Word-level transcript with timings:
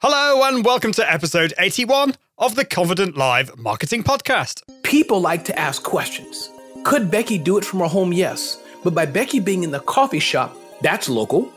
Hello, 0.00 0.44
and 0.44 0.64
welcome 0.64 0.92
to 0.92 1.12
episode 1.12 1.52
81 1.58 2.14
of 2.38 2.54
the 2.54 2.64
Confident 2.64 3.16
Live 3.16 3.58
Marketing 3.58 4.04
Podcast. 4.04 4.62
People 4.84 5.20
like 5.20 5.44
to 5.46 5.58
ask 5.58 5.82
questions. 5.82 6.52
Could 6.84 7.10
Becky 7.10 7.36
do 7.36 7.58
it 7.58 7.64
from 7.64 7.80
her 7.80 7.88
home? 7.88 8.12
Yes. 8.12 8.62
But 8.84 8.94
by 8.94 9.06
Becky 9.06 9.40
being 9.40 9.64
in 9.64 9.72
the 9.72 9.80
coffee 9.80 10.20
shop, 10.20 10.56
that's 10.82 11.08
local. 11.08 11.52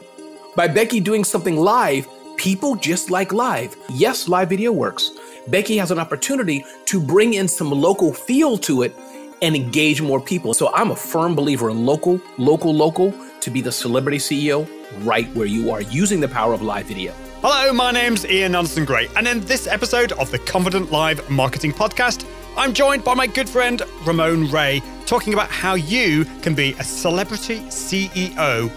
By 0.56 0.68
Becky 0.68 1.00
doing 1.00 1.24
something 1.24 1.56
live, 1.56 2.08
people 2.36 2.76
just 2.76 3.12
like 3.12 3.32
live. 3.32 3.76
Yes, 3.94 4.28
live 4.28 4.50
video 4.50 4.72
works. 4.72 5.12
Becky 5.50 5.78
has 5.78 5.92
an 5.92 6.00
opportunity 6.00 6.66
to 6.86 7.00
bring 7.00 7.36
in 7.36 7.48
some 7.48 7.70
local 7.70 8.12
feel 8.12 8.58
to 8.58 8.82
it 8.82 8.96
and 9.44 9.56
engage 9.56 10.02
more 10.02 10.20
people. 10.20 10.56
So 10.56 10.74
I'm 10.74 10.90
a 10.90 10.96
firm 10.96 11.36
believer 11.36 11.70
in 11.70 11.86
local, 11.86 12.20
local, 12.40 12.74
local 12.74 13.14
to 13.42 13.52
be 13.52 13.62
the 13.62 13.72
celebrity 13.72 14.18
CEO 14.18 14.68
right 15.06 15.32
where 15.36 15.46
you 15.46 15.70
are 15.70 15.82
using 15.82 16.20
the 16.20 16.28
power 16.28 16.56
of 16.56 16.64
live 16.64 16.88
video. 16.88 17.14
Hello, 17.44 17.74
my 17.74 17.92
name's 17.92 18.26
Ian 18.26 18.56
Anderson 18.56 18.86
Gray, 18.86 19.08
and 19.16 19.28
in 19.28 19.40
this 19.42 19.66
episode 19.66 20.12
of 20.14 20.30
the 20.30 20.38
Confident 20.38 20.92
Live 20.92 21.28
Marketing 21.30 21.74
Podcast, 21.74 22.24
I'm 22.56 22.72
joined 22.72 23.04
by 23.04 23.16
my 23.16 23.26
good 23.26 23.50
friend 23.50 23.82
Ramon 24.06 24.52
Ray, 24.52 24.82
talking 25.08 25.34
about 25.34 25.50
how 25.50 25.74
you 25.74 26.26
can 26.44 26.54
be 26.54 26.74
a 26.74 26.84
celebrity 26.84 27.60
CEO 27.62 28.72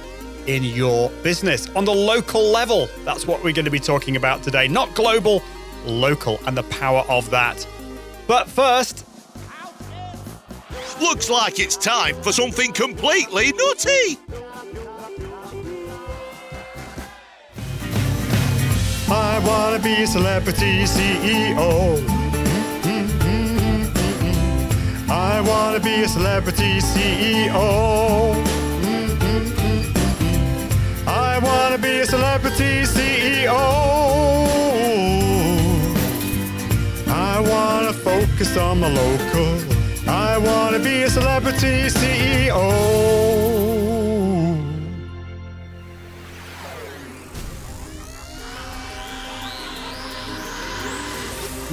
in 0.47 0.65
your 0.65 1.11
business 1.23 1.69
on 1.77 1.85
the 1.85 1.95
local 1.95 2.43
level. 2.43 2.89
That's 3.05 3.27
what 3.27 3.45
we're 3.45 3.53
going 3.53 3.67
to 3.67 3.71
be 3.71 3.79
talking 3.79 4.17
about 4.17 4.43
today, 4.43 4.67
not 4.67 4.95
global, 4.95 5.43
local, 5.85 6.41
and 6.47 6.57
the 6.57 6.63
power 6.65 7.05
of 7.09 7.29
that. 7.31 7.67
But 8.27 8.49
first, 8.49 9.05
Looks 11.01 11.29
like 11.29 11.59
it's 11.59 11.77
time 11.77 12.15
for 12.23 12.33
something 12.33 12.73
completely 12.73 13.53
nutty. 13.53 14.17
I 19.09 19.39
want 19.41 19.77
to 19.77 19.83
be 19.83 20.03
a 20.03 20.07
celebrity 20.07 20.85
CEO. 20.85 22.01
I 25.11 25.41
want 25.43 25.77
to 25.77 25.83
be 25.83 26.03
a 26.03 26.09
celebrity 26.09 26.79
CEO. 26.79 28.35
I 31.07 31.39
want 31.39 31.75
to 31.75 31.79
be 31.81 32.01
a 32.01 32.07
celebrity 32.07 32.85
CEO. 32.85 33.51
I 37.07 37.41
want 37.41 37.89
to 37.89 37.93
focus 38.01 38.57
on 38.57 38.81
the 38.81 38.89
local. 38.89 39.61
I 40.09 40.39
want 40.39 40.77
to 40.77 40.83
be 40.83 41.03
a 41.03 41.11
celebrity 41.11 41.89
CEO. 41.89 43.94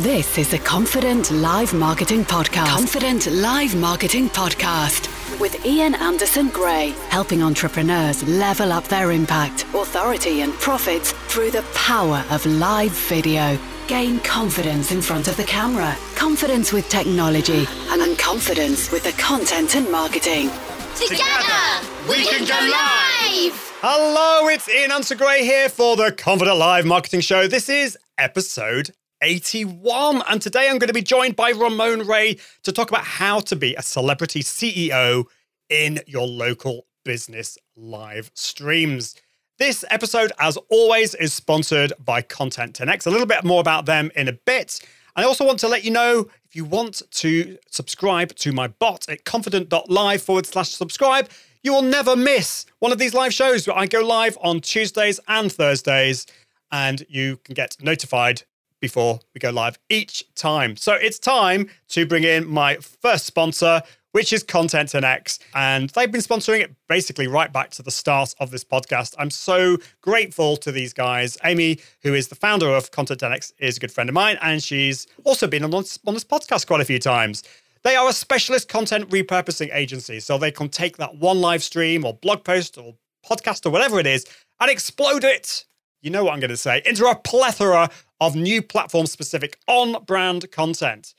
This 0.02 0.40
is 0.40 0.50
the 0.50 0.58
Confident 0.58 1.30
Live 1.30 1.76
Marketing 1.76 2.26
Podcast. 2.26 2.66
Confident 2.66 3.28
Live 3.28 3.76
Marketing 3.76 4.30
Podcast 4.30 5.08
with 5.40 5.64
Ian 5.64 5.94
Anderson 5.94 6.50
Gray, 6.50 6.96
helping 7.10 7.44
entrepreneurs 7.44 8.24
level 8.28 8.72
up 8.72 8.88
their 8.88 9.12
impact, 9.12 9.64
authority, 9.76 10.42
and 10.42 10.54
profits 10.54 11.12
through 11.28 11.52
the 11.52 11.62
power 11.76 12.26
of 12.32 12.44
live 12.48 12.90
video. 12.90 13.60
Gain 13.88 14.20
confidence 14.22 14.92
in 14.92 15.04
front 15.04 15.28
of 15.28 15.38
the 15.38 15.44
camera, 15.44 15.96
confidence 16.16 16.74
with 16.74 16.90
technology, 16.90 17.68
and 17.92 18.18
confidence 18.18 18.92
with 18.92 19.04
the 19.04 19.12
content 19.22 19.76
and 19.76 19.88
marketing. 19.92 20.50
Together, 20.96 21.88
we 22.10 22.26
can 22.26 22.40
go 22.40 22.56
live! 22.56 23.54
Hello, 23.84 24.48
it's 24.48 24.68
Ian 24.68 24.94
Anderson 24.94 25.20
Gray 25.20 25.46
here 25.46 25.70
for 25.70 25.96
the 25.96 26.12
Confident 26.12 26.58
Live 26.58 26.88
Marketing 26.88 27.22
Show. 27.22 27.48
This 27.48 27.70
is 27.70 28.00
episode 28.18 28.90
81. 29.22 30.24
And 30.28 30.42
today 30.42 30.70
I'm 30.70 30.78
going 30.78 30.88
to 30.88 30.94
be 30.94 31.02
joined 31.02 31.36
by 31.36 31.52
Ramon 31.52 32.08
Ray 32.08 32.38
to 32.64 32.72
talk 32.72 32.90
about 32.90 33.04
how 33.04 33.40
to 33.42 33.56
be 33.56 33.76
a 33.76 33.82
celebrity 33.82 34.42
CEO 34.42 35.26
in 35.70 36.00
your 36.08 36.28
local 36.28 36.86
business 37.04 37.58
live 37.76 38.32
streams. 38.34 39.16
This 39.58 39.86
episode, 39.90 40.32
as 40.40 40.58
always, 40.70 41.14
is 41.16 41.34
sponsored 41.34 41.94
by 42.04 42.22
Content 42.22 42.74
10x. 42.74 43.06
A 43.06 43.10
little 43.10 43.28
bit 43.28 43.44
more 43.44 43.62
about 43.62 43.86
them 43.86 44.12
in 44.16 44.28
a 44.28 44.34
bit. 44.34 44.80
I 45.16 45.24
also 45.24 45.46
want 45.46 45.60
to 45.60 45.68
let 45.68 45.84
you 45.84 45.92
know 45.92 46.30
if 46.46 46.56
you 46.56 46.66
want 46.66 47.02
to 47.12 47.58
subscribe 47.70 48.34
to 48.36 48.52
my 48.52 48.68
bot 48.68 49.08
at 49.10 49.26
confident.live 49.26 50.22
forward 50.22 50.46
slash 50.46 50.70
subscribe, 50.70 51.30
you 51.64 51.74
will 51.74 51.82
never 51.82 52.16
miss 52.16 52.66
one 52.80 52.92
of 52.92 52.98
these 52.98 53.14
live 53.14 53.34
shows. 53.34 53.68
I 53.68 53.86
go 53.86 54.02
live 54.02 54.38
on 54.42 54.62
Tuesdays 54.62 55.20
and 55.28 55.52
Thursdays, 55.52 56.26
and 56.72 57.06
you 57.08 57.38
can 57.38 57.54
get 57.54 57.78
notified 57.82 58.44
before 58.82 59.20
we 59.34 59.40
go 59.40 59.52
live 59.52 59.80
each 59.90 60.26
time. 60.36 60.76
So 60.76 60.94
it's 60.94 61.20
time 61.20 61.70
to 61.90 62.06
bring 62.06 62.24
in 62.24 62.48
my 62.48 62.76
first 62.78 63.26
sponsor, 63.26 63.82
which 64.12 64.34
is 64.34 64.44
Content 64.44 64.90
10x. 64.90 65.40
And 65.56 65.90
they've 65.92 66.12
been 66.12 66.22
sponsoring 66.22 66.62
it 66.62 66.76
basically 66.90 67.28
right 67.28 67.54
back 67.54 67.70
to 67.72 67.84
the 67.84 67.92
start 67.92 68.34
of 68.40 68.52
this 68.52 68.66
podcast. 68.66 69.16
I'm 69.18 69.30
so 69.30 69.78
grateful 70.02 70.58
to 70.58 70.72
these 70.72 70.92
guys. 70.92 71.38
Amy, 71.46 71.80
who 72.02 72.14
is 72.14 72.28
the 72.28 72.36
founder 72.36 72.68
of 72.68 72.92
Content 72.92 73.22
10x, 73.22 73.54
is 73.60 73.78
a 73.78 73.80
good 73.80 73.92
friend 73.92 74.10
of 74.10 74.14
mine, 74.16 74.38
and 74.42 74.62
she's 74.62 75.08
also 75.24 75.48
been 75.48 75.64
on 75.64 75.74
on 75.74 76.14
this 76.14 76.26
podcast 76.26 76.68
quite 76.68 76.82
a 76.82 76.86
few 76.86 77.00
times. 77.00 77.44
They 77.84 77.96
are 77.96 78.10
a 78.10 78.14
specialist 78.14 78.68
content 78.68 79.10
repurposing 79.10 79.74
agency. 79.74 80.20
So 80.20 80.38
they 80.38 80.52
can 80.52 80.70
take 80.70 80.98
that 80.98 81.16
one 81.16 81.42
live 81.42 81.64
stream 81.64 82.06
or 82.06 82.14
blog 82.14 82.44
post 82.44 82.78
or 82.78 82.96
podcast 83.26 83.66
or 83.66 83.70
whatever 83.70 84.00
it 84.00 84.06
is 84.06 84.26
and 84.60 84.70
explode 84.70 85.24
it 85.24 85.66
you 86.02 86.10
know 86.10 86.24
what 86.24 86.34
I'm 86.34 86.40
going 86.40 86.50
to 86.50 86.58
say, 86.58 86.82
into 86.86 87.06
a 87.06 87.16
plethora 87.16 87.90
of 88.22 88.36
new 88.36 88.62
platform 88.62 89.08
specific 89.08 89.58
on 89.68 90.02
brand 90.06 90.50
content. 90.52 91.14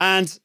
And 0.00 0.40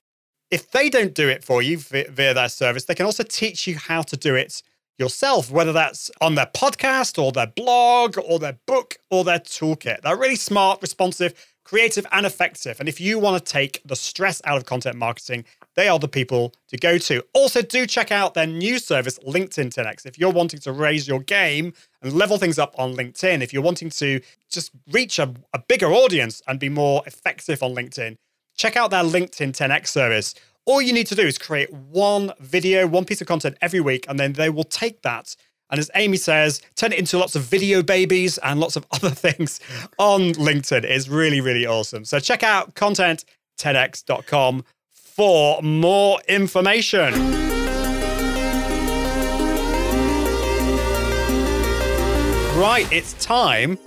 if 0.51 0.69
they 0.69 0.89
don't 0.89 1.15
do 1.15 1.29
it 1.29 1.43
for 1.43 1.61
you 1.61 1.77
via, 1.77 2.33
their 2.33 2.49
service, 2.49 2.85
they 2.85 2.93
can 2.93 3.05
also 3.05 3.23
teach 3.23 3.65
you 3.65 3.77
how 3.77 4.01
to 4.03 4.17
do 4.17 4.35
it 4.35 4.61
yourself, 4.99 5.49
whether 5.49 5.71
that's 5.71 6.11
on 6.19 6.35
their 6.35 6.45
podcast 6.45 7.21
or 7.21 7.31
their 7.31 7.47
blog 7.47 8.17
or 8.23 8.37
their 8.37 8.59
book 8.67 8.97
or 9.09 9.23
their 9.23 9.39
toolkit. 9.39 10.01
They're 10.01 10.17
really 10.17 10.35
smart, 10.35 10.81
responsive, 10.81 11.33
creative, 11.63 12.05
and 12.11 12.25
effective. 12.25 12.81
And 12.81 12.89
if 12.89 12.99
you 12.99 13.17
want 13.17 13.43
to 13.43 13.51
take 13.51 13.81
the 13.85 13.95
stress 13.95 14.41
out 14.43 14.57
of 14.57 14.65
content 14.65 14.97
marketing, 14.97 15.45
they 15.75 15.87
are 15.87 15.99
the 15.99 16.07
people 16.07 16.53
to 16.67 16.77
go 16.77 16.97
to. 16.97 17.23
Also, 17.33 17.61
do 17.61 17.85
check 17.85 18.11
out 18.11 18.33
their 18.33 18.47
new 18.47 18.79
service, 18.79 19.17
LinkedIn 19.19 19.73
10x. 19.73 20.05
If 20.05 20.19
you're 20.19 20.31
wanting 20.31 20.59
to 20.61 20.71
raise 20.71 21.07
your 21.07 21.19
game 21.19 21.73
and 22.01 22.13
level 22.13 22.37
things 22.37 22.59
up 22.59 22.75
on 22.77 22.95
LinkedIn, 22.95 23.41
if 23.41 23.53
you're 23.53 23.61
wanting 23.61 23.89
to 23.91 24.19
just 24.49 24.71
reach 24.91 25.19
a, 25.19 25.33
a 25.53 25.59
bigger 25.67 25.87
audience 25.87 26.41
and 26.47 26.59
be 26.59 26.69
more 26.69 27.03
effective 27.05 27.63
on 27.63 27.73
LinkedIn, 27.73 28.17
check 28.57 28.75
out 28.75 28.91
their 28.91 29.03
LinkedIn 29.03 29.51
10x 29.51 29.87
service. 29.87 30.35
All 30.65 30.81
you 30.81 30.93
need 30.93 31.07
to 31.07 31.15
do 31.15 31.23
is 31.23 31.37
create 31.37 31.71
one 31.73 32.31
video, 32.39 32.85
one 32.85 33.05
piece 33.05 33.21
of 33.21 33.27
content 33.27 33.57
every 33.61 33.79
week, 33.79 34.05
and 34.07 34.19
then 34.19 34.33
they 34.33 34.49
will 34.49 34.63
take 34.63 35.01
that 35.01 35.35
and 35.71 35.79
as 35.79 35.89
Amy 35.95 36.17
says, 36.17 36.61
turn 36.75 36.91
it 36.91 36.99
into 36.99 37.17
lots 37.17 37.35
of 37.35 37.43
video 37.43 37.81
babies 37.81 38.37
and 38.39 38.59
lots 38.59 38.75
of 38.75 38.85
other 38.91 39.09
things 39.09 39.61
on 39.97 40.33
LinkedIn. 40.33 40.83
It's 40.83 41.07
really, 41.07 41.41
really 41.41 41.65
awesome. 41.65 42.05
So 42.05 42.19
check 42.19 42.43
out 42.43 42.75
content10x.com 42.75 44.65
for 45.15 45.61
more 45.61 46.19
information. 46.29 47.13
Right, 52.57 52.87
it's 52.91 53.13
time 53.13 53.77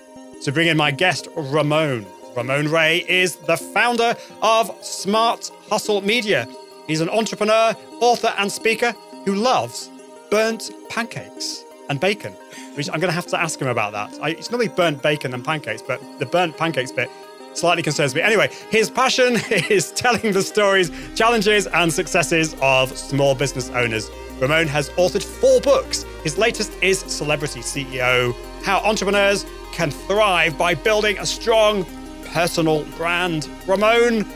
to 0.43 0.53
bring 0.53 0.69
in 0.69 0.77
my 0.77 0.91
guest, 0.91 1.29
Ramon. 1.35 2.07
Ramon 2.37 2.69
Ray 2.69 3.07
is 3.09 3.37
the 3.37 3.57
founder 3.57 4.15
of 4.43 4.71
Smart 4.85 5.51
Hustle 5.71 6.03
Media. 6.03 6.47
He's 6.87 7.01
an 7.01 7.09
entrepreneur, 7.09 7.75
author, 8.01 8.35
and 8.37 8.53
speaker 8.53 8.93
who 9.25 9.35
loves 9.35 9.91
burnt 10.31 10.71
pancakes 10.91 11.65
and 11.89 11.99
bacon. 11.99 12.33
Which 12.75 12.89
I'm 12.89 13.01
going 13.01 13.09
to 13.09 13.15
have 13.15 13.29
to 13.29 13.41
ask 13.41 13.61
him 13.61 13.69
about 13.69 13.93
that. 13.93 14.19
I, 14.21 14.31
it's 14.31 14.51
normally 14.51 14.69
burnt 14.69 15.01
bacon 15.03 15.33
and 15.33 15.45
pancakes, 15.45 15.81
but 15.81 16.01
the 16.19 16.27
burnt 16.27 16.57
pancakes 16.57 16.91
bit 16.91 17.09
slightly 17.55 17.83
concerns 17.83 18.15
me. 18.15 18.21
Anyway, 18.21 18.51
his 18.71 18.91
passion 18.91 19.37
is 19.71 19.91
telling 19.93 20.33
the 20.33 20.43
stories, 20.43 20.91
challenges, 21.15 21.67
and 21.69 21.93
successes 21.93 22.55
of 22.61 22.97
small 22.97 23.35
business 23.35 23.71
owners. 23.71 24.11
Ramon 24.41 24.67
has 24.67 24.91
authored 24.91 25.23
four 25.23 25.61
books. 25.61 26.05
His 26.25 26.37
latest 26.39 26.73
is 26.83 26.99
Celebrity 26.99 27.61
CEO 27.61 28.35
How 28.65 28.79
Entrepreneurs 28.81 29.47
Can 29.73 29.91
Thrive 29.91 30.59
by 30.59 30.75
Building 30.75 31.19
a 31.19 31.27
Strong 31.27 31.87
Personal 32.25 32.85
Brand. 32.97 33.49
Ramon, 33.67 34.27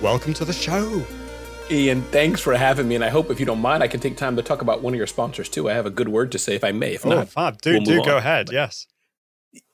welcome 0.00 0.32
to 0.34 0.44
the 0.44 0.52
show. 0.52 1.04
Ian, 1.70 2.02
thanks 2.04 2.40
for 2.40 2.54
having 2.54 2.86
me. 2.86 2.94
And 2.96 3.04
I 3.04 3.08
hope, 3.08 3.30
if 3.30 3.40
you 3.40 3.46
don't 3.46 3.60
mind, 3.60 3.82
I 3.82 3.88
can 3.88 3.98
take 3.98 4.16
time 4.16 4.36
to 4.36 4.42
talk 4.42 4.60
about 4.62 4.82
one 4.82 4.92
of 4.92 4.98
your 4.98 5.06
sponsors 5.06 5.48
too. 5.48 5.70
I 5.70 5.72
have 5.72 5.86
a 5.86 5.90
good 5.90 6.08
word 6.08 6.30
to 6.32 6.38
say, 6.38 6.54
if 6.54 6.62
I 6.64 6.70
may. 6.72 6.94
If 6.94 7.06
Oh, 7.06 7.10
not, 7.10 7.28
fab. 7.28 7.60
Do, 7.62 7.72
we'll 7.72 7.80
do 7.82 7.96
go 8.04 8.12
on. 8.12 8.18
ahead. 8.18 8.50
Yes. 8.52 8.86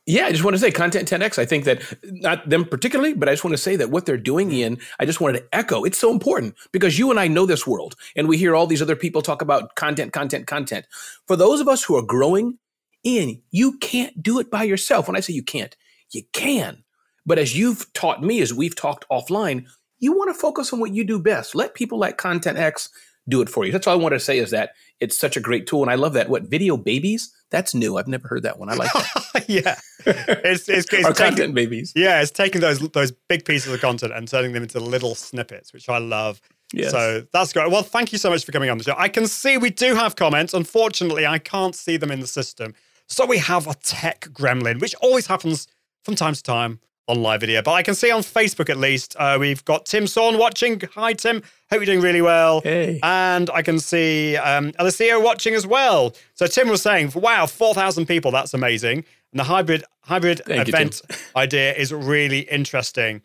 Yeah, 0.08 0.25
I 0.25 0.32
just 0.32 0.43
want 0.43 0.55
to 0.55 0.58
say 0.58 0.70
Content 0.70 1.06
10X. 1.06 1.38
I 1.38 1.44
think 1.44 1.64
that 1.64 1.82
not 2.02 2.49
them 2.49 2.64
particularly, 2.64 3.12
but 3.12 3.28
I 3.28 3.32
just 3.32 3.44
want 3.44 3.52
to 3.52 3.62
say 3.62 3.76
that 3.76 3.90
what 3.90 4.06
they're 4.06 4.16
doing, 4.16 4.50
Ian, 4.50 4.78
I 4.99 5.05
just 5.05 5.20
wanted 5.20 5.40
to 5.40 5.49
echo. 5.55 5.84
It's 5.84 5.99
so 5.99 6.10
important 6.10 6.55
because 6.72 6.99
you 6.99 7.10
and 7.10 7.20
I 7.20 7.28
know 7.28 7.44
this 7.44 7.66
world 7.66 7.94
and 8.16 8.26
we 8.26 8.38
hear 8.38 8.56
all 8.56 8.66
these 8.66 8.81
other 8.81 8.96
people 8.96 9.20
talk 9.20 9.43
about 9.43 9.75
content, 9.75 10.14
content, 10.14 10.46
content. 10.46 10.87
For 11.26 11.37
those 11.37 11.60
of 11.60 11.69
us 11.69 11.84
who 11.84 11.94
are 11.94 12.02
growing, 12.02 12.58
Ian, 13.05 13.43
you 13.50 13.76
can't 13.76 14.22
do 14.22 14.38
it 14.38 14.50
by 14.50 14.62
yourself. 14.62 15.08
When 15.08 15.16
I 15.16 15.20
say 15.20 15.34
you 15.34 15.43
can't, 15.43 15.76
you 16.11 16.22
can. 16.32 16.84
But 17.26 17.38
as 17.38 17.54
you've 17.54 17.93
taught 17.93 18.22
me, 18.22 18.40
as 18.40 18.54
we've 18.54 18.75
talked 18.75 19.04
offline, 19.12 19.66
you 19.99 20.12
want 20.14 20.34
to 20.34 20.40
focus 20.40 20.72
on 20.72 20.81
what 20.81 20.94
you 20.94 21.04
do 21.04 21.19
best. 21.19 21.54
Let 21.54 21.75
people 21.75 21.99
like 21.99 22.16
Content 22.16 22.56
X 22.56 22.88
do 23.28 23.40
it 23.42 23.48
for 23.48 23.64
you. 23.64 23.72
That's 23.72 23.86
all 23.86 23.94
I 23.94 24.02
wanted 24.02 24.16
to 24.16 24.25
say 24.25 24.38
is 24.38 24.50
that 24.50 24.70
it's 25.00 25.19
such 25.19 25.36
a 25.36 25.40
great 25.40 25.66
tool. 25.66 25.82
And 25.82 25.90
I 25.90 25.94
love 25.94 26.14
that. 26.14 26.28
What 26.28 26.44
video 26.44 26.76
babies? 26.76 27.32
That's 27.50 27.75
new. 27.75 27.96
I've 27.96 28.08
never 28.08 28.28
heard 28.28 28.42
that 28.42 28.58
one. 28.58 28.69
I 28.69 28.75
like 28.75 28.92
that. 28.92 29.44
yeah. 29.48 29.78
It's, 30.06 30.69
it's, 30.69 30.92
it's 30.92 31.04
Our 31.06 31.12
taking- 31.12 31.14
content 31.36 31.54
babies. 31.54 31.92
Yeah, 31.96 32.20
it's 32.20 32.30
taking 32.30 32.60
those 32.60 32.78
those 32.90 33.12
big 33.28 33.44
pieces 33.44 33.72
of 33.72 33.80
content 33.80 34.12
and 34.14 34.26
turning 34.28 34.52
them 34.52 34.62
into 34.62 34.80
little 34.80 35.14
snippets, 35.14 35.72
which 35.72 35.88
I 35.88 35.98
love. 35.98 36.40
Yes. 36.72 36.90
So 36.90 37.25
that's 37.32 37.52
great. 37.52 37.70
Well, 37.70 37.82
thank 37.82 38.12
you 38.12 38.19
so 38.19 38.28
much 38.30 38.44
for 38.44 38.52
coming 38.52 38.69
on 38.70 38.76
the 38.78 38.84
show. 38.84 38.94
I 38.98 39.08
can 39.08 39.26
see 39.26 39.56
we 39.56 39.70
do 39.70 39.94
have 39.94 40.16
comments. 40.16 40.52
Unfortunately, 40.52 41.26
I 41.26 41.38
can't 41.38 41.75
see 41.75 41.96
them 41.96 42.10
in 42.10 42.20
the 42.20 42.26
system. 42.26 42.75
So 43.06 43.25
we 43.25 43.38
have 43.38 43.66
a 43.66 43.75
tech 43.75 44.20
gremlin, 44.32 44.80
which 44.80 44.94
always 45.00 45.26
happens 45.26 45.66
from 46.04 46.14
time 46.14 46.34
to 46.34 46.42
time 46.42 46.80
on 47.08 47.22
live 47.22 47.40
video. 47.40 47.62
But 47.62 47.72
I 47.72 47.82
can 47.82 47.94
see 47.94 48.10
on 48.10 48.20
Facebook 48.20 48.69
at 48.70 48.76
least, 48.76 49.16
uh, 49.19 49.37
we've 49.40 49.64
got 49.64 49.87
Tim 49.87 50.06
Sorn 50.06 50.38
watching. 50.38 50.81
Hi, 50.94 51.12
Tim. 51.14 51.37
Hope 51.70 51.81
you're 51.81 51.87
doing 51.87 52.00
really 52.00 52.22
well. 52.22 52.60
Hey. 52.60 53.00
And 53.02 53.50
I 53.50 53.62
can 53.62 53.78
see 53.78 54.37
um, 54.37 54.72
Alicio 54.72 55.22
watching 55.22 55.55
as 55.55 55.66
well. 55.66 56.14
So 56.34 56.46
Tim 56.46 56.69
was 56.69 56.82
saying, 56.82 57.12
wow, 57.14 57.46
4,000 57.46 58.06
people. 58.06 58.31
That's 58.31 58.55
amazing. 58.55 59.05
And 59.32 59.40
the 59.40 59.44
hybrid 59.44 59.84
hybrid 60.02 60.40
Thank 60.46 60.69
you, 60.69 60.72
event 60.72 61.02
idea 61.37 61.75
is 61.75 61.93
really 61.93 62.40
interesting. 62.40 63.20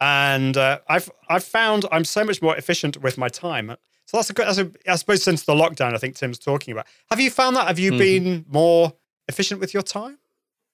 And 0.00 0.56
uh, 0.56 0.78
I've 0.88 1.10
I've 1.28 1.44
found 1.44 1.86
I'm 1.90 2.04
so 2.04 2.24
much 2.24 2.40
more 2.40 2.56
efficient 2.56 3.02
with 3.02 3.18
my 3.18 3.28
time. 3.28 3.76
So 4.06 4.16
that's 4.16 4.30
a 4.30 4.32
good. 4.32 4.46
That's 4.46 4.58
a, 4.58 4.70
I 4.88 4.94
suppose 4.94 5.22
since 5.24 5.44
the 5.44 5.54
lockdown, 5.54 5.92
I 5.94 5.98
think 5.98 6.14
Tim's 6.16 6.38
talking 6.38 6.70
about. 6.72 6.86
Have 7.10 7.18
you 7.20 7.30
found 7.30 7.56
that? 7.56 7.66
Have 7.66 7.76
Mm-hmm. 7.78 7.92
you 7.94 7.98
been 7.98 8.44
more 8.48 8.92
efficient 9.28 9.60
with 9.60 9.74
your 9.74 9.82
time? 9.82 10.18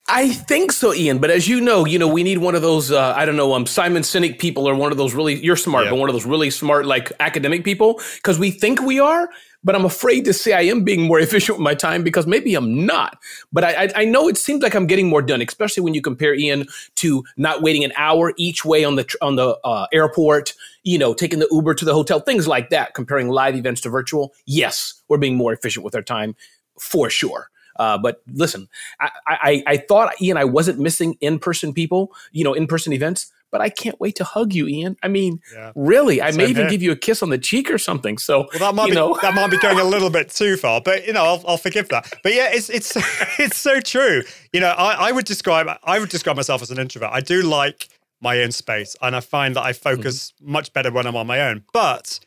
I 0.09 0.29
think 0.29 0.71
so, 0.71 0.95
Ian. 0.95 1.19
But 1.19 1.31
as 1.31 1.49
you 1.49 1.61
know, 1.61 1.85
you 1.85 1.99
know, 1.99 2.07
we 2.07 2.23
need 2.23 2.39
one 2.39 2.55
of 2.55 2.63
those. 2.63 2.93
Uh, 2.93 3.13
I 3.17 3.25
don't 3.25 3.37
know, 3.37 3.55
um, 3.55 3.67
Simon 3.67 4.03
Sinek 4.03 4.39
people, 4.39 4.69
or 4.69 4.75
one 4.75 4.93
of 4.93 4.99
those 4.99 5.15
really. 5.15 5.35
You're 5.35 5.57
smart, 5.57 5.87
but 5.91 5.97
one 5.97 6.09
of 6.09 6.15
those 6.15 6.25
really 6.25 6.51
smart, 6.51 6.87
like 6.87 7.11
academic 7.19 7.65
people, 7.65 8.01
because 8.17 8.39
we 8.39 8.53
think 8.53 8.81
we 8.81 9.01
are. 9.01 9.29
But 9.65 9.75
I'm 9.75 9.85
afraid 9.85 10.25
to 10.27 10.33
say 10.33 10.53
I 10.53 10.61
am 10.63 10.85
being 10.85 11.03
more 11.03 11.19
efficient 11.27 11.59
with 11.59 11.65
my 11.65 11.75
time 11.75 12.05
because 12.05 12.25
maybe 12.25 12.55
I'm 12.55 12.87
not. 12.87 13.19
But 13.53 13.65
I, 13.65 13.85
I, 13.85 13.89
I 13.97 14.05
know 14.05 14.29
it 14.29 14.37
seems 14.37 14.63
like 14.63 14.77
I'm 14.77 14.87
getting 14.87 15.09
more 15.09 15.23
done, 15.23 15.43
especially 15.43 15.83
when 15.83 15.93
you 15.93 16.01
compare 16.01 16.35
Ian 16.35 16.67
to 16.97 17.25
not 17.37 17.63
waiting 17.63 17.83
an 17.83 17.93
hour 17.97 18.33
each 18.37 18.65
way 18.65 18.85
on 18.85 18.95
the 18.95 19.13
on 19.21 19.35
the 19.35 19.59
uh, 19.65 19.89
airport. 19.93 20.55
You 20.85 20.99
know, 20.99 21.15
taking 21.15 21.41
the 21.41 21.49
Uber 21.51 21.75
to 21.75 21.85
the 21.85 21.95
hotel, 21.95 22.21
things 22.21 22.47
like 22.47 22.71
that. 22.71 22.95
Comparing 22.95 23.29
live 23.29 23.57
events 23.57 23.81
to 23.81 23.91
virtual, 23.91 24.35
yes, 24.45 25.03
we're 25.09 25.19
being 25.19 25.35
more 25.35 25.53
efficient 25.53 25.85
with 25.85 25.97
our 25.97 26.03
time 26.03 26.37
for 26.79 27.11
sure. 27.11 27.51
Uh, 27.79 27.99
but 27.99 28.23
listen, 28.33 28.69
I, 29.01 29.11
I, 29.27 29.63
I 29.67 29.77
thought 29.77 30.21
Ian, 30.21 30.37
I 30.37 30.45
wasn't 30.45 30.79
missing 30.79 31.17
in 31.21 31.39
person 31.39 31.73
people, 31.73 32.13
you 32.33 32.45
know, 32.45 32.53
in 32.55 32.67
person 32.67 32.93
events, 32.93 33.33
but 33.51 33.61
I 33.61 33.69
can't 33.69 33.99
wait 34.01 34.17
to 34.17 34.25
hug 34.25 34.53
you, 34.55 34.67
Ian. 34.67 34.97
I 35.03 35.09
mean, 35.09 35.41
Yeah. 35.53 35.73
really, 35.75 36.21
I 36.21 36.31
may 36.33 36.47
even 36.47 36.63
here. 36.63 36.71
give 36.71 36.83
you 36.83 36.93
a 36.93 36.97
kiss 36.97 37.23
on 37.23 37.31
the 37.31 37.39
cheek 37.39 37.71
or 37.71 37.79
something. 37.79 38.19
So, 38.19 38.49
Well, 38.53 38.59
that 38.61 38.75
might 38.75 38.89
you 38.89 38.95
be 38.95 39.19
that 39.23 39.35
might 39.35 39.51
be 39.51 39.59
going 39.59 39.79
a 39.79 39.85
little 39.95 40.11
bit 40.11 40.31
too 40.31 40.57
far, 40.57 40.81
but 40.81 41.07
you 41.07 41.13
know, 41.13 41.25
I'll, 41.25 41.45
I'll 41.47 41.57
forgive 41.57 41.89
that. 41.91 42.13
But 42.23 42.35
yeah, 42.35 42.49
it's 42.53 42.69
it's 42.71 42.97
it's 43.39 43.57
so 43.59 43.81
true. 43.81 44.23
You 44.53 44.61
know, 44.61 44.71
I, 44.71 45.09
I 45.09 45.13
would 45.13 45.25
describe 45.27 45.69
I 45.85 45.99
would 45.99 46.09
describe 46.09 46.37
myself 46.37 46.63
as 46.63 46.71
an 46.71 46.79
introvert. 46.79 47.11
I 47.13 47.21
do 47.21 47.43
like 47.43 47.89
my 48.21 48.43
own 48.43 48.51
space, 48.51 48.97
and 49.03 49.15
I 49.15 49.21
find 49.21 49.55
that 49.57 49.63
I 49.63 49.73
focus 49.73 50.33
Mm-hmm. 50.43 50.53
much 50.53 50.73
better 50.73 50.91
when 50.91 51.07
I'm 51.07 51.17
on 51.17 51.27
my 51.27 51.41
own. 51.41 51.65
But 51.73 52.19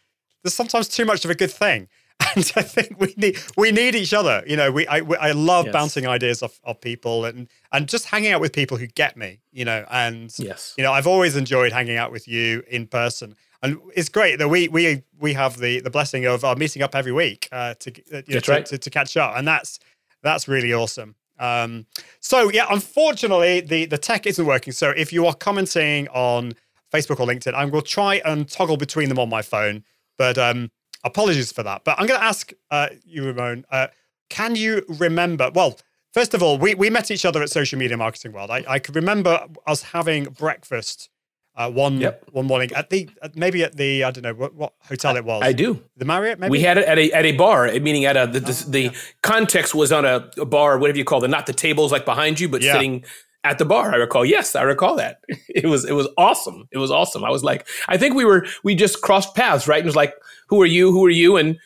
there's 0.43 0.53
sometimes 0.53 0.87
too 0.87 1.03
much 1.03 1.25
of 1.25 1.31
a 1.31 1.35
good 1.35 1.51
thing. 1.51 1.87
And 2.35 2.51
I 2.55 2.61
think 2.61 2.99
we 2.99 3.13
need 3.17 3.37
we 3.57 3.71
need 3.71 3.95
each 3.95 4.13
other. 4.13 4.43
You 4.45 4.55
know, 4.57 4.71
we 4.71 4.85
I, 4.87 5.01
we, 5.01 5.15
I 5.17 5.31
love 5.31 5.65
Yes. 5.65 5.73
bouncing 5.73 6.05
ideas 6.07 6.43
off, 6.43 6.59
off 6.63 6.79
people 6.81 7.25
and 7.25 7.47
and 7.71 7.87
just 7.87 8.05
hanging 8.05 8.31
out 8.33 8.41
with 8.41 8.53
people 8.53 8.77
who 8.77 8.87
get 8.87 9.17
me. 9.17 9.39
You 9.51 9.65
know, 9.65 9.85
and 9.89 10.31
Yes. 10.37 10.73
you 10.77 10.83
know, 10.83 10.91
I've 10.91 11.07
always 11.07 11.35
enjoyed 11.35 11.71
hanging 11.71 11.97
out 11.97 12.11
with 12.11 12.27
you 12.27 12.63
in 12.69 12.87
person, 12.87 13.35
and 13.63 13.77
it's 13.95 14.09
great 14.09 14.37
that 14.39 14.47
we 14.49 14.67
we 14.67 15.01
we 15.17 15.33
have 15.33 15.57
the 15.57 15.79
the 15.79 15.89
blessing 15.89 16.25
of 16.25 16.43
uh, 16.43 16.55
meeting 16.55 16.81
up 16.83 16.93
every 16.93 17.11
week 17.11 17.47
uh, 17.51 17.73
to, 17.79 17.89
uh, 17.91 17.93
you 17.93 18.11
know, 18.11 18.21
That's 18.27 18.45
to, 18.45 18.51
right. 18.51 18.65
to 18.67 18.77
to 18.77 18.89
catch 18.89 19.17
up, 19.17 19.35
and 19.37 19.47
that's 19.47 19.79
that's 20.21 20.47
really 20.47 20.73
awesome. 20.73 21.15
Um, 21.39 21.85
so 22.19 22.51
yeah, 22.51 22.65
unfortunately, 22.69 23.61
the 23.61 23.85
the 23.85 23.97
tech 23.97 24.27
isn't 24.27 24.45
working. 24.45 24.73
So 24.73 24.89
if 24.89 25.11
you 25.13 25.25
are 25.25 25.33
commenting 25.33 26.07
on 26.09 26.53
Facebook 26.93 27.19
or 27.21 27.25
LinkedIn, 27.27 27.53
I 27.53 27.65
will 27.65 27.81
try 27.81 28.21
and 28.25 28.47
toggle 28.47 28.77
between 28.77 29.07
them 29.09 29.19
on 29.19 29.29
my 29.29 29.41
phone. 29.41 29.83
But 30.17 30.37
um, 30.37 30.69
apologies 31.03 31.51
for 31.51 31.63
that. 31.63 31.83
But 31.83 31.99
I'm 31.99 32.07
going 32.07 32.19
to 32.19 32.25
ask 32.25 32.51
uh, 32.71 32.87
you, 33.05 33.25
Ramon. 33.25 33.65
Uh, 33.71 33.87
can 34.29 34.55
you 34.55 34.83
remember? 34.87 35.51
Well, 35.53 35.79
first 36.13 36.33
of 36.33 36.43
all, 36.43 36.57
we, 36.57 36.75
we 36.75 36.89
met 36.89 37.09
each 37.11 37.25
other 37.25 37.41
at 37.41 37.49
Social 37.49 37.79
Media 37.79 37.97
Marketing 37.97 38.31
World. 38.31 38.51
I, 38.51 38.63
I 38.67 38.79
can 38.79 38.93
remember 38.93 39.47
us 39.65 39.81
having 39.83 40.25
breakfast 40.25 41.09
uh, 41.55 41.69
one 41.69 41.99
Yep. 41.99 42.25
one 42.31 42.45
morning 42.45 42.71
at 42.73 42.89
the 42.89 43.09
at, 43.21 43.35
maybe 43.35 43.63
at 43.63 43.75
the 43.75 44.03
I 44.05 44.11
don't 44.11 44.23
know 44.23 44.33
what, 44.33 44.53
what 44.55 44.73
hotel 44.87 45.17
it 45.17 45.25
was. 45.25 45.41
I 45.43 45.51
do. 45.51 45.83
the 45.97 46.05
Marriott. 46.05 46.39
Maybe 46.39 46.51
We 46.51 46.61
had 46.61 46.77
it 46.77 46.85
at 46.87 46.97
a 46.97 47.11
at 47.11 47.25
a 47.25 47.33
bar, 47.33 47.65
meaning 47.81 48.05
at 48.05 48.15
a 48.15 48.27
the, 48.31 48.39
the, 48.39 48.65
the 48.69 48.91
context 49.23 49.75
was 49.75 49.91
on 49.91 50.05
a, 50.05 50.29
a 50.37 50.45
bar, 50.45 50.77
whatever 50.77 50.97
you 50.97 51.03
call 51.03 51.21
it, 51.25 51.27
not 51.27 51.47
the 51.47 51.53
tables 51.53 51.91
like 51.91 52.05
behind 52.05 52.39
you, 52.39 52.47
but 52.47 52.61
Yeah. 52.61 52.73
sitting 52.73 53.03
at 53.43 53.57
the 53.57 53.65
bar. 53.65 53.93
I 53.93 53.95
recall. 53.97 54.25
Yes, 54.25 54.55
I 54.55 54.63
recall 54.63 54.95
that. 54.97 55.21
It 55.49 55.65
was 55.65 55.83
it 55.85 55.93
was 55.93 56.07
awesome. 56.17 56.67
It 56.71 56.77
was 56.77 56.91
awesome. 56.91 57.23
I 57.25 57.29
was 57.29 57.43
like, 57.43 57.67
I 57.87 57.97
think 57.97 58.15
we 58.15 58.23
were 58.25 58.45
we 58.63 58.75
just 58.75 59.01
crossed 59.01 59.35
paths, 59.35 59.67
right? 59.67 59.77
And 59.79 59.85
it 59.85 59.89
was 59.89 59.95
like, 59.95 60.13
who 60.47 60.61
are 60.61 60.65
you? 60.65 60.91
Who 60.91 61.05
are 61.05 61.09
you? 61.09 61.37
And 61.37 61.57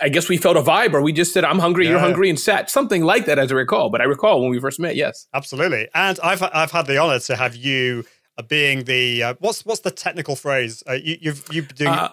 I 0.00 0.08
guess 0.08 0.28
we 0.28 0.38
felt 0.38 0.56
a 0.56 0.62
vibe, 0.62 0.94
or 0.94 1.02
we 1.02 1.12
just 1.12 1.32
said, 1.34 1.44
I'm 1.44 1.58
hungry, 1.58 1.86
you're 1.86 1.98
hungry, 2.00 2.28
and 2.30 2.40
sat 2.40 2.70
something 2.70 3.02
like 3.04 3.26
that, 3.26 3.38
as 3.38 3.52
I 3.52 3.54
recall. 3.54 3.90
But 3.90 4.00
I 4.00 4.04
recall 4.04 4.40
when 4.40 4.50
we 4.50 4.58
first 4.58 4.80
met. 4.80 4.96
Yes. 4.96 5.28
Absolutely, 5.34 5.88
and 5.94 6.18
I've 6.24 6.42
I've 6.42 6.70
had 6.72 6.86
the 6.86 6.98
honor 6.98 7.18
to 7.20 7.36
have 7.36 7.54
you 7.54 8.04
uh, 8.38 8.42
being 8.42 8.84
the 8.84 9.22
uh, 9.22 9.34
what's 9.38 9.64
what's 9.66 9.80
the 9.82 9.90
technical 9.90 10.34
phrase? 10.34 10.82
Uh, 10.88 10.94
you, 10.94 11.18
you've 11.20 11.44
you've 11.52 11.68
been 11.68 11.76
doing 11.76 11.90
Uh, 11.98 12.08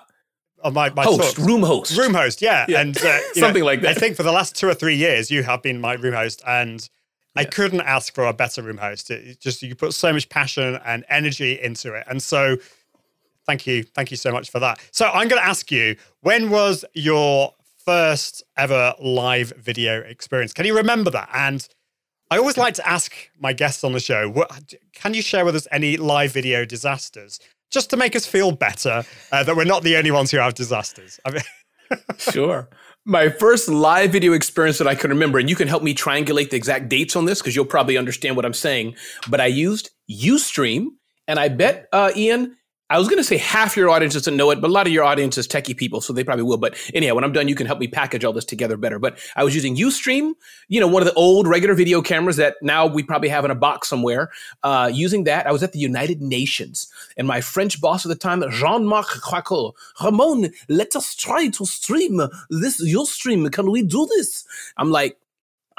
on 0.63 0.74
my 0.74 0.89
my 0.91 1.03
host, 1.06 1.21
talks. 1.38 1.39
room 1.39 1.63
host. 1.63 1.97
room 1.97 2.13
host, 2.13 2.41
yeah, 2.41 2.65
Yeah. 2.68 2.81
and 2.81 2.97
uh, 2.97 3.01
you 3.36 3.41
know, 3.41 3.47
Something 3.47 3.63
like 3.63 3.81
that. 3.81 3.91
I 3.95 4.00
think 4.00 4.18
for 4.18 4.24
the 4.24 4.33
last 4.33 4.56
two 4.57 4.68
or 4.68 4.74
three 4.75 4.95
years, 4.95 5.31
you 5.31 5.41
have 5.44 5.62
been 5.63 5.80
my 5.80 5.94
room 5.94 6.13
host, 6.13 6.44
and 6.45 6.88
I 7.39 7.45
couldn't 7.45 7.81
ask 7.81 8.13
for 8.13 8.25
a 8.25 8.33
better 8.33 8.62
room 8.62 8.77
host. 8.77 9.12
It, 9.12 9.27
it 9.27 9.39
just 9.39 9.62
you 9.62 9.75
put 9.75 9.94
so 9.94 10.13
much 10.13 10.30
passion 10.30 10.80
and 10.86 11.06
energy 11.09 11.59
into 11.62 11.94
it, 11.94 12.06
and 12.09 12.21
so 12.21 12.57
thank 13.45 13.65
you, 13.65 13.83
thank 13.83 14.12
you 14.12 14.18
so 14.18 14.31
much 14.31 14.50
for 14.51 14.59
that. 14.59 14.80
So 14.91 15.07
I'm 15.07 15.27
going 15.27 15.41
to 15.41 15.47
ask 15.47 15.71
you, 15.71 15.95
when 16.21 16.50
was 16.50 16.86
your 16.94 17.53
first 17.86 18.44
ever 18.57 18.94
live 19.01 19.53
video 19.57 20.01
experience? 20.01 20.53
Can 20.53 20.65
you 20.65 20.77
remember 20.77 21.09
that? 21.12 21.30
And 21.33 21.68
I 22.30 22.38
always 22.38 22.57
like 22.57 22.75
to 22.75 22.88
ask 22.88 23.15
my 23.39 23.53
guests 23.53 23.83
on 23.83 23.94
the 23.94 24.00
show, 24.00 24.30
what, 24.30 24.74
can 24.94 25.15
you 25.15 25.24
share 25.24 25.45
with 25.45 25.56
us 25.56 25.68
any 25.71 25.97
live 25.97 26.31
video 26.31 26.63
disasters? 26.63 27.39
Just 27.71 27.89
to 27.89 27.97
make 27.97 28.15
us 28.15 28.25
feel 28.25 28.51
better 28.51 29.03
uh, 29.31 29.43
that 29.43 29.55
we're 29.55 29.63
not 29.63 29.81
the 29.81 29.96
only 29.98 30.12
ones 30.12 30.29
who 30.29 30.38
have 30.38 30.53
disasters. 30.53 31.19
I 31.25 31.31
mean, 31.31 31.41
Sure. 32.17 32.69
My 33.10 33.30
first 33.30 33.68
live 33.68 34.12
video 34.12 34.34
experience 34.34 34.78
that 34.78 34.88
I 34.88 34.94
can 34.94 35.10
remember, 35.10 35.39
and 35.39 35.50
you 35.50 35.56
can 35.56 35.68
help 35.68 35.82
me 35.82 35.96
triangulate 35.96 36.51
the 36.51 36.58
exact 36.58 36.89
dates 36.89 37.16
on 37.16 37.25
this 37.25 37.42
because 37.42 37.56
you'll 37.56 37.66
probably 37.66 37.98
understand 37.98 38.36
what 38.36 38.46
I'm 38.46 38.54
saying. 38.54 38.98
But 39.28 39.42
I 39.42 39.48
used 39.48 39.89
Ustream, 40.12 40.89
and 41.28 41.39
I 41.39 41.50
bet, 41.50 41.88
uh, 41.92 42.12
Ian, 42.16 42.56
I 42.91 42.98
was 42.98 43.08
going 43.08 43.17
to 43.17 43.24
say 43.24 43.38
half 43.38 43.77
your 43.77 43.89
audience 43.89 44.15
doesn't 44.15 44.36
know 44.36 44.50
it, 44.50 44.60
but 44.62 44.69
a 44.69 44.74
lot 44.74 44.88
of 44.88 44.93
your 44.93 45.03
audience 45.03 45.38
is 45.38 45.48
techie 45.48 45.77
people, 45.77 46.01
so 46.01 46.12
they 46.12 46.24
probably 46.24 46.43
will. 46.43 46.58
But 46.58 46.75
anyhow, 46.93 47.13
when 47.13 47.24
I'm 47.24 47.31
done, 47.31 47.48
you 47.48 47.53
can 47.53 47.67
help 47.67 47.79
me 47.79 47.88
package 47.88 48.24
all 48.24 48.34
this 48.34 48.46
together 48.46 48.77
better. 48.77 48.98
But 48.98 49.19
I 49.36 49.43
was 49.43 49.53
using 49.53 49.75
Ustream, 49.75 50.34
you 50.69 50.79
know, 50.79 50.88
one 50.88 51.03
of 51.03 51.08
the 51.08 51.13
old 51.13 51.48
regular 51.48 51.75
video 51.75 52.01
cameras 52.01 52.38
that 52.38 52.55
now 52.63 52.88
we 52.88 53.03
probably 53.03 53.29
have 53.29 53.46
in 53.46 53.51
a 53.51 53.55
box 53.55 53.88
somewhere. 53.88 54.31
Uh, 54.63 54.89
using 54.91 55.25
that, 55.25 55.46
I 55.46 55.51
was 55.51 55.62
at 55.62 55.72
the 55.72 55.79
United 55.79 56.22
Nations, 56.22 56.91
and 57.15 57.27
my 57.27 57.41
French 57.41 57.79
boss 57.79 58.05
at 58.05 58.10
the 58.10 58.15
time, 58.15 58.43
Jean-Marc 58.50 59.08
Craco, 59.08 59.74
Ramon, 60.03 60.51
let 60.67 60.96
us 60.96 61.13
try 61.13 61.48
to 61.50 61.65
stream 61.65 62.22
this 62.50 62.84
Ustream. 62.84 63.51
Can 63.51 63.69
we 63.69 63.84
do 63.84 64.08
this? 64.08 64.46
I'm 64.77 64.89
like, 64.89 65.17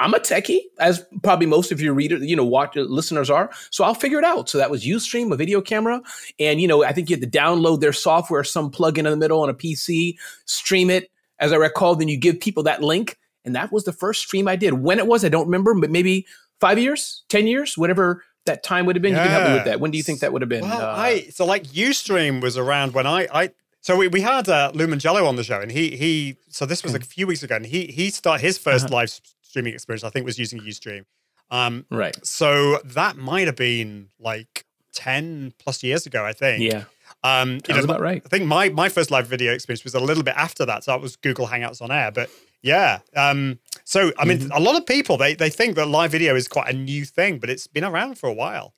I'm 0.01 0.13
a 0.13 0.19
techie, 0.19 0.59
as 0.79 1.05
probably 1.23 1.45
most 1.45 1.71
of 1.71 1.79
your 1.79 1.93
readers, 1.93 2.23
you 2.23 2.35
know, 2.35 2.43
watch 2.45 2.75
listeners 2.75 3.29
are. 3.29 3.49
So 3.69 3.83
I'll 3.83 3.93
figure 3.93 4.17
it 4.19 4.25
out. 4.25 4.49
So 4.49 4.57
that 4.57 4.71
was 4.71 4.83
Ustream, 4.83 5.31
a 5.31 5.35
video 5.35 5.61
camera, 5.61 6.01
and 6.39 6.59
you 6.59 6.67
know, 6.67 6.83
I 6.83 6.91
think 6.91 7.09
you 7.09 7.15
had 7.17 7.31
to 7.31 7.37
download 7.39 7.79
their 7.81 7.93
software, 7.93 8.43
some 8.43 8.71
plugin 8.71 8.99
in 8.99 9.05
the 9.05 9.17
middle 9.17 9.41
on 9.41 9.49
a 9.49 9.53
PC, 9.53 10.17
stream 10.45 10.89
it. 10.89 11.09
As 11.39 11.51
I 11.51 11.55
recall, 11.55 11.95
then 11.95 12.07
you 12.07 12.17
give 12.17 12.39
people 12.39 12.63
that 12.63 12.83
link, 12.83 13.17
and 13.45 13.55
that 13.55 13.71
was 13.71 13.83
the 13.85 13.93
first 13.93 14.21
stream 14.21 14.47
I 14.47 14.55
did. 14.55 14.73
When 14.73 14.99
it 14.99 15.07
was, 15.07 15.23
I 15.25 15.29
don't 15.29 15.45
remember, 15.45 15.73
but 15.75 15.89
maybe 15.89 16.25
five 16.59 16.77
years, 16.77 17.23
ten 17.29 17.47
years, 17.47 17.77
whatever 17.77 18.23
that 18.45 18.63
time 18.63 18.85
would 18.87 18.95
have 18.95 19.01
been. 19.03 19.13
You 19.13 19.19
can 19.19 19.29
help 19.29 19.47
me 19.47 19.53
with 19.53 19.65
that. 19.65 19.79
When 19.79 19.91
do 19.91 19.97
you 19.97 20.03
think 20.03 20.19
that 20.21 20.33
would 20.33 20.41
have 20.41 20.49
been? 20.49 20.61
Well, 20.61 20.81
Uh, 20.81 20.95
I 20.95 21.21
so 21.29 21.45
like 21.45 21.63
UStream 21.65 22.41
was 22.41 22.57
around 22.57 22.93
when 22.93 23.05
I 23.07 23.27
I 23.33 23.51
so 23.83 23.97
we, 23.97 24.07
we 24.07 24.21
had 24.21 24.47
uh, 24.47 24.71
Lou 24.75 24.85
Mongello 24.87 25.27
on 25.27 25.35
the 25.35 25.43
show, 25.43 25.59
and 25.59 25.71
he 25.71 25.95
he 25.95 26.37
so 26.49 26.65
this 26.67 26.83
was 26.83 26.93
a 26.93 26.99
few 26.99 27.25
weeks 27.27 27.41
ago, 27.43 27.55
and 27.55 27.65
he 27.65 27.87
he 27.87 28.09
started 28.11 28.43
his 28.45 28.59
1st 28.59 28.85
Uh-huh. 28.85 28.87
live 28.95 29.21
streaming 29.51 29.73
experience. 29.73 30.03
I 30.03 30.09
think 30.09 30.25
was 30.25 30.39
using 30.39 30.59
UStream. 30.61 31.03
Um, 31.51 31.85
right. 31.91 32.15
so 32.25 32.79
that 32.85 33.17
might 33.17 33.45
have 33.47 33.57
been 33.57 34.09
like 34.19 34.65
ten 34.93 35.53
plus 35.59 35.83
years 35.83 36.05
ago, 36.05 36.25
I 36.25 36.33
think. 36.33 36.63
Yeah. 36.63 36.85
Um, 37.23 37.55
you 37.55 37.59
Sounds 37.67 37.85
know, 37.85 37.93
about 37.93 38.01
right. 38.01 38.21
I 38.25 38.29
think 38.29 38.45
my 38.45 38.69
my 38.69 38.87
first 38.89 39.11
live 39.11 39.27
video 39.27 39.53
experience 39.53 39.83
was 39.83 39.93
a 39.93 39.99
little 39.99 40.23
bit 40.23 40.35
after 40.37 40.65
that. 40.65 40.83
So 40.85 40.91
that 40.91 41.01
was 41.01 41.17
Google 41.17 41.47
Hangouts 41.47 41.81
on 41.81 41.91
air. 41.91 42.09
But 42.11 42.29
yeah, 42.61 42.99
um, 43.15 43.59
so 43.83 44.11
I 44.17 44.23
mean, 44.25 44.39
Mm-hmm. 44.39 44.51
a 44.53 44.59
lot 44.61 44.75
of 44.77 44.85
people 44.85 45.17
they 45.17 45.35
they 45.35 45.49
think 45.49 45.75
that 45.75 45.87
live 45.87 46.11
video 46.11 46.35
is 46.35 46.47
quite 46.47 46.73
a 46.73 46.77
new 46.77 47.03
thing, 47.03 47.37
but 47.39 47.49
it's 47.49 47.67
been 47.67 47.83
around 47.83 48.17
for 48.17 48.27
a 48.29 48.33
while. 48.33 48.73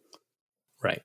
Right. 0.82 1.02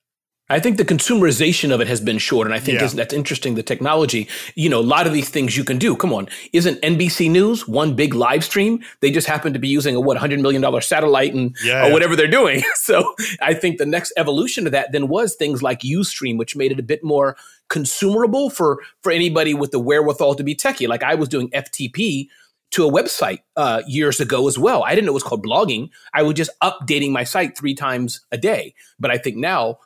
I 0.50 0.60
think 0.60 0.76
the 0.78 0.84
consumerization 0.84 1.72
of 1.74 1.80
it 1.80 1.88
has 1.88 2.00
been 2.00 2.18
short, 2.18 2.46
and 2.46 2.54
I 2.54 2.58
think 2.58 2.80
Yeah. 2.80 2.86
that's 2.88 3.12
interesting. 3.12 3.54
The 3.54 3.62
technology, 3.62 4.28
you 4.54 4.68
know, 4.70 4.80
a 4.80 4.88
lot 4.96 5.06
of 5.06 5.12
these 5.12 5.28
things 5.28 5.56
you 5.56 5.64
can 5.64 5.76
do. 5.78 5.94
Come 5.94 6.12
on, 6.12 6.28
isn't 6.52 6.80
NBC 6.82 7.28
News 7.30 7.68
one 7.68 7.94
big 7.94 8.14
live 8.14 8.42
stream? 8.44 8.80
They 9.00 9.10
just 9.10 9.26
happen 9.26 9.52
to 9.52 9.58
be 9.58 9.68
using 9.68 9.94
a 9.94 10.00
what 10.00 10.16
hundred 10.16 10.40
million 10.40 10.62
dollar 10.62 10.80
satellite 10.80 11.34
and 11.34 11.54
Yeah. 11.62 11.86
or 11.88 11.92
whatever 11.92 12.16
they're 12.16 12.26
doing. 12.26 12.62
So 12.88 13.14
I 13.42 13.52
think 13.52 13.76
the 13.76 13.84
next 13.84 14.12
evolution 14.16 14.64
of 14.64 14.72
that 14.72 14.92
then 14.92 15.08
was 15.08 15.34
things 15.34 15.62
like 15.62 15.80
UStream, 15.80 16.38
which 16.38 16.56
made 16.56 16.72
it 16.72 16.78
a 16.78 16.82
bit 16.82 17.04
more 17.04 17.36
consumerable 17.68 18.50
for 18.50 18.78
for 19.02 19.12
anybody 19.12 19.52
with 19.54 19.70
the 19.70 19.78
wherewithal 19.78 20.34
to 20.36 20.42
be 20.42 20.54
techie. 20.54 20.88
Like 20.88 21.02
I 21.02 21.14
was 21.14 21.28
doing 21.28 21.50
FTP 21.50 22.28
to 22.70 22.86
a 22.86 22.90
website 22.92 23.40
uh, 23.56 23.82
years 23.86 24.20
ago 24.20 24.46
as 24.48 24.58
well. 24.58 24.82
I 24.84 24.94
didn't 24.94 25.06
know 25.06 25.12
it 25.12 25.14
was 25.14 25.22
called 25.22 25.44
blogging. 25.44 25.88
I 26.12 26.22
was 26.22 26.34
just 26.34 26.50
updating 26.62 27.10
my 27.12 27.24
site 27.24 27.56
three 27.56 27.74
times 27.74 28.20
a 28.32 28.36
day. 28.38 28.74
But 28.98 29.10
I 29.10 29.18
think 29.18 29.36
now 29.36 29.78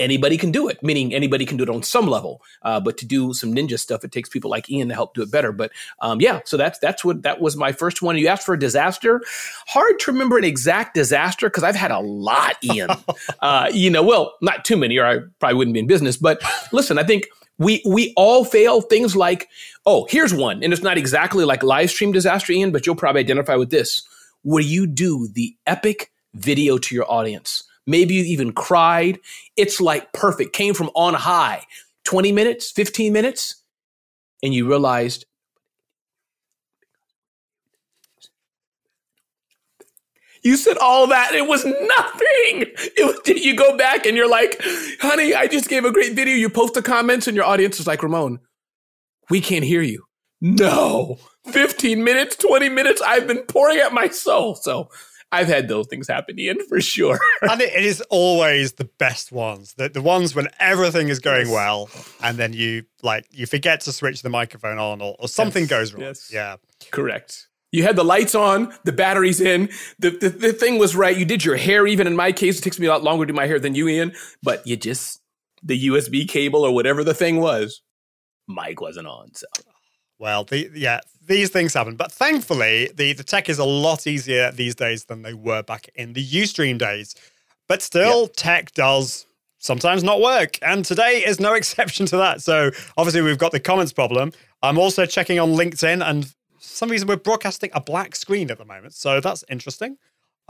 anybody 0.00 0.36
can 0.36 0.50
do 0.50 0.68
it, 0.68 0.82
meaning 0.82 1.14
anybody 1.14 1.44
can 1.44 1.56
do 1.56 1.62
it 1.62 1.68
on 1.68 1.82
some 1.82 2.08
level. 2.08 2.42
Uh, 2.62 2.80
but 2.80 2.96
to 2.98 3.06
do 3.06 3.32
some 3.32 3.54
ninja 3.54 3.78
stuff, 3.78 4.02
it 4.02 4.10
takes 4.10 4.28
people 4.28 4.50
like 4.50 4.68
Ian 4.70 4.88
to 4.88 4.94
help 4.94 5.14
do 5.14 5.22
it 5.22 5.30
better. 5.30 5.52
But 5.52 5.70
um, 6.00 6.20
yeah, 6.20 6.40
so 6.44 6.56
that's 6.56 6.78
that's 6.78 7.04
what 7.04 7.22
that 7.22 7.40
was 7.40 7.56
my 7.56 7.72
first 7.72 8.02
one. 8.02 8.16
You 8.16 8.28
asked 8.28 8.44
for 8.44 8.54
a 8.54 8.58
disaster. 8.58 9.20
Hard 9.68 10.00
to 10.00 10.12
remember 10.12 10.38
an 10.38 10.44
exact 10.44 10.94
disaster 10.94 11.48
because 11.48 11.62
I've 11.62 11.76
had 11.76 11.90
a 11.90 12.00
lot, 12.00 12.56
Ian. 12.64 12.90
uh, 13.40 13.70
you 13.72 13.90
know, 13.90 14.02
well, 14.02 14.34
not 14.40 14.64
too 14.64 14.76
many, 14.76 14.98
or 14.98 15.06
I 15.06 15.18
probably 15.38 15.56
wouldn't 15.56 15.74
be 15.74 15.80
in 15.80 15.86
business. 15.86 16.16
But 16.16 16.42
listen, 16.72 16.98
I 16.98 17.04
think 17.04 17.26
we 17.60 17.82
we 17.86 18.12
all 18.16 18.44
fail 18.44 18.80
things 18.80 19.14
like 19.14 19.48
oh 19.86 20.06
here's 20.10 20.34
one 20.34 20.64
and 20.64 20.72
it's 20.72 20.82
not 20.82 20.98
exactly 20.98 21.44
like 21.44 21.62
live 21.62 21.90
stream 21.90 22.10
disaster 22.10 22.52
ian 22.52 22.72
but 22.72 22.86
you'll 22.86 22.96
probably 22.96 23.20
identify 23.20 23.54
with 23.54 23.70
this 23.70 24.02
where 24.42 24.62
you 24.62 24.86
do 24.86 25.28
the 25.34 25.54
epic 25.66 26.10
video 26.34 26.78
to 26.78 26.94
your 26.94 27.08
audience 27.10 27.64
maybe 27.90 28.14
you 28.14 28.24
even 28.24 28.52
cried 28.52 29.18
it's 29.56 29.80
like 29.80 30.12
perfect 30.12 30.52
came 30.52 30.74
from 30.74 30.90
on 30.94 31.14
high 31.14 31.64
20 32.04 32.32
minutes 32.32 32.70
15 32.70 33.12
minutes 33.12 33.62
and 34.42 34.54
you 34.54 34.68
realized 34.68 35.26
You 40.42 40.56
said 40.56 40.78
all 40.78 41.06
that. 41.08 41.34
It 41.34 41.46
was 41.46 41.64
nothing. 41.64 42.72
It 42.96 43.04
was, 43.04 43.42
you 43.44 43.54
go 43.54 43.76
back 43.76 44.06
and 44.06 44.16
you're 44.16 44.28
like, 44.28 44.60
honey, 45.00 45.34
I 45.34 45.46
just 45.46 45.68
gave 45.68 45.84
a 45.84 45.92
great 45.92 46.14
video. 46.14 46.34
You 46.34 46.48
post 46.48 46.74
the 46.74 46.82
comments 46.82 47.26
and 47.26 47.36
your 47.36 47.44
audience 47.44 47.78
is 47.78 47.86
like, 47.86 48.02
Ramon, 48.02 48.40
we 49.28 49.40
can't 49.40 49.64
hear 49.64 49.82
you. 49.82 50.04
No. 50.40 51.18
15 51.46 52.02
minutes, 52.02 52.36
20 52.36 52.68
minutes. 52.70 53.02
I've 53.02 53.26
been 53.26 53.42
pouring 53.42 53.80
out 53.80 53.92
my 53.92 54.08
soul. 54.08 54.54
So 54.54 54.88
I've 55.32 55.46
had 55.46 55.68
those 55.68 55.86
things 55.86 56.08
happen, 56.08 56.38
Ian, 56.38 56.58
for 56.68 56.80
sure. 56.80 57.18
and 57.42 57.60
it, 57.60 57.72
is 57.72 58.00
always 58.10 58.72
the 58.72 58.84
best 58.84 59.30
ones. 59.30 59.74
The, 59.74 59.88
the 59.88 60.02
ones 60.02 60.34
when 60.34 60.48
everything 60.58 61.08
is 61.08 61.20
going 61.20 61.50
well, 61.50 61.88
and 62.22 62.36
then 62.36 62.52
you 62.52 62.84
like 63.02 63.26
you 63.30 63.46
forget 63.46 63.80
to 63.82 63.92
switch 63.92 64.22
the 64.22 64.28
microphone 64.28 64.78
on, 64.78 65.00
or, 65.00 65.14
or 65.18 65.28
something 65.28 65.62
Yes, 65.62 65.70
goes 65.70 65.94
wrong. 65.94 66.02
yes. 66.02 66.30
Yeah. 66.32 66.56
Correct. 66.90 67.46
You 67.72 67.84
had 67.84 67.94
the 67.94 68.04
lights 68.04 68.34
on, 68.34 68.74
the 68.82 68.90
batteries 68.90 69.40
in, 69.40 69.68
the, 70.00 70.10
the, 70.10 70.28
the 70.30 70.52
thing 70.52 70.78
was 70.78 70.96
right. 70.96 71.16
You 71.16 71.24
did 71.24 71.44
your 71.44 71.56
hair, 71.56 71.86
even 71.86 72.08
in 72.08 72.16
my 72.16 72.32
case, 72.32 72.58
it 72.58 72.62
takes 72.62 72.80
me 72.80 72.86
a 72.86 72.90
lot 72.90 73.04
longer 73.04 73.24
to 73.24 73.32
do 73.32 73.36
my 73.36 73.46
hair 73.46 73.60
than 73.60 73.76
you, 73.76 73.86
Ian, 73.86 74.12
but 74.42 74.66
you 74.66 74.76
just, 74.76 75.20
the 75.62 75.86
USB 75.86 76.26
cable 76.28 76.64
or 76.64 76.74
whatever 76.74 77.04
the 77.04 77.14
thing 77.14 77.38
was, 77.40 77.82
mic 78.48 78.80
wasn't 78.80 79.06
on. 79.06 79.32
So 79.34 79.46
Well, 80.20 80.44
the, 80.44 80.70
yeah, 80.74 81.00
these 81.26 81.48
things 81.48 81.72
happen, 81.72 81.96
but 81.96 82.12
thankfully, 82.12 82.90
the 82.94 83.14
the 83.14 83.24
tech 83.24 83.48
is 83.48 83.58
a 83.58 83.64
lot 83.64 84.06
easier 84.06 84.52
these 84.52 84.74
days 84.74 85.06
than 85.06 85.22
they 85.22 85.32
were 85.32 85.62
back 85.62 85.88
in 85.94 86.12
the 86.12 86.24
UStream 86.24 86.76
days. 86.76 87.14
But 87.68 87.80
still, 87.80 88.28
tech 88.28 88.72
does 88.72 89.24
sometimes 89.58 90.04
not 90.04 90.20
work, 90.20 90.58
and 90.60 90.84
today 90.84 91.24
is 91.26 91.40
no 91.40 91.54
exception 91.60 92.04
to 92.06 92.18
that. 92.18 92.42
So 92.42 92.70
obviously, 92.98 93.22
we've 93.22 93.38
got 93.38 93.52
the 93.52 93.60
comments 93.60 93.94
problem. 93.94 94.32
I'm 94.62 94.76
also 94.78 95.06
checking 95.06 95.40
on 95.40 95.52
LinkedIn, 95.52 96.06
and 96.06 96.26
for 96.26 96.32
some 96.58 96.90
reason 96.90 97.08
we're 97.08 97.16
broadcasting 97.16 97.70
a 97.72 97.80
black 97.80 98.14
screen 98.14 98.50
at 98.50 98.58
the 98.58 98.66
moment, 98.66 98.92
so 98.92 99.20
that's 99.20 99.42
interesting. 99.48 99.96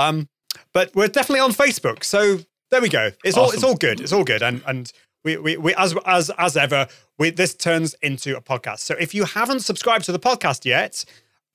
Um, 0.00 0.28
but 0.72 0.92
we're 0.96 1.06
definitely 1.06 1.40
on 1.40 1.52
Facebook, 1.52 2.02
so 2.02 2.40
there 2.72 2.82
we 2.82 2.88
go. 2.88 3.12
It's 3.22 3.36
all 3.36 3.52
it's 3.52 3.62
all 3.62 3.76
good. 3.76 4.00
It's 4.00 4.12
all 4.12 4.24
good, 4.24 4.42
and 4.42 4.62
and 4.66 4.92
we, 5.24 5.36
we, 5.36 5.56
we 5.56 5.74
as 5.74 5.94
as 6.06 6.30
as 6.38 6.56
ever, 6.56 6.86
we, 7.18 7.30
this 7.30 7.54
turns 7.54 7.94
into 8.02 8.36
a 8.36 8.40
podcast. 8.40 8.80
So 8.80 8.94
if 8.98 9.14
you 9.14 9.24
haven't 9.24 9.60
subscribed 9.60 10.04
to 10.06 10.12
the 10.12 10.18
podcast 10.18 10.64
yet, 10.64 11.04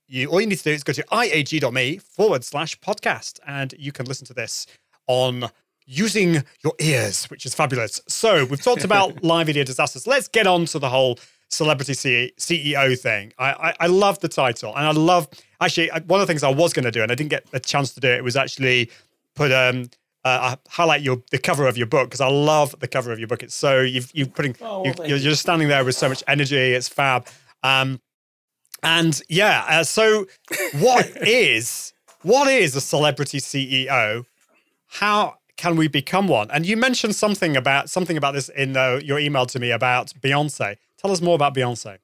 you 0.07 0.27
all 0.29 0.41
you 0.41 0.48
need 0.48 0.57
to 0.57 0.63
do 0.63 0.72
is 0.72 0.84
go 0.84 0.93
to 0.93 1.03
iag.me 1.03 1.98
forward 1.98 2.43
slash 2.43 2.79
podcast, 2.79 3.39
and 3.48 3.74
you 3.77 3.91
can 3.91 4.05
listen 4.05 4.27
to 4.27 4.34
this 4.34 4.67
on 5.07 5.50
using 5.86 6.43
your 6.63 6.74
ears, 6.79 7.25
which 7.25 7.45
is 7.45 7.53
fabulous. 7.53 8.01
So 8.07 8.45
we've 8.45 8.62
talked 8.62 8.84
about 8.91 9.24
live 9.24 9.48
video 9.48 9.63
disasters. 9.63 10.07
Let's 10.07 10.27
get 10.27 10.48
on 10.48 10.65
to 10.65 10.79
the 10.79 10.89
whole 10.89 11.19
celebrity 11.50 11.93
CEO 11.93 13.00
thing. 13.00 13.34
I, 13.38 13.51
I 13.51 13.74
I 13.81 13.88
love 13.88 14.19
the 14.19 14.29
title, 14.29 14.75
and 14.75 14.86
I 14.86 14.91
love 14.91 15.27
actually 15.60 15.89
one 16.05 16.22
of 16.22 16.27
the 16.27 16.31
things 16.31 16.43
I 16.43 16.50
was 16.50 16.74
going 16.74 16.86
to 16.86 16.91
do, 16.91 17.01
and 17.01 17.12
I 17.12 17.15
didn't 17.15 17.31
get 17.31 17.45
a 17.53 17.60
chance 17.60 17.93
to 17.95 18.00
do 18.00 18.10
it. 18.10 18.24
Was 18.24 18.36
actually 18.36 18.91
put 19.36 19.51
um 19.51 19.89
uh, 20.25 20.55
highlight 20.67 21.01
your 21.01 21.22
the 21.32 21.38
cover 21.38 21.67
of 21.67 21.77
your 21.77 21.88
book 21.88 22.10
because 22.10 22.20
I 22.20 22.27
love 22.27 22.75
the 22.79 22.88
cover 22.88 23.12
of 23.13 23.20
your 23.20 23.27
book. 23.27 23.44
It's 23.44 23.55
so 23.55 23.82
you've 23.82 24.12
you 24.13 24.25
putting 24.25 24.55
Oh, 24.60 24.82
well, 24.82 25.08
you, 25.08 25.15
you're 25.15 25.20
just 25.20 25.41
standing 25.41 25.67
there 25.67 25.86
with 25.86 25.96
so 25.96 26.10
much 26.10 26.24
energy. 26.27 26.58
It's 26.58 26.89
fab. 26.89 27.27
Um, 27.63 28.01
and 28.82 29.22
yeah, 29.29 29.65
uh, 29.67 29.84
so 29.84 30.25
what 30.79 31.05
is 31.22 31.94
what 32.24 32.48
is 32.48 32.75
a 32.75 32.82
celebrity 32.82 33.38
CEO? 33.39 34.25
How 34.88 35.38
can 35.58 35.75
we 35.75 35.88
become 35.88 36.27
one? 36.27 36.50
And 36.51 36.65
you 36.65 36.75
mentioned 36.75 37.15
something 37.15 37.55
about 37.55 37.91
something 37.91 38.17
about 38.17 38.34
this 38.34 38.50
in 38.50 38.75
uh, 38.75 39.00
your 39.03 39.20
email 39.20 39.46
to 39.46 39.60
me 39.60 39.70
about 39.70 40.08
Beyonce. 40.22 40.77
Tell 40.98 41.12
us 41.12 41.22
more 41.22 41.36
about 41.36 41.53
Beyonce. 41.53 42.00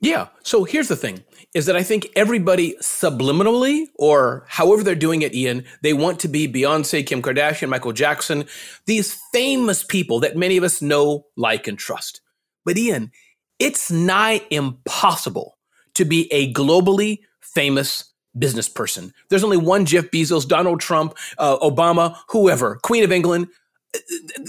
Yeah. 0.00 0.28
So 0.42 0.64
here's 0.64 0.88
the 0.88 0.96
thing 0.96 1.24
is 1.54 1.66
that 1.66 1.76
I 1.76 1.82
think 1.82 2.08
everybody 2.14 2.76
subliminally 2.80 3.86
or 3.96 4.44
however 4.48 4.82
they're 4.82 4.94
doing 4.94 5.22
it, 5.22 5.34
Ian, 5.34 5.64
they 5.82 5.92
want 5.92 6.20
to 6.20 6.28
be 6.28 6.46
Beyonce, 6.46 7.06
Kim 7.06 7.22
Kardashian, 7.22 7.68
Michael 7.68 7.92
Jackson, 7.92 8.44
these 8.86 9.18
famous 9.32 9.82
people 9.82 10.20
that 10.20 10.36
many 10.36 10.56
of 10.56 10.64
us 10.64 10.82
know, 10.82 11.26
like, 11.36 11.66
and 11.66 11.78
trust. 11.78 12.20
But 12.64 12.76
Ian, 12.78 13.10
it's 13.58 13.90
nigh 13.90 14.42
impossible 14.50 15.58
to 15.94 16.04
be 16.04 16.32
a 16.32 16.52
globally 16.52 17.20
famous 17.40 18.12
business 18.38 18.68
person. 18.68 19.12
There's 19.30 19.42
only 19.42 19.56
one 19.56 19.84
Jeff 19.84 20.10
Bezos, 20.10 20.46
Donald 20.46 20.80
Trump, 20.80 21.16
uh, 21.38 21.58
Obama, 21.58 22.16
whoever, 22.28 22.76
Queen 22.76 23.02
of 23.02 23.10
England. 23.10 23.48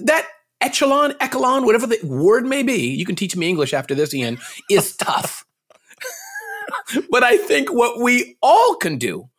That 0.03 0.27
echelon, 0.61 1.13
echelon, 1.19 1.65
whatever 1.65 1.87
the 1.87 1.99
word 2.03 2.45
may 2.45 2.63
be, 2.63 2.89
you 2.89 3.05
can 3.05 3.15
teach 3.15 3.35
me 3.35 3.47
English 3.49 3.73
after 3.73 3.95
this, 3.95 4.13
Ian, 4.13 4.37
is 4.69 4.95
tough. 4.97 5.45
but 7.09 7.23
I 7.23 7.37
think 7.37 7.71
what 7.71 7.99
we 8.01 8.37
all 8.41 8.75
can 8.75 8.97
do 8.97 9.29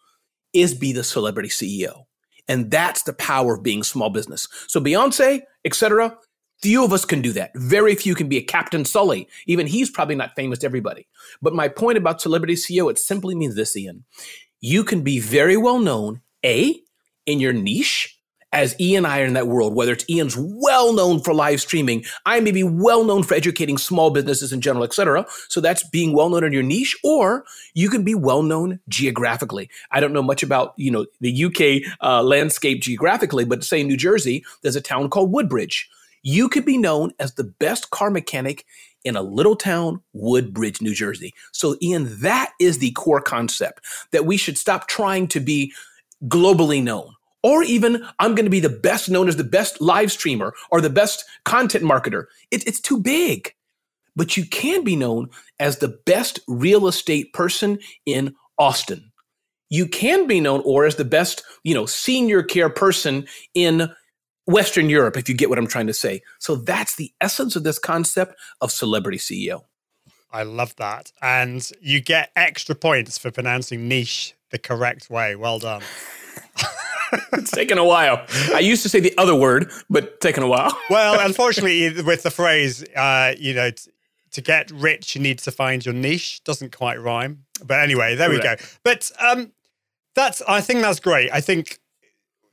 is 0.53 0.75
be 0.75 0.93
the 0.93 1.05
celebrity 1.05 1.49
CEO. 1.49 2.07
And 2.49 2.71
that's 2.71 3.03
the 3.03 3.13
power 3.13 3.55
of 3.55 3.63
being 3.63 3.83
small 3.83 4.11
business. 4.11 4.49
So 4.67 4.81
Beyonce, 4.81 5.43
etc. 5.65 6.19
Few 6.61 6.85
of 6.85 6.93
us 6.93 7.05
can 7.05 7.23
do 7.23 7.33
that. 7.33 7.53
Very 7.55 7.95
few 7.95 8.15
can 8.15 8.29
be 8.29 8.39
a 8.39 8.43
Captain 8.43 8.85
Sully. 8.85 9.29
Even 9.47 9.67
he's 9.67 9.91
probably 9.91 10.17
not 10.17 10.35
famous 10.35 10.59
to 10.61 10.67
everybody. 10.67 11.07
But 11.41 11.55
my 11.55 11.69
point 11.69 11.97
about 11.97 12.21
celebrity 12.21 12.55
CEO, 12.55 12.91
it 12.91 12.99
simply 12.99 13.35
means 13.35 13.55
this, 13.55 13.77
Ian. 13.77 14.05
You 14.61 14.85
can 14.85 15.03
be 15.03 15.21
very 15.21 15.57
well 15.57 15.79
known, 15.79 16.23
A, 16.45 16.81
in 17.25 17.41
your 17.41 17.53
niche, 17.53 18.20
as 18.53 18.79
Ian 18.81 19.07
I 19.07 19.21
are 19.21 19.25
in 19.25 19.35
that 19.35 19.47
world, 19.47 19.75
whether 19.75 19.93
it's 19.93 20.09
Ian's 20.09 20.37
well 20.37 20.93
known 20.93 21.21
for 21.21 21.33
live 21.33 21.61
streaming, 21.61 22.05
I 22.27 22.41
may 22.41 22.51
be 22.51 22.65
well 22.65 23.05
known 23.05 23.23
for 23.23 23.35
educating 23.35 23.79
small 23.79 24.11
businesses 24.11 24.53
in 24.53 24.61
general, 24.61 24.85
et 24.85 24.93
cetera. 24.93 25.27
So 25.49 25.61
that's 25.61 25.89
being 25.89 26.13
well 26.13 26.29
known 26.29 26.45
in 26.45 26.53
your 26.53 26.63
niche, 26.63 26.97
or 27.05 27.45
you 27.75 27.89
can 27.89 28.03
be 28.03 28.15
well 28.15 28.43
known 28.43 28.81
geographically. 28.89 29.71
I 29.91 30.01
don't 30.01 30.13
know 30.13 30.23
much 30.23 30.43
about, 30.43 30.75
you 30.77 30.91
know, 30.91 31.07
the 31.21 31.45
UK 31.45 31.93
uh, 32.03 32.23
landscape 32.23 32.83
geographically, 32.83 33.45
but 33.45 33.65
say 33.65 33.81
in 33.81 33.87
New 33.87 33.97
Jersey, 33.97 34.45
there's 34.63 34.77
a 34.77 34.81
town 34.81 35.11
called 35.11 35.33
Woodbridge. 35.33 35.89
You 36.23 36.49
could 36.49 36.65
be 36.65 36.77
known 36.77 37.13
as 37.19 37.35
the 37.35 37.45
best 37.45 37.91
car 37.91 38.11
mechanic 38.11 38.67
in 39.05 39.17
a 39.17 39.23
little 39.23 39.57
town, 39.57 40.03
Woodbridge, 40.13 40.83
New 40.83 40.95
Jersey. 40.95 41.33
So, 41.53 41.77
Ian, 41.81 42.21
that 42.21 42.53
is 42.61 42.79
the 42.79 42.91
core 42.91 43.23
concept 43.23 43.83
that 44.11 44.27
we 44.27 44.37
should 44.37 44.59
stop 44.59 44.89
trying 44.89 45.29
to 45.29 45.41
be 45.41 45.73
globally 46.27 46.83
known. 46.83 47.15
Or 47.43 47.63
even, 47.63 48.07
I'm 48.19 48.35
going 48.35 48.45
to 48.45 48.51
be 48.51 48.61
the 48.61 48.69
best 48.69 49.09
known 49.09 49.29
as 49.29 49.37
the 49.37 49.45
best 49.45 49.81
live 49.81 50.13
streamer 50.13 50.53
or 50.71 50.81
the 50.81 50.91
best 50.91 51.25
content 51.45 51.85
marketer. 51.85 52.27
It, 52.51 52.67
it's 52.67 52.81
too 52.81 53.01
big. 53.01 53.55
But 54.17 54.37
you 54.37 54.45
can 54.45 54.85
be 54.85 54.97
known 54.97 55.31
as 55.59 55.79
the 55.79 55.89
best 55.89 56.41
real 56.47 56.87
estate 56.87 57.33
person 57.33 57.79
in 58.05 58.35
Austin. 58.59 59.11
You 59.71 59.87
can 59.87 60.27
be 60.27 60.41
known 60.41 60.63
or 60.65 60.85
as 60.85 60.97
the 60.97 61.05
best, 61.05 61.43
you 61.63 61.75
know, 61.75 61.87
senior 61.87 62.43
care 62.43 62.69
person 62.69 63.27
in 63.55 63.91
Western 64.47 64.91
Europe, 64.91 65.17
if 65.17 65.29
you 65.29 65.35
get 65.35 65.49
what 65.49 65.59
I'm 65.59 65.67
trying 65.67 65.87
to 65.87 65.95
say. 65.95 66.23
So 66.41 66.57
that's 66.57 66.97
the 66.97 67.13
essence 67.21 67.55
of 67.57 67.63
this 67.63 67.79
concept 67.79 68.35
of 68.61 68.73
celebrity 68.73 69.19
CEO. 69.19 69.63
I 70.33 70.43
love 70.43 70.75
that. 70.77 71.13
And 71.23 71.69
you 71.81 72.01
get 72.01 72.31
extra 72.37 72.75
points 72.75 73.17
for 73.17 73.31
pronouncing 73.31 73.89
niche 73.89 74.35
the 74.51 74.59
correct 74.59 75.09
way. 75.09 75.37
Well 75.37 75.59
done. 75.59 75.83
it's 77.33 77.51
taken 77.51 77.79
a 77.79 77.85
while. 77.85 78.25
I 78.55 78.61
used 78.61 78.83
to 78.83 78.89
say 78.89 79.01
the 79.01 79.17
other 79.19 79.35
word, 79.35 79.71
but 79.89 80.21
taken 80.21 80.43
a 80.43 80.49
while. 80.49 80.77
well, 80.91 81.25
unfortunately, 81.25 82.03
with 82.03 82.23
the 82.23 82.31
phrase, 82.31 82.85
uh, 82.95 83.35
you 83.39 83.55
know, 83.55 83.71
t- 83.71 83.91
to 84.33 84.41
get 84.41 84.71
rich, 84.71 85.17
you 85.17 85.23
need 85.23 85.39
to 85.41 85.51
find 85.51 85.85
your 85.85 85.95
niche. 85.95 86.43
Doesn't 86.45 86.77
quite 86.77 87.01
rhyme. 87.01 87.45
But 87.65 87.81
anyway, 87.81 88.15
there 88.15 88.29
Correct. 88.29 88.61
we 88.61 88.67
go. 88.67 88.73
But 88.85 89.11
um, 89.21 89.53
that's, 90.15 90.43
I 90.49 90.61
think 90.61 90.83
that's 90.83 91.01
great. 91.01 91.31
I 91.33 91.41
think 91.41 91.81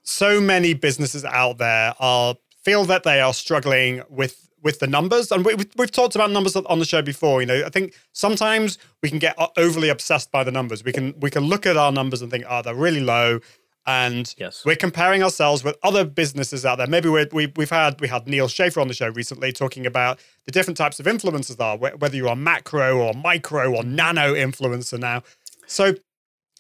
so 0.03 0.39
many 0.39 0.73
businesses 0.73 1.25
out 1.25 1.57
there 1.57 1.93
are 1.99 2.35
feel 2.63 2.85
that 2.85 3.03
they 3.03 3.21
are 3.21 3.33
struggling 3.33 4.01
with 4.09 4.49
with 4.63 4.79
the 4.79 4.87
numbers 4.87 5.31
and 5.31 5.45
we, 5.45 5.53
have 5.77 5.91
talked 5.91 6.15
about 6.15 6.31
numbers 6.31 6.55
on 6.55 6.79
the 6.79 6.85
show 6.85 7.01
before 7.01 7.39
you 7.41 7.47
know 7.47 7.63
i 7.65 7.69
think 7.69 7.93
sometimes 8.11 8.77
we 9.01 9.09
can 9.09 9.19
get 9.19 9.37
overly 9.55 9.87
obsessed 9.87 10.31
by 10.31 10.43
the 10.43 10.51
numbers 10.51 10.83
we 10.83 10.91
can 10.91 11.13
we 11.19 11.29
can 11.29 11.43
look 11.43 11.65
at 11.65 11.77
our 11.77 11.91
numbers 11.91 12.21
and 12.21 12.31
think 12.31 12.43
oh 12.49 12.61
they're 12.61 12.75
really 12.75 12.99
low 12.99 13.39
and 13.88 14.36
yes. 14.38 14.65
we're 14.65 14.75
comparing 14.75 15.24
ourselves 15.24 15.63
with 15.63 15.77
other 15.82 16.03
businesses 16.03 16.65
out 16.65 16.77
there. 16.77 16.88
Maybe 16.88 17.08
we 17.08 17.48
we've 17.56 17.70
had 17.70 18.00
we 18.01 18.10
had 18.10 18.27
Neal 18.27 18.50
Schaffer 18.50 18.82
on 18.82 18.89
the 18.89 18.94
show 18.94 19.08
recently 19.10 19.53
talking 19.53 19.86
about 19.86 20.20
the 20.46 20.51
different 20.51 20.77
types 20.77 21.00
of 21.00 21.06
influencers 21.06 21.60
are, 21.60 21.77
whether 21.77 22.15
you 22.15 22.27
are 22.27 22.36
macro 22.36 23.00
or 23.00 23.13
micro 23.13 23.74
or 23.74 23.84
nano 23.84 24.34
influencer 24.34 25.00
now. 25.00 25.24
So 25.67 25.96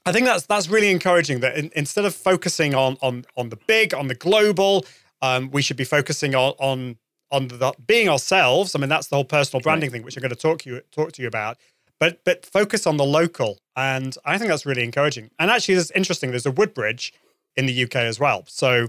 I 0.05 0.13
think 0.13 0.25
that's 0.25 0.45
that's 0.45 0.69
really 0.69 0.89
encouraging. 0.89 1.41
That 1.41 1.57
in, 1.57 1.69
instead 1.75 2.05
of 2.05 2.15
focusing 2.15 2.73
on 2.73 2.97
on 3.01 3.25
on 3.35 3.49
the 3.49 3.57
big, 3.67 3.93
on 3.93 4.07
the 4.07 4.15
global, 4.15 4.85
um, 5.21 5.51
we 5.51 5.61
should 5.61 5.77
be 5.77 5.83
focusing 5.83 6.33
on 6.33 6.53
on 6.59 6.97
on 7.29 7.49
the, 7.49 7.73
being 7.85 8.07
ourselves. 8.07 8.73
I 8.73 8.79
mean, 8.79 8.87
that's 8.89 9.07
the 9.07 9.17
whole 9.17 9.25
personal 9.25 9.61
branding 9.61 9.89
right. 9.89 9.97
thing, 9.97 10.03
which 10.03 10.15
I'm 10.15 10.21
going 10.21 10.29
to 10.29 10.37
talk 10.37 10.59
to 10.59 10.69
you 10.69 10.81
talk 10.91 11.11
to 11.11 11.21
you 11.21 11.27
about. 11.27 11.57
But 11.99 12.23
but 12.23 12.45
focus 12.45 12.85
on 12.85 12.97
the 12.97 13.05
local, 13.05 13.57
and 13.75 14.15
I 14.23 14.37
think 14.37 14.49
that's 14.49 14.65
really 14.65 14.83
encouraging. 14.83 15.31
And 15.39 15.49
actually, 15.49 15.75
it's 15.75 15.91
interesting. 15.91 16.29
There's 16.29 16.45
a 16.45 16.51
Woodbridge 16.51 17.13
in 17.55 17.65
the 17.65 17.83
UK 17.83 17.95
as 17.95 18.19
well. 18.19 18.43
So 18.47 18.87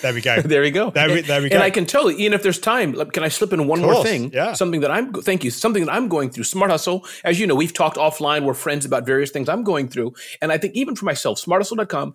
there 0.00 0.14
we 0.14 0.20
go. 0.20 0.40
there 0.44 0.62
we 0.62 0.70
go. 0.70 0.90
There 0.90 1.08
we, 1.08 1.20
there 1.22 1.42
we 1.42 1.48
go. 1.48 1.54
And 1.54 1.62
I 1.62 1.70
can 1.70 1.86
tell 1.86 2.10
you, 2.10 2.18
Ian, 2.18 2.32
if 2.32 2.42
there's 2.42 2.58
time, 2.58 2.94
can 3.10 3.22
I 3.22 3.28
slip 3.28 3.52
in 3.52 3.66
one 3.66 3.80
more 3.80 4.02
thing? 4.02 4.32
Yeah. 4.32 4.52
Something 4.54 4.80
that 4.80 4.90
I'm, 4.90 5.12
thank 5.12 5.44
you, 5.44 5.50
something 5.50 5.84
that 5.84 5.92
I'm 5.92 6.08
going 6.08 6.30
through. 6.30 6.44
Smart 6.44 6.70
Hustle, 6.70 7.04
as 7.24 7.40
you 7.40 7.46
know, 7.46 7.54
we've 7.54 7.74
talked 7.74 7.96
offline. 7.96 8.44
We're 8.44 8.54
friends 8.54 8.84
about 8.84 9.06
various 9.06 9.30
things 9.30 9.48
I'm 9.48 9.64
going 9.64 9.88
through. 9.88 10.14
And 10.40 10.52
I 10.52 10.58
think 10.58 10.74
even 10.74 10.94
for 10.94 11.04
myself, 11.04 11.40
smarthustle.com, 11.40 12.14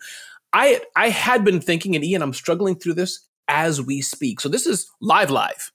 I, 0.54 0.82
I 0.96 1.10
had 1.10 1.44
been 1.44 1.60
thinking, 1.60 1.96
and 1.96 2.06
Ian, 2.06 2.22
I'm 2.22 2.34
struggling 2.34 2.76
through 2.76 2.94
this 2.94 3.28
as 3.48 3.82
we 3.82 4.02
speak. 4.02 4.40
So 4.40 4.50
this 4.50 4.66
is 4.66 4.90
live, 5.02 5.30
live. 5.30 5.72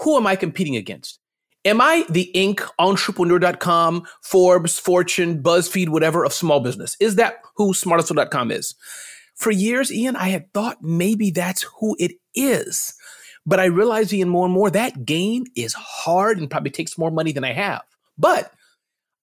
Who 0.00 0.16
am 0.16 0.26
I 0.26 0.36
competing 0.36 0.76
against? 0.76 1.19
Am 1.66 1.80
I 1.80 2.06
the 2.08 2.30
Inc. 2.34 2.66
entrepreneur.com, 2.78 4.06
Forbes, 4.22 4.78
Fortune, 4.78 5.42
BuzzFeed, 5.42 5.90
whatever 5.90 6.24
of 6.24 6.32
small 6.32 6.60
business? 6.60 6.96
Is 7.00 7.16
that 7.16 7.42
who 7.56 7.74
smarthustle.com 7.74 8.50
is? 8.50 8.74
For 9.34 9.50
years, 9.50 9.92
Ian, 9.92 10.16
I 10.16 10.28
had 10.28 10.52
thought 10.54 10.82
maybe 10.82 11.30
that's 11.30 11.62
who 11.78 11.96
it 11.98 12.12
is. 12.34 12.94
But 13.44 13.60
I 13.60 13.66
realized, 13.66 14.12
Ian, 14.12 14.28
more 14.28 14.46
and 14.46 14.54
more 14.54 14.70
that 14.70 15.04
game 15.04 15.44
is 15.54 15.74
hard 15.74 16.38
and 16.38 16.50
probably 16.50 16.70
takes 16.70 16.96
more 16.96 17.10
money 17.10 17.32
than 17.32 17.44
I 17.44 17.52
have. 17.52 17.82
But 18.16 18.52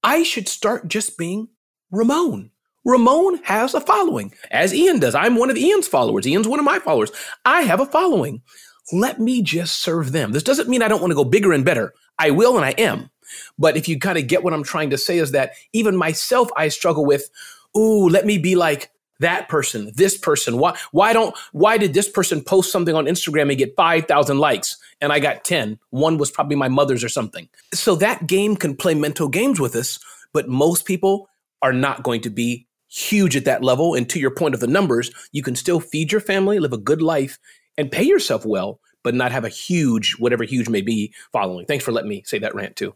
I 0.04 0.24
should 0.24 0.48
start 0.48 0.88
just 0.88 1.18
being 1.18 1.48
Ramon. 1.92 2.52
Ramon 2.86 3.44
has 3.44 3.74
a 3.74 3.82
following, 3.82 4.34
as 4.52 4.74
Ian 4.74 5.00
does. 5.00 5.14
I'm 5.14 5.36
one 5.36 5.50
of 5.50 5.58
Ian's 5.58 5.88
followers. 5.88 6.26
Ian's 6.26 6.48
one 6.48 6.60
of 6.60 6.66
my 6.66 6.80
followers. 6.80 7.12
I 7.46 7.64
have 7.64 7.80
a 7.80 7.86
following. 7.86 8.42
Let 8.94 9.20
me 9.20 9.42
just 9.42 9.82
serve 9.82 10.14
them. 10.14 10.32
This 10.32 10.44
doesn't 10.44 10.70
mean 10.70 10.82
I 10.82 10.88
don't 10.88 11.02
want 11.02 11.12
to 11.12 11.16
go 11.16 11.26
bigger 11.26 11.52
and 11.52 11.66
better. 11.66 11.94
I 12.20 12.32
will 12.32 12.58
and 12.58 12.66
I 12.66 12.72
am. 12.72 13.10
But 13.60 13.78
if 13.78 13.88
you 13.88 14.00
kind 14.00 14.18
of 14.18 14.28
get 14.28 14.44
what 14.44 14.54
I'm 14.54 14.64
trying 14.64 14.90
to 14.92 14.98
say, 14.98 15.18
is 15.18 15.32
that 15.32 15.54
even 15.74 15.96
myself, 15.96 16.50
I 16.56 16.70
struggle 16.70 17.06
with, 17.06 17.30
ooh, 17.76 18.08
let 18.08 18.26
me 18.26 18.38
be 18.38 18.56
like 18.56 18.92
that 19.20 19.50
person, 19.50 19.92
this 19.96 20.18
person. 20.18 20.58
Why 20.58 20.78
why 20.92 21.14
don't 21.14 21.36
why 21.52 21.78
did 21.78 21.94
this 21.94 22.10
person 22.10 22.42
post 22.42 22.72
something 22.72 22.96
on 22.96 23.06
Instagram 23.06 23.50
and 23.50 23.58
get 23.58 23.76
5,000 23.76 24.38
likes 24.38 24.78
and 25.02 25.12
I 25.12 25.20
got 25.20 25.44
10? 25.44 25.80
One 25.90 26.18
was 26.18 26.32
probably 26.32 26.56
my 26.56 26.68
mother's 26.68 27.04
or 27.04 27.10
something. 27.10 27.50
So 27.74 27.96
that 27.96 28.28
game 28.28 28.56
can 28.56 28.76
play 28.76 28.94
mental 28.94 29.28
games 29.28 29.60
with 29.60 29.76
us, 29.76 30.00
but 30.34 30.48
most 30.48 30.86
people 30.86 31.30
are 31.62 31.74
not 31.74 32.04
going 32.04 32.22
to 32.22 32.30
be 32.30 32.68
huge 32.88 33.36
at 33.36 33.46
that 33.46 33.64
level 33.64 33.96
and 33.96 34.10
to 34.10 34.20
your 34.20 34.32
point 34.32 34.54
of 34.54 34.62
the 34.62 34.68
numbers, 34.68 35.12
you 35.32 35.44
can 35.44 35.56
still 35.56 35.80
feed 35.80 36.12
your 36.12 36.22
family, 36.22 36.60
live 36.60 36.74
a 36.74 36.78
good 36.78 37.02
life 37.02 37.38
and 37.78 37.92
pay 37.92 38.04
yourself 38.04 38.46
well, 38.46 38.80
but 39.08 39.16
not 39.16 39.32
have 39.32 39.46
a 39.46 39.50
huge 39.50 40.18
whatever 40.20 40.44
huge 40.44 40.68
may 40.68 40.82
be 40.82 41.14
following. 41.32 41.66
Thanks 41.66 41.86
for 41.86 41.94
letting 41.94 42.10
me 42.10 42.24
say 42.26 42.40
that 42.40 42.54
rant 42.54 42.76
too. 42.76 42.94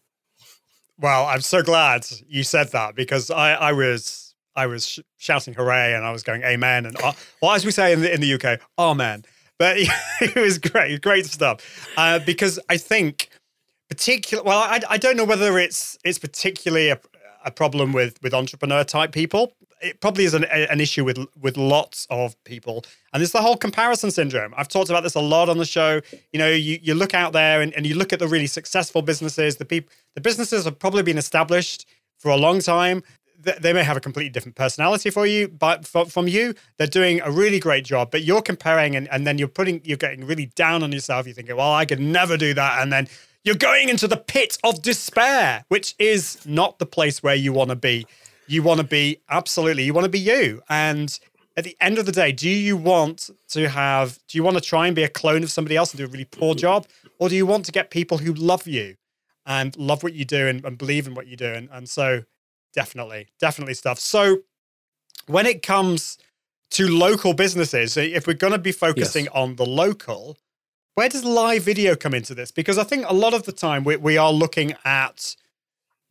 Well, 0.99 1.25
I'm 1.25 1.39
so 1.39 1.63
glad 1.63 2.05
you 2.27 2.43
said 2.43 2.73
that 2.73 2.95
because 2.95 3.31
I, 3.31 3.53
I 3.53 3.71
was 3.71 4.35
I 4.53 4.65
was 4.65 4.85
sh- 4.85 4.99
shouting 5.17 5.53
hooray 5.53 5.93
and 5.93 6.03
I 6.03 6.11
was 6.11 6.21
going 6.21 6.43
amen 6.43 6.85
and 6.85 7.01
uh, 7.01 7.13
well 7.41 7.53
as 7.53 7.63
we 7.63 7.71
say 7.71 7.93
in 7.93 8.01
the 8.01 8.13
in 8.13 8.19
the 8.19 8.33
UK 8.33 8.59
amen. 8.77 9.23
But 9.57 9.77
it 10.21 10.35
was 10.35 10.57
great, 10.57 11.01
great 11.01 11.27
stuff. 11.27 11.87
Uh, 11.95 12.19
because 12.19 12.59
I 12.67 12.75
think 12.75 13.29
particular 13.87 14.43
well 14.43 14.59
I, 14.59 14.81
I 14.89 14.97
don't 14.97 15.15
know 15.15 15.23
whether 15.23 15.57
it's 15.57 15.97
it's 16.03 16.19
particularly 16.19 16.89
a, 16.89 16.99
a 17.45 17.51
problem 17.51 17.93
with 17.93 18.21
with 18.21 18.33
entrepreneur 18.33 18.83
type 18.83 19.13
people. 19.13 19.53
It 19.81 19.99
probably 19.99 20.25
is 20.25 20.33
an, 20.33 20.43
an 20.45 20.79
issue 20.79 21.03
with 21.03 21.19
with 21.39 21.57
lots 21.57 22.07
of 22.09 22.41
people, 22.43 22.85
and 23.13 23.23
it's 23.23 23.31
the 23.31 23.41
whole 23.41 23.57
comparison 23.57 24.11
syndrome. 24.11 24.53
I've 24.57 24.67
talked 24.67 24.89
about 24.89 25.03
this 25.03 25.15
a 25.15 25.21
lot 25.21 25.49
on 25.49 25.57
the 25.57 25.65
show. 25.65 26.01
You 26.31 26.39
know, 26.39 26.49
you, 26.49 26.79
you 26.81 26.93
look 26.93 27.13
out 27.13 27.33
there 27.33 27.61
and, 27.61 27.73
and 27.73 27.85
you 27.85 27.95
look 27.95 28.13
at 28.13 28.19
the 28.19 28.27
really 28.27 28.47
successful 28.47 29.01
businesses. 29.01 29.57
The 29.57 29.65
people, 29.65 29.91
the 30.15 30.21
businesses 30.21 30.65
have 30.65 30.77
probably 30.79 31.03
been 31.03 31.17
established 31.17 31.87
for 32.17 32.29
a 32.29 32.37
long 32.37 32.59
time 32.59 33.03
they 33.43 33.73
may 33.73 33.83
have 33.83 33.97
a 33.97 33.99
completely 33.99 34.29
different 34.29 34.55
personality 34.55 35.09
for 35.09 35.25
you, 35.25 35.47
but 35.47 35.87
from 35.87 36.27
you, 36.27 36.53
they're 36.77 36.87
doing 36.87 37.21
a 37.21 37.31
really 37.31 37.59
great 37.59 37.83
job. 37.83 38.11
But 38.11 38.23
you're 38.23 38.41
comparing, 38.41 38.95
and, 38.95 39.07
and 39.11 39.25
then 39.25 39.37
you're 39.37 39.47
putting, 39.47 39.81
you're 39.83 39.97
getting 39.97 40.25
really 40.25 40.47
down 40.47 40.83
on 40.83 40.91
yourself. 40.91 41.25
You're 41.25 41.35
thinking, 41.35 41.55
well, 41.55 41.73
I 41.73 41.85
could 41.85 41.99
never 41.99 42.37
do 42.37 42.53
that, 42.53 42.81
and 42.81 42.91
then 42.91 43.07
you're 43.43 43.55
going 43.55 43.89
into 43.89 44.07
the 44.07 44.17
pit 44.17 44.57
of 44.63 44.81
despair, 44.81 45.65
which 45.69 45.95
is 45.97 46.37
not 46.45 46.77
the 46.77 46.85
place 46.85 47.23
where 47.23 47.35
you 47.35 47.53
want 47.53 47.69
to 47.71 47.75
be. 47.75 48.05
You 48.51 48.63
want 48.63 48.79
to 48.79 48.85
be 48.85 49.21
absolutely, 49.29 49.83
you 49.83 49.93
want 49.93 50.05
to 50.05 50.09
be 50.09 50.19
you. 50.19 50.61
And 50.69 51.17
at 51.55 51.63
the 51.63 51.77
end 51.79 51.97
of 51.97 52.05
the 52.05 52.11
day, 52.11 52.31
do 52.31 52.49
you 52.49 52.75
want 52.75 53.29
to 53.49 53.69
have, 53.69 54.19
do 54.27 54.37
you 54.37 54.43
want 54.43 54.57
to 54.57 54.61
try 54.61 54.87
and 54.87 54.95
be 54.95 55.03
a 55.03 55.09
clone 55.09 55.43
of 55.43 55.51
somebody 55.51 55.77
else 55.77 55.91
and 55.91 55.97
do 55.99 56.05
a 56.05 56.07
really 56.07 56.25
poor 56.25 56.53
mm-hmm. 56.53 56.59
job? 56.59 56.87
Or 57.19 57.29
do 57.29 57.35
you 57.35 57.45
want 57.45 57.65
to 57.65 57.71
get 57.71 57.91
people 57.91 58.17
who 58.17 58.33
love 58.33 58.67
you 58.67 58.95
and 59.45 59.75
love 59.77 60.03
what 60.03 60.13
you 60.13 60.25
do 60.25 60.47
and, 60.47 60.65
and 60.65 60.77
believe 60.77 61.07
in 61.07 61.15
what 61.15 61.27
you 61.27 61.37
do? 61.37 61.45
And, 61.45 61.69
and 61.71 61.87
so 61.87 62.23
definitely, 62.73 63.29
definitely 63.39 63.73
stuff. 63.73 63.99
So 63.99 64.39
when 65.27 65.45
it 65.45 65.61
comes 65.61 66.17
to 66.71 66.87
local 66.87 67.33
businesses, 67.33 67.95
if 67.97 68.27
we're 68.27 68.33
going 68.33 68.53
to 68.53 68.59
be 68.59 68.71
focusing 68.71 69.25
yes. 69.25 69.33
on 69.33 69.55
the 69.55 69.65
local, 69.65 70.37
where 70.95 71.09
does 71.09 71.23
live 71.23 71.63
video 71.63 71.95
come 71.95 72.13
into 72.13 72.33
this? 72.33 72.51
Because 72.51 72.77
I 72.77 72.83
think 72.83 73.05
a 73.07 73.13
lot 73.13 73.33
of 73.33 73.43
the 73.43 73.51
time 73.51 73.83
we, 73.83 73.95
we 73.95 74.17
are 74.17 74.31
looking 74.31 74.73
at, 74.83 75.35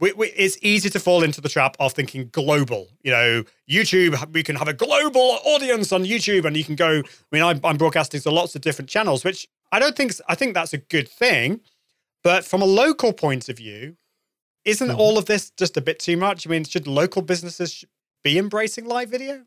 we, 0.00 0.12
we, 0.14 0.28
it's 0.28 0.56
easy 0.62 0.88
to 0.90 0.98
fall 0.98 1.22
into 1.22 1.40
the 1.40 1.48
trap 1.48 1.76
of 1.78 1.92
thinking 1.92 2.30
global. 2.32 2.88
You 3.02 3.10
know, 3.12 3.44
YouTube, 3.70 4.32
we 4.32 4.42
can 4.42 4.56
have 4.56 4.68
a 4.68 4.72
global 4.72 5.38
audience 5.44 5.92
on 5.92 6.04
YouTube 6.04 6.46
and 6.46 6.56
you 6.56 6.64
can 6.64 6.74
go, 6.74 6.98
I 7.00 7.02
mean, 7.30 7.42
I'm, 7.42 7.60
I'm 7.62 7.76
broadcasting 7.76 8.20
to 8.22 8.30
lots 8.30 8.54
of 8.54 8.62
different 8.62 8.88
channels, 8.88 9.24
which 9.24 9.46
I 9.70 9.78
don't 9.78 9.96
think, 9.96 10.12
I 10.26 10.34
think 10.34 10.54
that's 10.54 10.72
a 10.72 10.78
good 10.78 11.08
thing. 11.08 11.60
But 12.24 12.44
from 12.44 12.62
a 12.62 12.66
local 12.66 13.12
point 13.12 13.48
of 13.48 13.58
view, 13.58 13.96
isn't 14.64 14.88
mm-hmm. 14.88 15.00
all 15.00 15.18
of 15.18 15.26
this 15.26 15.50
just 15.50 15.76
a 15.76 15.80
bit 15.80 15.98
too 15.98 16.16
much? 16.16 16.46
I 16.46 16.50
mean, 16.50 16.64
should 16.64 16.86
local 16.86 17.22
businesses 17.22 17.84
be 18.24 18.38
embracing 18.38 18.86
live 18.86 19.10
video? 19.10 19.44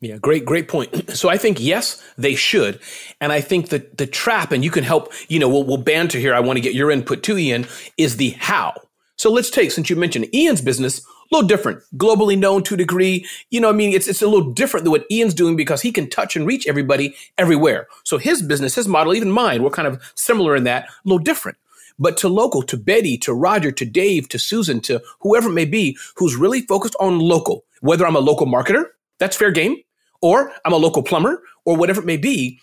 Yeah, 0.00 0.16
great, 0.18 0.44
great 0.44 0.68
point. 0.68 1.10
So 1.16 1.30
I 1.30 1.38
think 1.38 1.58
yes, 1.58 2.02
they 2.18 2.34
should, 2.34 2.78
and 3.22 3.32
I 3.32 3.40
think 3.40 3.70
that 3.70 3.96
the 3.96 4.06
trap, 4.06 4.52
and 4.52 4.62
you 4.62 4.70
can 4.70 4.84
help. 4.84 5.10
You 5.28 5.38
know, 5.38 5.48
we'll, 5.48 5.64
we'll 5.64 5.78
banter 5.78 6.18
here. 6.18 6.34
I 6.34 6.40
want 6.40 6.58
to 6.58 6.60
get 6.60 6.74
your 6.74 6.90
input 6.90 7.22
too, 7.22 7.38
Ian. 7.38 7.66
Is 7.96 8.18
the 8.18 8.30
how? 8.30 8.74
So 9.16 9.30
let's 9.30 9.50
take 9.50 9.70
since 9.70 9.90
you 9.90 9.96
mentioned 9.96 10.34
Ian's 10.34 10.60
business, 10.60 10.98
a 10.98 11.34
little 11.34 11.48
different, 11.48 11.82
globally 11.96 12.38
known 12.38 12.62
to 12.64 12.74
a 12.74 12.78
degree. 12.78 13.26
You 13.50 13.60
know, 13.60 13.68
I 13.68 13.72
mean, 13.72 13.94
it's 13.94 14.08
it's 14.08 14.22
a 14.22 14.28
little 14.28 14.52
different 14.52 14.84
than 14.84 14.92
what 14.92 15.06
Ian's 15.10 15.34
doing 15.34 15.56
because 15.56 15.82
he 15.82 15.90
can 15.90 16.08
touch 16.08 16.36
and 16.36 16.46
reach 16.46 16.66
everybody 16.66 17.16
everywhere. 17.38 17.88
So 18.04 18.18
his 18.18 18.42
business, 18.42 18.74
his 18.74 18.88
model, 18.88 19.14
even 19.14 19.30
mine, 19.30 19.62
we're 19.62 19.70
kind 19.70 19.88
of 19.88 20.02
similar 20.14 20.54
in 20.54 20.64
that, 20.64 20.84
a 20.84 20.90
little 21.04 21.18
different 21.22 21.58
but 21.98 22.16
to 22.18 22.28
local, 22.28 22.62
to 22.62 22.76
Betty, 22.76 23.16
to 23.18 23.32
Roger, 23.32 23.72
to 23.72 23.84
Dave, 23.84 24.28
to 24.28 24.38
Susan, 24.38 24.80
to 24.82 25.02
whoever 25.20 25.48
it 25.48 25.54
may 25.54 25.64
be 25.64 25.96
who's 26.16 26.36
really 26.36 26.62
focused 26.62 26.96
on 27.00 27.18
local, 27.18 27.64
whether 27.80 28.06
I'm 28.06 28.16
a 28.16 28.20
local 28.20 28.46
marketer, 28.46 28.84
that's 29.18 29.36
fair 29.36 29.50
game, 29.50 29.76
or 30.20 30.52
I'm 30.64 30.72
a 30.72 30.76
local 30.76 31.02
plumber, 31.02 31.42
or 31.64 31.76
whatever 31.76 32.00
it 32.00 32.06
may 32.06 32.16
be. 32.16 32.60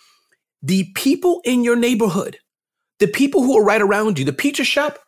The 0.62 0.86
people 0.96 1.42
in 1.44 1.64
your 1.64 1.76
neighborhood, 1.76 2.38
the 3.00 3.08
people 3.08 3.44
who 3.44 3.58
are 3.58 3.66
right 3.66 3.82
around 3.82 4.20
you, 4.20 4.26
the 4.26 4.34
pizza 4.34 4.64
shop, 4.64 5.00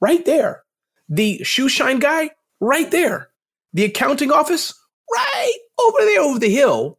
right 0.00 0.24
there. 0.24 0.62
The 1.08 1.42
shoe 1.44 1.68
shine 1.68 1.98
guy, 1.98 2.30
right 2.60 2.90
there. 2.90 3.30
The 3.74 3.84
accounting 3.84 4.32
office, 4.32 4.74
right 5.12 5.54
over 5.80 5.98
there 6.00 6.20
over 6.20 6.38
the 6.38 6.54
hill. 6.54 6.98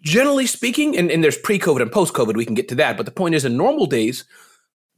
Generally 0.00 0.46
speaking, 0.46 0.96
and, 0.96 1.10
and 1.10 1.24
there's 1.24 1.38
pre 1.38 1.58
COVID 1.58 1.82
and 1.82 1.92
post 1.92 2.14
COVID, 2.14 2.36
we 2.36 2.46
can 2.46 2.54
get 2.54 2.68
to 2.68 2.74
that. 2.76 2.96
But 2.96 3.06
the 3.06 3.12
point 3.12 3.34
is, 3.34 3.44
in 3.44 3.56
normal 3.56 3.86
days, 3.86 4.24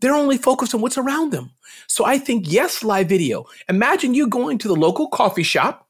they're 0.01 0.15
only 0.15 0.39
focused 0.39 0.75
on 0.75 0.81
what's 0.81 0.99
around 0.99 1.33
them. 1.33 1.53
So 1.87 2.05
I 2.07 2.19
think, 2.19 2.51
yes, 2.51 2.83
live 2.85 3.09
video. 3.09 3.47
Imagine 3.69 4.15
you 4.15 4.29
going 4.29 4.59
to 4.59 4.69
the 4.69 4.77
local 4.77 5.09
coffee 5.09 5.43
shop 5.43 5.89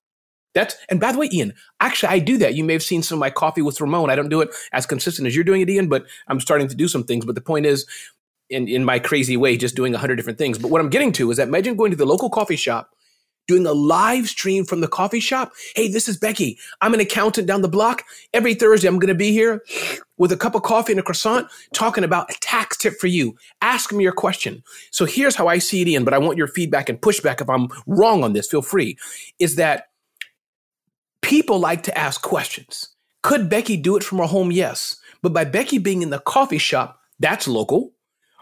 That's 0.55 0.77
and 0.89 1.01
by 1.01 1.13
the 1.13 1.19
way, 1.19 1.29
Ian, 1.33 1.55
actually 1.81 2.11
I 2.11 2.19
do 2.19 2.39
that. 2.39 2.55
You 2.55 2.65
may 2.65 2.73
have 2.73 2.83
seen 2.83 3.03
some 3.03 3.19
of 3.19 3.21
my 3.21 3.31
coffee 3.31 3.63
with 3.63 3.81
Ramon. 3.81 4.11
I 4.11 4.17
don't 4.17 4.29
do 4.29 4.41
it 4.41 4.51
as 4.73 4.87
consistent 4.87 5.27
as 5.29 5.35
you're 5.35 5.45
doing 5.45 5.61
it, 5.61 5.71
Ian, 5.71 5.89
but 5.89 6.07
I'm 6.29 6.41
starting 6.41 6.69
to 6.69 6.75
do 6.75 6.89
some 6.89 7.05
things. 7.05 7.25
But 7.25 7.37
the 7.37 7.41
point 7.41 7.67
is, 7.67 7.87
in, 8.51 8.69
in 8.69 8.85
my 8.85 8.99
crazy 8.99 9.37
way, 9.37 9.57
just 9.57 9.77
doing 9.77 9.95
a 9.95 9.99
hundred 9.99 10.17
different 10.17 10.39
things. 10.39 10.59
But 10.59 10.71
what 10.71 10.81
I'm 10.81 10.91
getting 10.91 11.13
to 11.13 11.31
is 11.31 11.37
that 11.39 11.49
imagine 11.49 11.77
going 11.77 11.91
to 11.93 11.97
the 11.97 12.07
local 12.07 12.29
coffee 12.29 12.57
shop, 12.57 12.91
doing 13.49 13.67
a 13.67 13.73
live 13.73 14.29
stream 14.29 14.65
from 14.65 14.81
the 14.81 14.89
coffee 14.89 15.21
shop. 15.21 15.53
Hey, 15.75 15.89
this 15.89 16.09
is 16.09 16.17
Becky. 16.17 16.59
I'm 16.81 16.95
an 16.95 17.01
accountant 17.01 17.47
down 17.47 17.63
the 17.63 17.69
block. 17.69 18.05
Every 18.35 18.55
Thursday, 18.55 18.89
I'm 18.89 18.99
going 18.99 19.09
to 19.09 19.15
be 19.15 19.33
here 19.33 19.63
with 20.19 20.33
a 20.33 20.37
cup 20.37 20.55
of 20.55 20.63
coffee 20.63 20.93
and 20.93 21.01
a 21.01 21.03
croissant 21.03 21.49
talking 21.73 22.05
about 22.05 22.31
a 22.31 22.39
tax 22.41 22.77
tip 22.77 22.95
for 23.01 23.07
you. 23.07 23.37
Ask 23.63 23.93
me 23.93 24.05
your 24.05 24.13
question. 24.13 24.63
So 24.91 25.05
here's 25.05 25.37
how 25.37 25.49
I 25.49 25.59
see 25.59 25.83
it, 25.83 25.89
Ian, 25.89 26.05
but 26.05 26.15
I 26.15 26.19
want 26.19 26.39
your 26.39 26.49
feedback 26.49 26.89
and 26.89 27.01
pushback 27.01 27.41
if 27.41 27.49
I'm 27.49 27.69
wrong 27.87 28.23
on 28.23 28.35
this. 28.35 28.49
Feel 28.49 28.63
free. 28.63 28.99
Is 29.39 29.57
that 29.57 29.87
people 31.23 31.59
like 31.59 31.83
to 31.85 31.97
ask 31.97 32.23
questions. 32.23 32.89
Could 33.23 33.49
Becky 33.49 33.77
do 33.77 33.97
it 33.97 34.05
from 34.05 34.19
her 34.19 34.27
home? 34.27 34.51
Yes. 34.51 34.97
But 35.23 35.33
by 35.33 35.45
Becky 35.45 35.79
being 35.79 36.03
in 36.03 36.11
the 36.11 36.19
coffee 36.19 36.59
shop, 36.59 37.01
that's 37.19 37.47
local. 37.47 37.93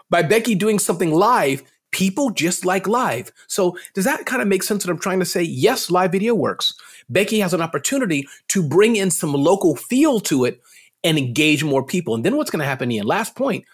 By 0.09 0.23
Becky 0.23 0.55
doing 0.55 0.79
something 0.79 1.11
live, 1.11 1.63
people 1.91 2.31
just 2.31 2.65
like 2.65 2.87
live. 2.87 3.31
So 3.47 3.77
does 3.93 4.05
that 4.05 4.25
kind 4.25 4.41
of 4.41 4.47
make 4.47 4.63
sense 4.63 4.85
what 4.85 4.91
I'm 4.91 4.99
trying 4.99 5.19
to 5.19 5.25
say? 5.25 5.43
Yes, 5.43 5.91
live 5.91 6.11
video 6.11 6.33
works. 6.35 6.73
Becky 7.09 7.39
has 7.39 7.53
an 7.53 7.61
opportunity 7.61 8.27
to 8.49 8.63
bring 8.63 8.95
in 8.95 9.11
some 9.11 9.33
local 9.33 9.75
feel 9.75 10.19
to 10.21 10.45
it 10.45 10.61
and 11.03 11.17
engage 11.17 11.63
more 11.63 11.83
people. 11.83 12.15
And 12.15 12.25
then 12.25 12.37
what's 12.37 12.51
going 12.51 12.59
to 12.59 12.65
happen, 12.65 12.91
Ian? 12.91 13.05
Last 13.05 13.35
point, 13.35 13.65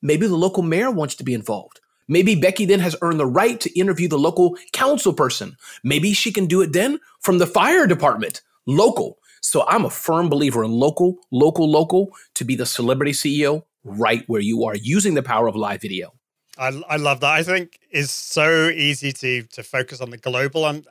maybe 0.00 0.26
the 0.26 0.36
local 0.36 0.62
mayor 0.62 0.90
wants 0.90 1.14
to 1.16 1.24
be 1.24 1.34
involved. 1.34 1.80
Maybe 2.08 2.34
Becky 2.34 2.64
then 2.64 2.80
has 2.80 2.96
earned 3.00 3.20
the 3.20 3.26
right 3.26 3.60
to 3.60 3.78
interview 3.78 4.08
the 4.08 4.18
local 4.18 4.56
council 4.72 5.12
person. 5.12 5.56
Maybe 5.84 6.12
she 6.12 6.32
can 6.32 6.46
do 6.46 6.60
it 6.60 6.72
then 6.72 6.98
from 7.20 7.38
the 7.38 7.46
fire 7.46 7.86
department 7.86 8.42
local. 8.66 9.18
So 9.40 9.64
I'm 9.66 9.84
a 9.84 9.90
firm 9.90 10.28
believer 10.28 10.64
in 10.64 10.72
local, 10.72 11.18
local, 11.30 11.70
local 11.70 12.12
to 12.34 12.44
be 12.44 12.54
the 12.54 12.66
celebrity 12.66 13.12
CEO 13.12 13.64
right 13.84 14.24
where 14.26 14.40
you 14.40 14.64
are 14.64 14.76
using 14.76 15.14
the 15.14 15.22
power 15.22 15.48
of 15.48 15.56
live 15.56 15.80
video. 15.80 16.12
I, 16.58 16.80
I 16.88 16.96
love 16.96 17.20
that. 17.20 17.32
I 17.32 17.42
think 17.42 17.78
it's 17.90 18.12
so 18.12 18.68
easy 18.68 19.12
to 19.12 19.42
to 19.42 19.62
focus 19.62 20.00
on 20.00 20.10
the 20.10 20.18
global 20.18 20.66
and 20.66 20.86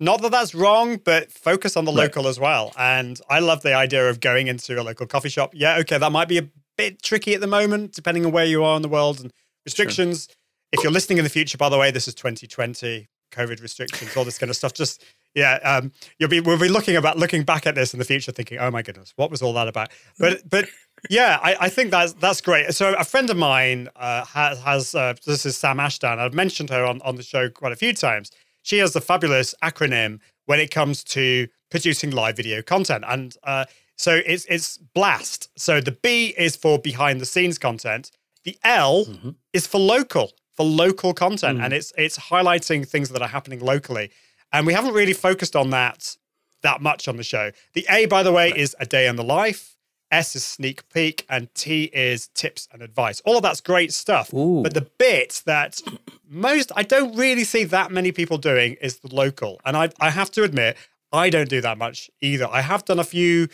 not 0.00 0.20
that 0.22 0.32
that's 0.32 0.52
wrong, 0.52 0.96
but 0.96 1.30
focus 1.30 1.76
on 1.76 1.84
the 1.84 1.92
right. 1.92 2.04
local 2.04 2.26
as 2.26 2.40
well. 2.40 2.72
And 2.76 3.20
I 3.30 3.38
love 3.38 3.62
the 3.62 3.74
idea 3.74 4.10
of 4.10 4.18
going 4.18 4.48
into 4.48 4.80
a 4.80 4.82
local 4.82 5.06
coffee 5.06 5.28
shop. 5.28 5.52
Yeah, 5.54 5.78
okay, 5.78 5.96
that 5.96 6.10
might 6.10 6.26
be 6.26 6.38
a 6.38 6.48
bit 6.76 7.02
tricky 7.02 7.34
at 7.34 7.40
the 7.40 7.46
moment, 7.46 7.92
depending 7.94 8.26
on 8.26 8.32
where 8.32 8.44
you 8.44 8.64
are 8.64 8.74
in 8.74 8.82
the 8.82 8.88
world 8.88 9.20
and 9.20 9.32
restrictions. 9.64 10.26
Sure. 10.26 10.36
If 10.72 10.82
you're 10.82 10.92
listening 10.92 11.18
in 11.18 11.24
the 11.24 11.30
future, 11.30 11.56
by 11.56 11.68
the 11.68 11.78
way, 11.78 11.92
this 11.92 12.08
is 12.08 12.14
2020, 12.14 13.08
COVID 13.30 13.62
restrictions, 13.62 14.16
all 14.16 14.24
this 14.24 14.38
kind 14.38 14.50
of 14.50 14.56
stuff. 14.56 14.72
Just 14.72 15.04
yeah, 15.34 15.54
um, 15.62 15.92
you'll 16.18 16.28
be 16.28 16.40
we'll 16.40 16.58
be 16.58 16.68
looking 16.68 16.96
about 16.96 17.16
looking 17.16 17.44
back 17.44 17.66
at 17.66 17.74
this 17.74 17.92
in 17.92 17.98
the 17.98 18.04
future, 18.04 18.32
thinking, 18.32 18.58
"Oh 18.58 18.70
my 18.70 18.82
goodness, 18.82 19.12
what 19.16 19.30
was 19.30 19.40
all 19.40 19.52
that 19.54 19.68
about?" 19.68 19.90
But 20.18 20.48
but 20.48 20.66
yeah, 21.10 21.38
I, 21.42 21.56
I 21.62 21.68
think 21.68 21.90
that's 21.90 22.12
that's 22.14 22.40
great. 22.40 22.72
So 22.74 22.94
a 22.94 23.04
friend 23.04 23.28
of 23.30 23.36
mine 23.36 23.88
uh, 23.96 24.24
has 24.24 24.60
has 24.60 24.94
uh, 24.94 25.14
this 25.26 25.44
is 25.44 25.56
Sam 25.56 25.80
Ashdown. 25.80 26.18
I've 26.18 26.34
mentioned 26.34 26.70
her 26.70 26.84
on 26.84 27.00
on 27.02 27.16
the 27.16 27.22
show 27.22 27.48
quite 27.48 27.72
a 27.72 27.76
few 27.76 27.92
times. 27.92 28.30
She 28.62 28.78
has 28.78 28.94
a 28.94 29.00
fabulous 29.00 29.54
acronym 29.62 30.20
when 30.46 30.60
it 30.60 30.70
comes 30.70 31.02
to 31.04 31.48
producing 31.70 32.10
live 32.12 32.36
video 32.36 32.62
content, 32.62 33.04
and 33.08 33.36
uh, 33.42 33.64
so 33.96 34.20
it's 34.24 34.44
it's 34.46 34.78
Blast. 34.78 35.48
So 35.56 35.80
the 35.80 35.92
B 35.92 36.34
is 36.38 36.56
for 36.56 36.78
behind 36.78 37.20
the 37.20 37.26
scenes 37.26 37.58
content. 37.58 38.10
The 38.44 38.56
L 38.64 39.06
mm-hmm. 39.06 39.30
is 39.52 39.66
for 39.66 39.78
local 39.78 40.32
for 40.54 40.64
local 40.64 41.14
content, 41.14 41.58
mm. 41.58 41.64
and 41.64 41.72
it's 41.72 41.92
it's 41.98 42.18
highlighting 42.18 42.86
things 42.86 43.08
that 43.10 43.22
are 43.22 43.28
happening 43.28 43.60
locally. 43.60 44.10
And 44.52 44.66
we 44.66 44.72
haven't 44.74 44.94
really 44.94 45.14
focused 45.14 45.56
on 45.56 45.70
that 45.70 46.16
that 46.62 46.80
much 46.80 47.08
on 47.08 47.16
the 47.16 47.24
show. 47.24 47.50
The 47.74 47.86
A, 47.90 48.06
by 48.06 48.22
the 48.22 48.32
way, 48.32 48.50
right. 48.50 48.60
is 48.60 48.76
a 48.78 48.86
day 48.86 49.08
in 49.08 49.16
the 49.16 49.24
life. 49.24 49.71
S 50.12 50.36
is 50.36 50.44
sneak 50.44 50.88
peek, 50.90 51.26
and 51.28 51.52
T 51.54 51.84
is 51.92 52.28
tips 52.28 52.68
and 52.72 52.82
advice. 52.82 53.20
All 53.24 53.36
of 53.36 53.42
that's 53.42 53.60
great 53.60 53.92
stuff. 53.92 54.32
Ooh. 54.32 54.62
But 54.62 54.74
the 54.74 54.88
bit 54.98 55.42
that 55.46 55.80
most 56.28 56.70
I 56.76 56.82
don't 56.82 57.16
really 57.16 57.44
see 57.44 57.64
that 57.64 57.90
many 57.90 58.12
people 58.12 58.38
doing 58.38 58.76
is 58.80 58.98
the 58.98 59.14
local. 59.14 59.60
And 59.64 59.76
I 59.76 59.90
I 60.00 60.10
have 60.10 60.30
to 60.32 60.44
admit, 60.44 60.76
I 61.12 61.30
don't 61.30 61.48
do 61.48 61.60
that 61.62 61.78
much 61.78 62.10
either. 62.20 62.46
I 62.48 62.60
have 62.60 62.84
done 62.84 63.00
a 63.00 63.04
few 63.04 63.48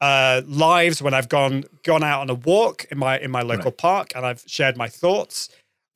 uh, 0.00 0.40
lives 0.46 1.02
when 1.02 1.14
I've 1.14 1.28
gone 1.28 1.64
gone 1.84 2.02
out 2.02 2.22
on 2.22 2.30
a 2.30 2.34
walk 2.34 2.86
in 2.90 2.98
my 2.98 3.18
in 3.18 3.30
my 3.30 3.42
local 3.42 3.66
right. 3.66 3.78
park 3.78 4.12
and 4.16 4.26
I've 4.26 4.42
shared 4.46 4.76
my 4.76 4.88
thoughts 4.88 5.50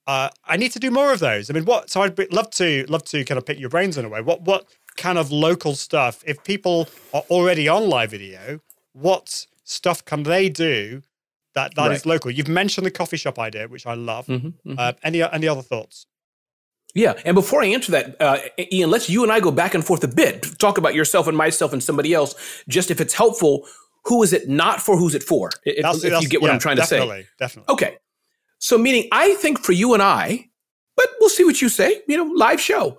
uh, 0.06 0.28
I 0.44 0.56
need 0.56 0.72
to 0.72 0.78
do 0.78 0.90
more 0.90 1.12
of 1.12 1.20
those. 1.20 1.50
I 1.50 1.54
mean, 1.54 1.64
what? 1.64 1.90
So 1.90 2.02
I'd 2.02 2.14
be, 2.14 2.26
love 2.26 2.50
to 2.52 2.84
love 2.88 3.04
to 3.04 3.24
kind 3.24 3.38
of 3.38 3.46
pick 3.46 3.58
your 3.58 3.70
brains 3.70 3.96
in 3.96 4.04
a 4.04 4.08
way. 4.08 4.20
What 4.20 4.42
what 4.42 4.66
kind 4.96 5.18
of 5.18 5.32
local 5.32 5.74
stuff? 5.74 6.22
If 6.26 6.44
people 6.44 6.88
are 7.12 7.24
already 7.30 7.68
on 7.68 7.88
live 7.88 8.10
video, 8.10 8.60
what 8.92 9.46
stuff 9.64 10.04
can 10.04 10.22
they 10.22 10.48
do 10.48 11.02
that 11.54 11.74
that 11.74 11.88
right. 11.88 11.92
is 11.92 12.06
local? 12.06 12.30
You've 12.30 12.48
mentioned 12.48 12.86
the 12.86 12.90
coffee 12.90 13.16
shop 13.16 13.38
idea, 13.38 13.68
which 13.68 13.86
I 13.86 13.94
love. 13.94 14.26
Mm-hmm, 14.26 14.46
mm-hmm. 14.46 14.74
Uh, 14.78 14.92
any 15.02 15.22
any 15.22 15.48
other 15.48 15.62
thoughts? 15.62 16.06
Yeah, 16.94 17.14
and 17.24 17.34
before 17.34 17.60
I 17.60 17.66
answer 17.66 17.90
that, 17.92 18.20
uh, 18.20 18.38
Ian, 18.72 18.88
let's 18.88 19.10
you 19.10 19.24
and 19.24 19.32
I 19.32 19.40
go 19.40 19.50
back 19.50 19.74
and 19.74 19.84
forth 19.84 20.04
a 20.04 20.08
bit. 20.08 20.46
Talk 20.58 20.78
about 20.78 20.94
yourself 20.94 21.26
and 21.26 21.36
myself 21.36 21.72
and 21.72 21.82
somebody 21.82 22.14
else. 22.14 22.36
Just 22.68 22.92
if 22.92 23.00
it's 23.00 23.14
helpful, 23.14 23.66
who 24.04 24.22
is 24.22 24.32
it 24.32 24.48
not 24.48 24.80
for? 24.80 24.96
Who's 24.96 25.16
it 25.16 25.24
for? 25.24 25.50
If, 25.64 26.04
if 26.04 26.22
you 26.22 26.28
get 26.28 26.40
what 26.40 26.48
yeah, 26.48 26.54
I'm 26.54 26.60
trying 26.60 26.76
to 26.76 26.86
say. 26.86 26.98
Definitely, 26.98 27.26
definitely. 27.40 27.72
Okay, 27.72 27.96
so, 28.64 28.78
meaning, 28.78 29.08
I 29.12 29.34
think 29.34 29.58
for 29.58 29.72
you 29.72 29.92
and 29.92 30.02
I, 30.02 30.48
but 30.96 31.06
we'll 31.20 31.28
see 31.28 31.44
what 31.44 31.60
you 31.60 31.68
say, 31.68 32.00
you 32.08 32.16
know, 32.16 32.32
live 32.34 32.58
show. 32.58 32.96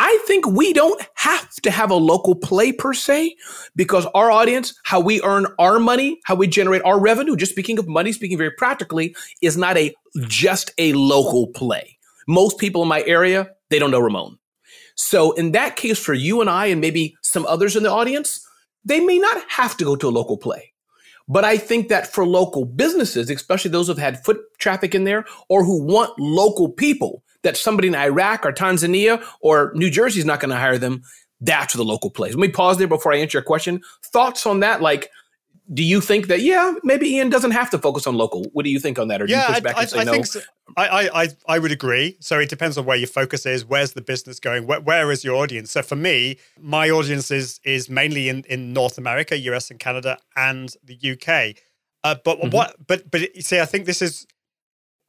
I 0.00 0.16
think 0.28 0.46
we 0.46 0.72
don't 0.72 1.04
have 1.14 1.52
to 1.56 1.72
have 1.72 1.90
a 1.90 1.96
local 1.96 2.36
play 2.36 2.70
per 2.70 2.94
se 2.94 3.34
because 3.74 4.06
our 4.14 4.30
audience, 4.30 4.72
how 4.84 5.00
we 5.00 5.20
earn 5.22 5.48
our 5.58 5.80
money, 5.80 6.20
how 6.24 6.36
we 6.36 6.46
generate 6.46 6.82
our 6.82 7.00
revenue, 7.00 7.34
just 7.34 7.50
speaking 7.50 7.80
of 7.80 7.88
money, 7.88 8.12
speaking 8.12 8.38
very 8.38 8.52
practically, 8.52 9.14
is 9.42 9.56
not 9.56 9.76
a 9.76 9.92
just 10.28 10.70
a 10.78 10.92
local 10.92 11.48
play. 11.48 11.98
Most 12.28 12.58
people 12.58 12.82
in 12.82 12.88
my 12.88 13.02
area, 13.02 13.50
they 13.70 13.80
don't 13.80 13.90
know 13.90 13.98
Ramon. 13.98 14.38
So 14.94 15.32
in 15.32 15.50
that 15.52 15.74
case, 15.74 15.98
for 15.98 16.14
you 16.14 16.40
and 16.40 16.48
I, 16.48 16.66
and 16.66 16.80
maybe 16.80 17.16
some 17.22 17.44
others 17.46 17.74
in 17.74 17.82
the 17.82 17.90
audience, 17.90 18.40
they 18.84 19.00
may 19.00 19.18
not 19.18 19.42
have 19.48 19.76
to 19.78 19.84
go 19.84 19.96
to 19.96 20.08
a 20.08 20.10
local 20.10 20.38
play. 20.38 20.72
But 21.26 21.44
I 21.44 21.58
think 21.58 21.88
that 21.88 22.06
for 22.06 22.24
local 22.24 22.64
businesses, 22.64 23.30
especially 23.30 23.72
those 23.72 23.88
who've 23.88 23.98
had 23.98 24.24
foot 24.24 24.38
traffic 24.58 24.94
in 24.94 25.04
there 25.04 25.24
or 25.48 25.64
who 25.64 25.82
want 25.82 26.18
local 26.18 26.68
people, 26.68 27.24
that 27.42 27.56
somebody 27.56 27.88
in 27.88 27.94
Iraq 27.94 28.44
or 28.44 28.52
Tanzania 28.52 29.24
or 29.40 29.72
New 29.74 29.90
Jersey 29.90 30.20
is 30.20 30.26
not 30.26 30.40
going 30.40 30.50
to 30.50 30.56
hire 30.56 30.78
them, 30.78 31.02
that's 31.40 31.74
the 31.74 31.84
local 31.84 32.10
place. 32.10 32.34
Let 32.34 32.40
me 32.40 32.48
pause 32.48 32.78
there 32.78 32.88
before 32.88 33.12
I 33.12 33.18
answer 33.18 33.38
your 33.38 33.44
question. 33.44 33.80
Thoughts 34.12 34.46
on 34.46 34.60
that? 34.60 34.82
Like, 34.82 35.10
do 35.72 35.82
you 35.82 36.00
think 36.00 36.28
that 36.28 36.40
yeah 36.40 36.74
maybe 36.82 37.08
ian 37.08 37.28
doesn't 37.28 37.50
have 37.50 37.68
to 37.70 37.78
focus 37.78 38.06
on 38.06 38.16
local 38.16 38.44
what 38.52 38.64
do 38.64 38.70
you 38.70 38.78
think 38.78 38.98
on 38.98 39.08
that 39.08 39.20
or 39.20 39.26
do 39.26 39.32
yeah, 39.32 39.48
you 39.48 39.54
push 39.54 39.62
back 39.62 39.76
I, 39.76 39.80
and 39.80 39.90
say 39.90 39.98
I, 39.98 40.04
no 40.04 40.12
think 40.12 40.26
so. 40.26 40.40
I, 40.76 41.10
I 41.14 41.28
i 41.46 41.58
would 41.58 41.72
agree 41.72 42.16
so 42.20 42.38
it 42.38 42.48
depends 42.48 42.78
on 42.78 42.86
where 42.86 42.96
your 42.96 43.06
focus 43.06 43.44
is 43.44 43.64
where's 43.64 43.92
the 43.92 44.00
business 44.00 44.40
going 44.40 44.66
where, 44.66 44.80
where 44.80 45.10
is 45.12 45.24
your 45.24 45.36
audience 45.36 45.70
so 45.70 45.82
for 45.82 45.96
me 45.96 46.38
my 46.58 46.88
audience 46.90 47.30
is 47.30 47.60
is 47.64 47.90
mainly 47.90 48.28
in 48.28 48.44
in 48.48 48.72
north 48.72 48.98
america 48.98 49.36
us 49.36 49.70
and 49.70 49.78
canada 49.78 50.18
and 50.36 50.74
the 50.84 51.12
uk 51.12 51.56
uh, 52.04 52.14
but 52.24 52.38
mm-hmm. 52.38 52.50
what 52.50 52.74
but 52.86 53.10
but 53.10 53.28
see 53.40 53.60
i 53.60 53.66
think 53.66 53.84
this 53.84 54.00
is 54.00 54.26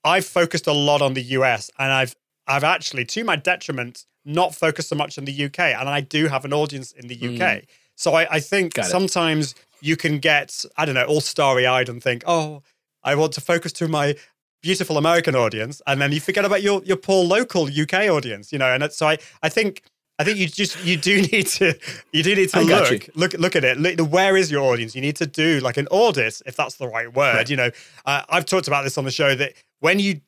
i've 0.04 0.26
focused 0.26 0.68
a 0.68 0.74
lot 0.74 1.02
on 1.02 1.14
the 1.14 1.24
us 1.24 1.70
and 1.80 1.92
i've 1.92 2.16
i've 2.48 2.64
actually 2.64 3.06
to 3.06 3.24
my 3.24 3.36
detriment 3.36 4.06
not 4.26 4.54
focused 4.54 4.90
so 4.90 4.96
much 4.96 5.18
on 5.18 5.26
the 5.26 5.46
uk 5.46 5.60
and 5.60 5.90
i 5.90 6.02
do 6.02 6.28
have 6.28 6.46
an 6.46 6.54
audience 6.54 6.92
in 6.92 7.08
the 7.08 7.16
uk 7.16 7.40
mm. 7.40 7.66
so 7.96 8.14
I, 8.14 8.36
I 8.36 8.40
think 8.40 8.78
sometimes 8.84 9.56
you 9.82 9.96
can 9.96 10.20
get, 10.20 10.66
I 10.78 10.86
don't 10.86 10.96
know, 10.96 11.06
all 11.06 11.22
starry 11.22 11.66
eyed 11.66 11.90
and 11.90 12.02
think, 12.02 12.24
oh, 12.28 12.64
I 13.04 13.16
want 13.16 13.34
to 13.34 13.42
focus 13.42 13.72
to 13.74 13.88
my 13.88 14.16
beautiful 14.62 14.98
American 14.98 15.36
audience. 15.36 15.82
And 15.88 16.02
then 16.02 16.12
you 16.12 16.20
forget 16.20 16.46
about 16.46 16.62
your, 16.62 16.84
your 16.84 16.98
poor 16.98 17.24
local 17.24 17.68
UK 17.68 18.10
audience, 18.10 18.52
you 18.52 18.60
know? 18.60 18.74
And 18.74 18.92
so 18.92 19.08
I, 19.08 19.18
I 19.42 19.50
think, 19.50 19.84
I 20.18 20.26
think 20.26 20.38
you 20.38 20.48
just 20.48 20.84
you 20.84 20.98
do 20.98 21.22
need 21.32 21.48
to 21.48 21.80
you 22.12 22.24
do 22.24 22.36
need 22.36 22.50
to 22.50 22.60
look 22.60 23.10
look 23.16 23.34
look 23.36 23.56
at 23.56 23.64
it. 23.64 23.78
Look, 23.78 24.12
where 24.12 24.36
is 24.36 24.52
your 24.52 24.64
audience? 24.64 24.94
You 24.94 25.00
need 25.00 25.16
to 25.16 25.26
do 25.26 25.62
like 25.62 25.78
an 25.78 25.88
audit, 25.92 26.42
if 26.46 26.58
that's 26.58 26.76
the 26.76 26.90
right 26.90 27.08
word. 27.14 27.36
Right. 27.36 27.50
You 27.50 27.56
know, 27.56 27.70
uh, 28.06 28.24
I've 28.28 28.44
talked 28.44 28.68
about 28.68 28.84
this 28.84 28.98
on 28.98 29.06
the 29.06 29.12
show 29.12 29.34
that 29.36 29.54
when 29.80 30.00
you 30.00 30.22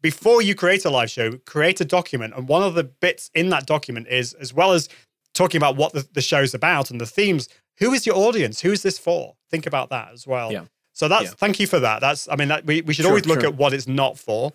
before 0.00 0.42
you 0.42 0.54
create 0.54 0.84
a 0.84 0.90
live 0.90 1.10
show, 1.10 1.32
create 1.38 1.80
a 1.80 1.84
document, 1.84 2.34
and 2.36 2.48
one 2.48 2.62
of 2.62 2.74
the 2.74 2.84
bits 2.84 3.30
in 3.34 3.48
that 3.50 3.66
document 3.66 4.06
is 4.08 4.32
as 4.34 4.54
well 4.54 4.72
as 4.72 4.88
talking 5.34 5.58
about 5.58 5.76
what 5.76 5.92
the, 5.92 6.06
the 6.12 6.20
show's 6.20 6.54
about 6.54 6.90
and 6.90 7.00
the 7.00 7.06
themes, 7.06 7.48
who 7.78 7.92
is 7.92 8.06
your 8.06 8.16
audience? 8.16 8.60
Who 8.60 8.72
is 8.72 8.82
this 8.82 8.98
for? 8.98 9.34
Think 9.50 9.66
about 9.66 9.90
that 9.90 10.10
as 10.12 10.26
well. 10.26 10.52
Yeah. 10.52 10.64
So 10.92 11.06
that's 11.08 11.24
yeah. 11.24 11.30
thank 11.36 11.60
you 11.60 11.66
for 11.66 11.80
that. 11.80 12.00
That's 12.00 12.28
I 12.28 12.36
mean 12.36 12.48
that, 12.48 12.66
we 12.66 12.82
we 12.82 12.92
should 12.92 13.04
sure, 13.04 13.12
always 13.12 13.26
look 13.26 13.40
sure. 13.40 13.50
at 13.50 13.56
what 13.56 13.72
it's 13.72 13.86
not 13.86 14.18
for. 14.18 14.52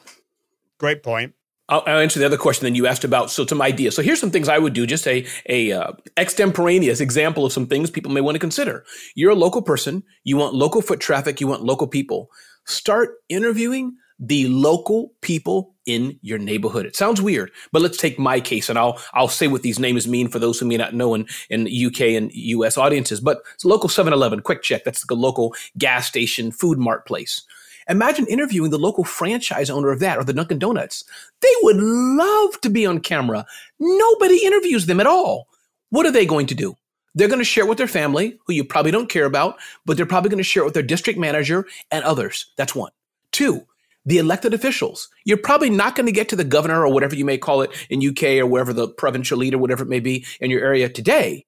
Great 0.78 1.04
point. 1.04 1.34
I'll, 1.70 1.82
I'll, 1.88 2.00
answer 2.00 2.20
the 2.20 2.26
other 2.26 2.38
question 2.38 2.66
then 2.66 2.76
you 2.76 2.86
asked 2.86 3.06
about. 3.06 3.32
So 3.32 3.46
some 3.46 3.62
ideas. 3.62 3.96
So 3.96 4.02
here's 4.02 4.20
some 4.20 4.32
things 4.32 4.50
I 4.50 4.58
would 4.58 4.74
do. 4.74 4.86
Just 4.86 5.08
a 5.08 5.26
a 5.48 5.72
uh, 5.72 5.94
extemporaneous 6.18 7.00
example 7.00 7.46
of 7.46 7.54
some 7.54 7.66
things 7.66 7.90
people 7.90 8.12
may 8.12 8.20
want 8.20 8.36
to 8.36 8.40
consider. 8.40 8.84
You're 9.16 9.32
a 9.32 9.36
local 9.36 9.62
person. 9.62 10.04
You 10.26 10.36
want 10.36 10.54
local 10.54 10.82
foot 10.82 11.00
traffic. 11.00 11.40
You 11.40 11.48
want 11.48 11.64
local 11.64 11.88
people. 11.88 12.30
Start 12.66 13.16
interviewing 13.30 13.96
the 14.26 14.48
local 14.48 15.12
people 15.22 15.76
in 15.86 16.18
your 16.22 16.38
neighborhood. 16.38 16.86
It 16.86 16.96
sounds 16.96 17.22
weird, 17.22 17.52
but 17.74 17.82
let's 17.82 17.98
take 17.98 18.18
my 18.18 18.40
case 18.40 18.70
and 18.70 18.80
I'll 18.80 19.02
I'll 19.14 19.28
say 19.28 19.48
what 19.48 19.64
these 19.64 19.80
names 19.80 20.08
mean 20.08 20.30
for 20.30 20.40
those 20.40 20.58
who 20.58 20.66
may 20.66 20.78
not 20.78 20.94
know 20.94 21.14
in, 21.14 21.28
in 21.50 21.68
UK 21.68 22.02
and 22.02 22.32
US 22.34 22.78
audiences. 22.78 23.20
But 23.20 23.42
it's 23.54 23.66
local 23.66 23.90
7-Eleven, 23.90 24.42
quick 24.42 24.62
check. 24.62 24.86
That's 24.86 25.06
the 25.06 25.16
local 25.16 25.54
gas 25.78 26.08
station, 26.08 26.52
food 26.52 26.78
mart 26.78 27.06
place. 27.06 27.44
Imagine 27.90 28.26
interviewing 28.28 28.72
the 28.72 28.78
local 28.78 29.04
franchise 29.04 29.70
owner 29.70 29.92
of 29.92 30.00
that 30.00 30.18
or 30.18 30.24
the 30.24 30.32
Dunkin' 30.32 30.58
Donuts. 30.58 31.04
They 31.42 31.54
would 31.64 31.76
love 31.78 32.62
to 32.62 32.70
be 32.70 32.86
on 32.86 33.02
camera. 33.02 33.46
Nobody 33.78 34.46
interviews 34.46 34.86
them 34.86 35.02
at 35.02 35.08
all. 35.08 35.50
What 35.90 36.06
are 36.06 36.12
they 36.12 36.26
going 36.26 36.48
to 36.48 36.56
do? 36.56 36.78
They're 37.14 37.28
going 37.28 37.40
to 37.40 37.46
share 37.46 37.66
it 37.66 37.68
with 37.68 37.78
their 37.78 37.88
family, 37.88 38.40
who 38.48 38.54
you 38.54 38.64
probably 38.64 38.92
don't 38.92 39.10
care 39.10 39.26
about, 39.26 39.58
but 39.86 39.98
they're 39.98 40.06
probably 40.06 40.30
going 40.30 40.38
to 40.38 40.44
share 40.46 40.64
it 40.64 40.66
with 40.66 40.74
their 40.74 40.82
district 40.82 41.20
manager 41.20 41.66
and 41.92 42.06
others. 42.06 42.52
That's 42.56 42.74
one. 42.74 42.92
Two, 43.34 43.68
the 44.06 44.18
elected 44.18 44.54
officials. 44.54 45.10
You're 45.26 45.38
probably 45.38 45.70
not 45.70 45.96
going 45.96 46.06
to 46.06 46.12
get 46.12 46.30
to 46.30 46.36
the 46.36 46.44
governor 46.44 46.86
or 46.86 46.94
whatever 46.94 47.16
you 47.16 47.26
may 47.26 47.38
call 47.38 47.62
it 47.62 47.72
in 47.90 48.06
UK 48.06 48.40
or 48.40 48.46
wherever 48.46 48.74
the 48.74 48.90
provincial 48.90 49.38
leader, 49.38 49.58
whatever 49.58 49.84
it 49.84 49.90
may 49.90 50.00
be 50.00 50.26
in 50.40 50.52
your 50.52 50.64
area 50.64 50.90
today, 50.90 51.46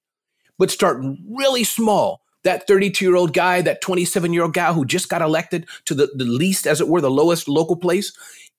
but 0.57 0.71
start 0.71 1.03
really 1.29 1.63
small. 1.63 2.21
That 2.43 2.67
32 2.67 3.03
year 3.03 3.15
old 3.15 3.33
guy, 3.33 3.61
that 3.61 3.81
27 3.81 4.31
year 4.31 4.43
old 4.43 4.53
guy 4.53 4.71
who 4.71 4.85
just 4.85 5.09
got 5.09 5.23
elected 5.23 5.67
to 5.85 5.95
the, 5.95 6.11
the 6.13 6.25
least, 6.25 6.67
as 6.67 6.79
it 6.79 6.87
were, 6.87 7.01
the 7.01 7.09
lowest 7.09 7.47
local 7.47 7.75
place, 7.75 8.13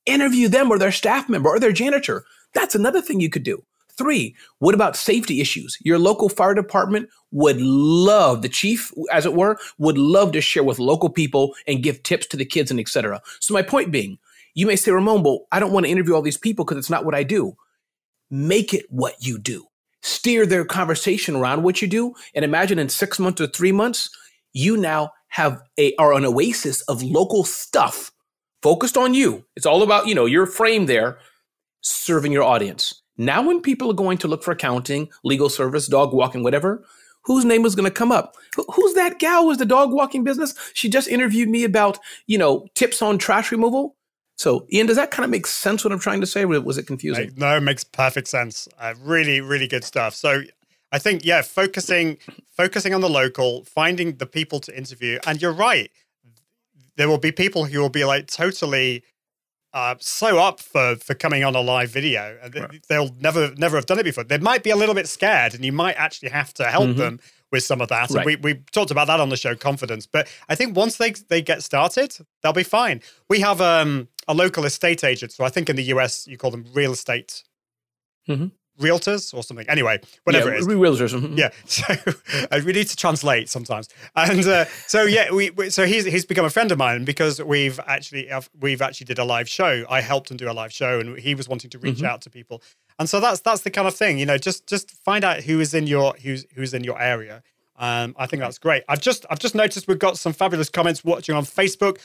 interview 0.06 0.48
them 0.48 0.72
or 0.72 0.78
their 0.78 0.90
staff 0.90 1.28
member 1.28 1.48
or 1.50 1.60
their 1.60 1.72
janitor. 1.72 2.24
That's 2.52 2.74
another 2.74 3.00
thing 3.00 3.20
you 3.20 3.30
could 3.30 3.44
do. 3.44 3.62
Three, 3.98 4.36
what 4.58 4.74
about 4.74 4.96
safety 4.96 5.40
issues? 5.40 5.78
Your 5.80 5.98
local 5.98 6.28
fire 6.28 6.54
department 6.54 7.08
would 7.30 7.60
love, 7.60 8.42
the 8.42 8.48
chief, 8.48 8.92
as 9.12 9.24
it 9.24 9.34
were, 9.34 9.58
would 9.78 9.96
love 9.96 10.32
to 10.32 10.40
share 10.40 10.64
with 10.64 10.78
local 10.78 11.08
people 11.08 11.54
and 11.66 11.82
give 11.82 12.02
tips 12.02 12.26
to 12.28 12.36
the 12.36 12.44
kids 12.44 12.70
and 12.70 12.78
etc. 12.78 13.22
So 13.40 13.54
my 13.54 13.62
point 13.62 13.90
being, 13.90 14.18
you 14.54 14.66
may 14.66 14.76
say, 14.76 14.90
Ramon, 14.90 15.22
well, 15.22 15.46
I 15.52 15.60
don't 15.60 15.72
want 15.72 15.86
to 15.86 15.92
interview 15.92 16.14
all 16.14 16.22
these 16.22 16.36
people 16.36 16.64
because 16.64 16.78
it's 16.78 16.90
not 16.90 17.04
what 17.04 17.14
I 17.14 17.22
do. 17.22 17.56
Make 18.30 18.74
it 18.74 18.86
what 18.90 19.14
you 19.20 19.38
do. 19.38 19.66
Steer 20.02 20.46
their 20.46 20.64
conversation 20.64 21.36
around 21.36 21.62
what 21.62 21.82
you 21.82 21.88
do. 21.88 22.14
And 22.34 22.44
imagine 22.44 22.78
in 22.78 22.88
six 22.88 23.18
months 23.18 23.40
or 23.40 23.46
three 23.46 23.72
months, 23.72 24.10
you 24.52 24.76
now 24.76 25.10
have 25.28 25.60
a 25.78 25.94
are 25.96 26.12
an 26.14 26.24
oasis 26.24 26.80
of 26.82 27.02
local 27.02 27.44
stuff 27.44 28.12
focused 28.62 28.96
on 28.96 29.14
you. 29.14 29.44
It's 29.56 29.66
all 29.66 29.82
about, 29.82 30.06
you 30.06 30.14
know, 30.14 30.26
your 30.26 30.46
frame 30.46 30.86
there 30.86 31.18
serving 31.82 32.32
your 32.32 32.42
audience. 32.42 33.02
Now, 33.18 33.46
when 33.46 33.60
people 33.60 33.90
are 33.90 33.94
going 33.94 34.18
to 34.18 34.28
look 34.28 34.42
for 34.42 34.52
accounting, 34.52 35.08
legal 35.24 35.48
service, 35.48 35.86
dog 35.86 36.12
walking, 36.12 36.42
whatever, 36.42 36.84
whose 37.22 37.44
name 37.44 37.64
is 37.64 37.74
going 37.74 37.88
to 37.88 37.90
come 37.90 38.12
up? 38.12 38.36
Who's 38.74 38.94
that 38.94 39.18
gal 39.18 39.46
with 39.46 39.58
the 39.58 39.64
dog 39.64 39.92
walking 39.92 40.24
business? 40.24 40.54
She 40.74 40.88
just 40.88 41.08
interviewed 41.08 41.48
me 41.48 41.64
about, 41.64 41.98
you 42.26 42.38
know, 42.38 42.66
tips 42.74 43.02
on 43.02 43.18
trash 43.18 43.50
removal. 43.50 43.96
So, 44.36 44.66
Ian, 44.70 44.86
does 44.86 44.96
that 44.96 45.10
kind 45.10 45.24
of 45.24 45.30
make 45.30 45.46
sense 45.46 45.82
what 45.82 45.92
I'm 45.92 45.98
trying 45.98 46.20
to 46.20 46.26
say? 46.26 46.44
Or 46.44 46.60
was 46.60 46.78
it 46.78 46.86
confusing? 46.86 47.32
No, 47.36 47.56
it 47.56 47.62
makes 47.62 47.84
perfect 47.84 48.28
sense. 48.28 48.68
Uh, 48.78 48.94
really, 49.00 49.40
really 49.40 49.66
good 49.66 49.82
stuff. 49.82 50.14
So, 50.14 50.42
I 50.92 50.98
think 50.98 51.24
yeah, 51.24 51.42
focusing 51.42 52.18
focusing 52.50 52.94
on 52.94 53.00
the 53.00 53.10
local, 53.10 53.64
finding 53.64 54.16
the 54.16 54.26
people 54.26 54.60
to 54.60 54.76
interview, 54.76 55.18
and 55.26 55.42
you're 55.42 55.52
right. 55.52 55.90
There 56.96 57.08
will 57.08 57.18
be 57.18 57.32
people 57.32 57.64
who 57.64 57.80
will 57.80 57.90
be 57.90 58.04
like 58.04 58.28
totally 58.28 59.02
uh, 59.76 59.94
so 60.00 60.38
up 60.38 60.58
for 60.58 60.96
for 60.96 61.12
coming 61.12 61.44
on 61.44 61.54
a 61.54 61.60
live 61.60 61.90
video. 61.90 62.38
Right. 62.42 62.82
They'll 62.88 63.14
never 63.20 63.54
never 63.56 63.76
have 63.76 63.84
done 63.84 63.98
it 63.98 64.04
before. 64.04 64.24
They 64.24 64.38
might 64.38 64.62
be 64.62 64.70
a 64.70 64.76
little 64.76 64.94
bit 64.94 65.06
scared, 65.06 65.52
and 65.54 65.62
you 65.66 65.72
might 65.72 65.96
actually 65.96 66.30
have 66.30 66.54
to 66.54 66.64
help 66.64 66.88
mm-hmm. 66.88 66.98
them 66.98 67.20
with 67.52 67.62
some 67.62 67.82
of 67.82 67.88
that. 67.90 68.08
Right. 68.08 68.16
And 68.16 68.24
we 68.24 68.36
we 68.36 68.54
talked 68.72 68.90
about 68.90 69.06
that 69.08 69.20
on 69.20 69.28
the 69.28 69.36
show, 69.36 69.54
confidence. 69.54 70.06
But 70.06 70.28
I 70.48 70.54
think 70.54 70.74
once 70.74 70.96
they 70.96 71.10
they 71.28 71.42
get 71.42 71.62
started, 71.62 72.16
they'll 72.42 72.54
be 72.54 72.62
fine. 72.62 73.02
We 73.28 73.40
have 73.40 73.60
um, 73.60 74.08
a 74.26 74.32
local 74.32 74.64
estate 74.64 75.04
agent, 75.04 75.32
so 75.32 75.44
I 75.44 75.50
think 75.50 75.68
in 75.68 75.76
the 75.76 75.84
US 75.94 76.26
you 76.26 76.38
call 76.38 76.50
them 76.50 76.64
real 76.72 76.92
estate. 76.92 77.44
Mm-hmm 78.26 78.46
realtors 78.80 79.34
or 79.34 79.42
something. 79.42 79.68
Anyway, 79.68 80.00
whatever 80.24 80.50
yeah, 80.50 80.56
it 80.56 80.60
is. 80.60 80.66
Realtors. 80.66 81.14
Mm-hmm. 81.14 81.38
Yeah. 81.38 81.50
So 81.66 81.84
uh, 82.50 82.60
we 82.64 82.72
need 82.72 82.88
to 82.88 82.96
translate 82.96 83.48
sometimes. 83.48 83.88
And 84.14 84.46
uh, 84.46 84.64
so 84.86 85.02
yeah, 85.02 85.32
we, 85.32 85.50
we, 85.50 85.70
so 85.70 85.86
he's 85.86 86.04
he's 86.04 86.24
become 86.24 86.44
a 86.44 86.50
friend 86.50 86.72
of 86.72 86.78
mine 86.78 87.04
because 87.04 87.42
we've 87.42 87.78
actually 87.86 88.30
we've 88.58 88.82
actually 88.82 89.06
did 89.06 89.18
a 89.18 89.24
live 89.24 89.48
show. 89.48 89.84
I 89.88 90.00
helped 90.00 90.30
him 90.30 90.36
do 90.36 90.50
a 90.50 90.52
live 90.52 90.72
show, 90.72 91.00
and 91.00 91.18
he 91.18 91.34
was 91.34 91.48
wanting 91.48 91.70
to 91.70 91.78
reach 91.78 91.96
mm-hmm. 91.96 92.06
out 92.06 92.22
to 92.22 92.30
people. 92.30 92.62
And 92.98 93.08
so 93.08 93.20
that's 93.20 93.40
that's 93.40 93.62
the 93.62 93.70
kind 93.70 93.86
of 93.86 93.94
thing, 93.94 94.18
you 94.18 94.26
know. 94.26 94.38
Just 94.38 94.66
just 94.66 94.90
find 94.90 95.24
out 95.24 95.42
who 95.42 95.60
is 95.60 95.74
in 95.74 95.86
your 95.86 96.14
who's 96.22 96.46
who's 96.54 96.72
in 96.72 96.84
your 96.84 97.00
area. 97.00 97.42
Um, 97.78 98.14
I 98.18 98.26
think 98.26 98.40
that's 98.40 98.58
great. 98.58 98.84
I've 98.88 99.00
just 99.00 99.26
I've 99.28 99.38
just 99.38 99.54
noticed 99.54 99.86
we've 99.86 99.98
got 99.98 100.18
some 100.18 100.32
fabulous 100.32 100.68
comments 100.68 101.04
watching 101.04 101.34
on 101.34 101.44
Facebook. 101.44 101.98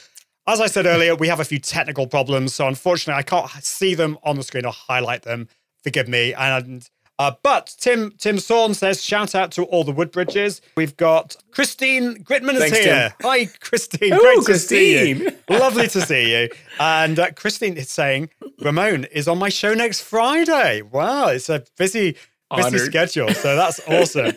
As 0.47 0.59
I 0.59 0.67
said 0.67 0.85
earlier, 0.85 1.15
we 1.15 1.27
have 1.27 1.39
a 1.39 1.45
few 1.45 1.59
technical 1.59 2.07
problems, 2.07 2.53
so 2.55 2.67
unfortunately, 2.67 3.19
I 3.19 3.23
can't 3.23 3.49
see 3.63 3.93
them 3.93 4.17
on 4.23 4.37
the 4.37 4.43
screen 4.43 4.65
or 4.65 4.71
highlight 4.71 5.21
them 5.21 5.47
forgive 5.83 6.07
me. 6.07 6.33
And 6.33 6.87
uh, 7.21 7.33
but 7.43 7.75
Tim 7.79 8.11
Tim 8.17 8.39
Sorn 8.39 8.73
says 8.73 9.03
shout 9.03 9.35
out 9.35 9.51
to 9.51 9.63
all 9.65 9.83
the 9.83 9.91
Woodbridges. 9.91 10.59
We've 10.75 10.97
got 10.97 11.35
Christine 11.51 12.23
Gritmon 12.23 12.55
is 12.55 12.71
here. 12.71 13.09
Tim. 13.09 13.29
Hi, 13.29 13.45
Christine. 13.59 14.13
Ooh, 14.13 14.19
Great 14.19 14.39
Christine. 14.39 15.19
to 15.19 15.29
see 15.29 15.49
you. 15.49 15.57
Lovely 15.59 15.87
to 15.87 16.01
see 16.01 16.31
you. 16.31 16.49
And 16.79 17.19
uh, 17.19 17.31
Christine 17.33 17.77
is 17.77 17.91
saying 17.91 18.31
Ramon 18.59 19.05
is 19.11 19.27
on 19.27 19.37
my 19.37 19.49
show 19.49 19.75
next 19.75 20.01
Friday. 20.01 20.81
Wow, 20.81 21.27
it's 21.27 21.49
a 21.49 21.63
busy. 21.77 22.17
Busy 22.53 22.79
schedule, 22.79 23.33
so 23.33 23.55
that's 23.55 23.79
awesome. 23.87 24.33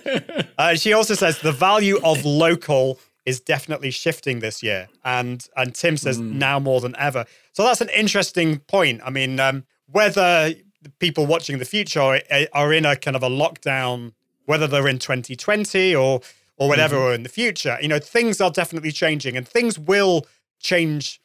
uh, 0.56 0.76
she 0.76 0.92
also 0.92 1.14
says 1.14 1.40
the 1.40 1.50
value 1.50 1.98
of 2.04 2.24
local 2.24 3.00
is 3.26 3.40
definitely 3.40 3.90
shifting 3.90 4.38
this 4.38 4.62
year, 4.62 4.88
and 5.04 5.44
and 5.56 5.74
Tim 5.74 5.96
says 5.96 6.20
mm. 6.20 6.34
now 6.34 6.60
more 6.60 6.80
than 6.80 6.94
ever. 6.96 7.24
So 7.52 7.64
that's 7.64 7.80
an 7.80 7.88
interesting 7.88 8.60
point. 8.60 9.00
I 9.04 9.10
mean, 9.10 9.40
um, 9.40 9.64
whether 9.90 10.54
people 10.98 11.26
watching 11.26 11.58
the 11.58 11.64
future 11.64 12.00
are, 12.00 12.20
are 12.52 12.72
in 12.72 12.84
a 12.84 12.96
kind 12.96 13.16
of 13.16 13.22
a 13.22 13.28
lockdown, 13.28 14.12
whether 14.46 14.66
they're 14.66 14.88
in 14.88 14.98
2020 14.98 15.94
or 15.94 16.20
or 16.56 16.68
whatever, 16.68 16.94
mm-hmm. 16.94 17.04
or 17.04 17.14
in 17.14 17.24
the 17.24 17.28
future. 17.28 17.76
You 17.82 17.88
know, 17.88 17.98
things 17.98 18.40
are 18.40 18.50
definitely 18.50 18.92
changing, 18.92 19.36
and 19.36 19.46
things 19.46 19.78
will 19.78 20.26
change. 20.60 21.20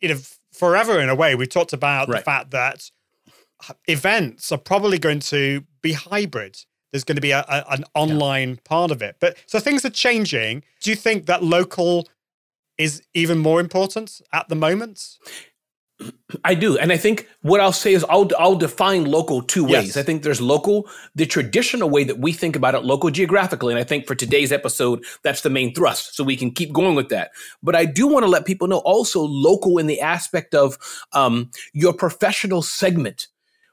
You 0.00 0.10
know, 0.10 0.18
forever 0.52 1.00
in 1.00 1.08
a 1.08 1.14
way. 1.14 1.34
We 1.34 1.46
talked 1.46 1.72
about 1.72 2.08
right. 2.08 2.18
the 2.18 2.24
fact 2.24 2.50
that 2.52 2.90
events 3.86 4.52
are 4.52 4.58
probably 4.58 4.98
going 4.98 5.20
to 5.20 5.64
be 5.82 5.92
hybrid. 5.92 6.58
There's 6.92 7.04
going 7.04 7.16
to 7.16 7.22
be 7.22 7.32
a, 7.32 7.44
a, 7.48 7.64
an 7.70 7.84
online 7.94 8.50
yeah. 8.50 8.56
part 8.64 8.90
of 8.90 9.02
it, 9.02 9.16
but 9.18 9.36
so 9.46 9.58
things 9.58 9.84
are 9.84 9.90
changing. 9.90 10.62
Do 10.80 10.90
you 10.90 10.96
think 10.96 11.26
that 11.26 11.42
local 11.42 12.08
is 12.78 13.02
even 13.14 13.38
more 13.38 13.60
important 13.60 14.20
at 14.32 14.48
the 14.48 14.54
moment? 14.54 15.18
I 16.44 16.54
do, 16.54 16.78
and 16.78 16.92
I 16.92 16.96
think 16.96 17.28
what 17.42 17.60
I'll 17.60 17.72
say 17.72 17.94
is 17.94 18.04
I'll 18.08 18.28
I'll 18.38 18.56
define 18.56 19.04
local 19.04 19.42
two 19.42 19.64
ways. 19.64 19.86
Yes. 19.88 19.96
I 19.96 20.02
think 20.02 20.22
there's 20.22 20.40
local, 20.40 20.88
the 21.14 21.26
traditional 21.26 21.90
way 21.90 22.04
that 22.04 22.18
we 22.18 22.32
think 22.32 22.56
about 22.56 22.74
it, 22.74 22.84
local 22.84 23.10
geographically, 23.10 23.72
and 23.72 23.80
I 23.80 23.84
think 23.84 24.06
for 24.06 24.14
today's 24.14 24.52
episode 24.52 25.04
that's 25.22 25.42
the 25.42 25.50
main 25.50 25.74
thrust, 25.74 26.16
so 26.16 26.24
we 26.24 26.36
can 26.36 26.50
keep 26.50 26.72
going 26.72 26.94
with 26.94 27.08
that. 27.10 27.30
But 27.62 27.76
I 27.76 27.84
do 27.84 28.06
want 28.06 28.24
to 28.24 28.30
let 28.30 28.46
people 28.46 28.68
know 28.68 28.78
also 28.78 29.20
local 29.22 29.78
in 29.78 29.86
the 29.86 30.00
aspect 30.00 30.54
of 30.54 30.78
um, 31.12 31.50
your 31.72 31.92
professional 31.92 32.62
segment. 32.62 33.28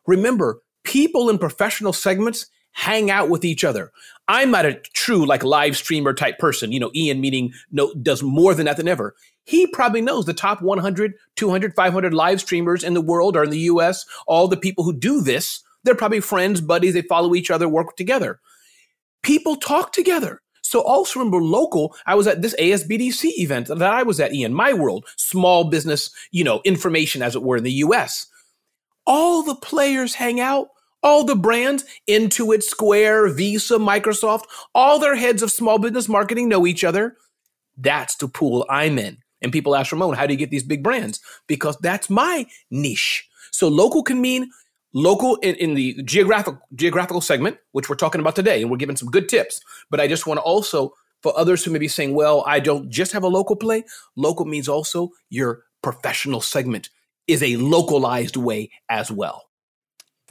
Remember, 0.08 0.62
people 0.84 1.30
in 1.30 1.38
professional 1.38 1.94
segments 1.94 2.48
hang 2.72 3.12
out 3.12 3.30
with 3.30 3.46
each 3.46 3.64
other. 3.64 3.92
I'm 4.28 4.52
not 4.52 4.66
a 4.66 4.76
true 4.94 5.26
like 5.26 5.44
live 5.44 5.76
streamer 5.76 6.14
type 6.14 6.40
person. 6.40 6.72
You 6.72 6.80
know, 6.80 6.92
Ian 6.96 7.20
meaning 7.20 7.52
no 7.72 7.94
does 7.96 8.24
more 8.24 8.54
than 8.54 8.66
that 8.66 8.78
than 8.78 8.88
ever 8.88 9.16
he 9.46 9.68
probably 9.68 10.02
knows 10.02 10.26
the 10.26 10.34
top 10.34 10.62
100, 10.62 11.14
200, 11.36 11.76
500 11.76 12.14
live 12.14 12.40
streamers 12.40 12.84
in 12.84 12.94
the 12.94 13.02
world 13.02 13.36
or 13.36 13.44
in 13.44 13.50
the 13.50 13.60
US, 13.60 14.06
all 14.28 14.48
the 14.48 14.58
people 14.58 14.84
who 14.84 14.94
do 14.94 15.22
this. 15.22 15.62
They're 15.84 15.96
probably 15.96 16.20
friends, 16.20 16.62
buddies, 16.62 16.94
they 16.94 17.02
follow 17.02 17.34
each 17.34 17.50
other, 17.50 17.68
work 17.68 17.96
together. 17.96 18.40
People 19.24 19.56
talk 19.56 19.94
together. 19.94 20.42
So 20.62 20.82
also 20.82 21.20
remember 21.20 21.42
local, 21.42 21.96
I 22.06 22.16
was 22.16 22.28
at 22.28 22.42
this 22.42 22.56
ASBDC 22.58 23.40
event 23.40 23.68
that 23.68 23.82
I 23.82 24.04
was 24.04 24.20
at, 24.20 24.34
Ian, 24.34 24.54
my 24.54 24.74
world, 24.74 25.06
small 25.18 25.66
business, 25.66 26.12
you 26.32 26.44
know, 26.44 26.62
information 26.64 27.22
as 27.22 27.36
it 27.36 27.44
were 27.44 27.58
in 27.58 27.64
the 27.64 27.72
US. 27.74 28.28
All 29.06 29.44
the 29.44 29.56
players 29.56 30.16
hang 30.16 30.40
out, 30.40 30.68
all 31.04 31.24
the 31.24 31.36
brands, 31.36 31.86
Intuit, 32.08 32.64
Square, 32.64 33.30
Visa, 33.34 33.76
Microsoft, 33.76 34.44
all 34.76 35.00
their 35.00 35.16
heads 35.16 35.42
of 35.42 35.52
small 35.52 35.80
business 35.80 36.08
marketing 36.08 36.50
know 36.50 36.68
each 36.68 36.84
other. 36.84 37.18
That's 37.78 38.16
the 38.16 38.28
pool 38.28 38.66
I'm 38.70 39.00
in. 39.00 39.18
And 39.42 39.52
people 39.52 39.76
ask 39.76 39.92
Ramon, 39.92 40.16
how 40.16 40.28
do 40.28 40.34
you 40.34 40.38
get 40.38 40.52
these 40.52 40.64
big 40.64 40.84
brands? 40.84 41.20
Because 41.48 41.78
that's 41.78 42.10
my 42.10 42.46
niche. 42.70 43.28
So 43.52 43.68
local 43.68 44.04
can 44.04 44.22
mean 44.22 44.52
local 44.94 45.38
in, 45.38 45.56
in 45.56 45.74
the 45.74 46.02
geographic 46.04 46.56
geographical 46.76 47.22
segment, 47.22 47.58
which 47.72 47.90
we're 47.90 47.96
talking 47.96 48.22
about 48.22 48.36
today, 48.36 48.62
and 48.62 48.70
we're 48.70 48.78
giving 48.78 48.96
some 48.96 49.10
good 49.10 49.30
tips. 49.30 49.60
But 49.90 50.00
I 50.00 50.08
just 50.08 50.28
want 50.28 50.38
to 50.38 50.44
also 50.44 50.94
for 51.22 51.38
others 51.38 51.64
who 51.64 51.72
may 51.72 51.80
be 51.80 51.88
saying, 51.88 52.14
well, 52.16 52.44
I 52.48 52.60
don't 52.60 52.90
just 52.90 53.12
have 53.12 53.24
a 53.24 53.28
local 53.28 53.56
play. 53.56 53.84
Local 54.16 54.46
means 54.46 54.68
also 54.68 55.10
your 55.30 55.64
professional 55.82 56.42
segment 56.42 56.90
is 57.28 57.44
a 57.44 57.58
localized 57.58 58.38
way 58.38 58.72
as 58.90 59.12
well. 59.12 59.51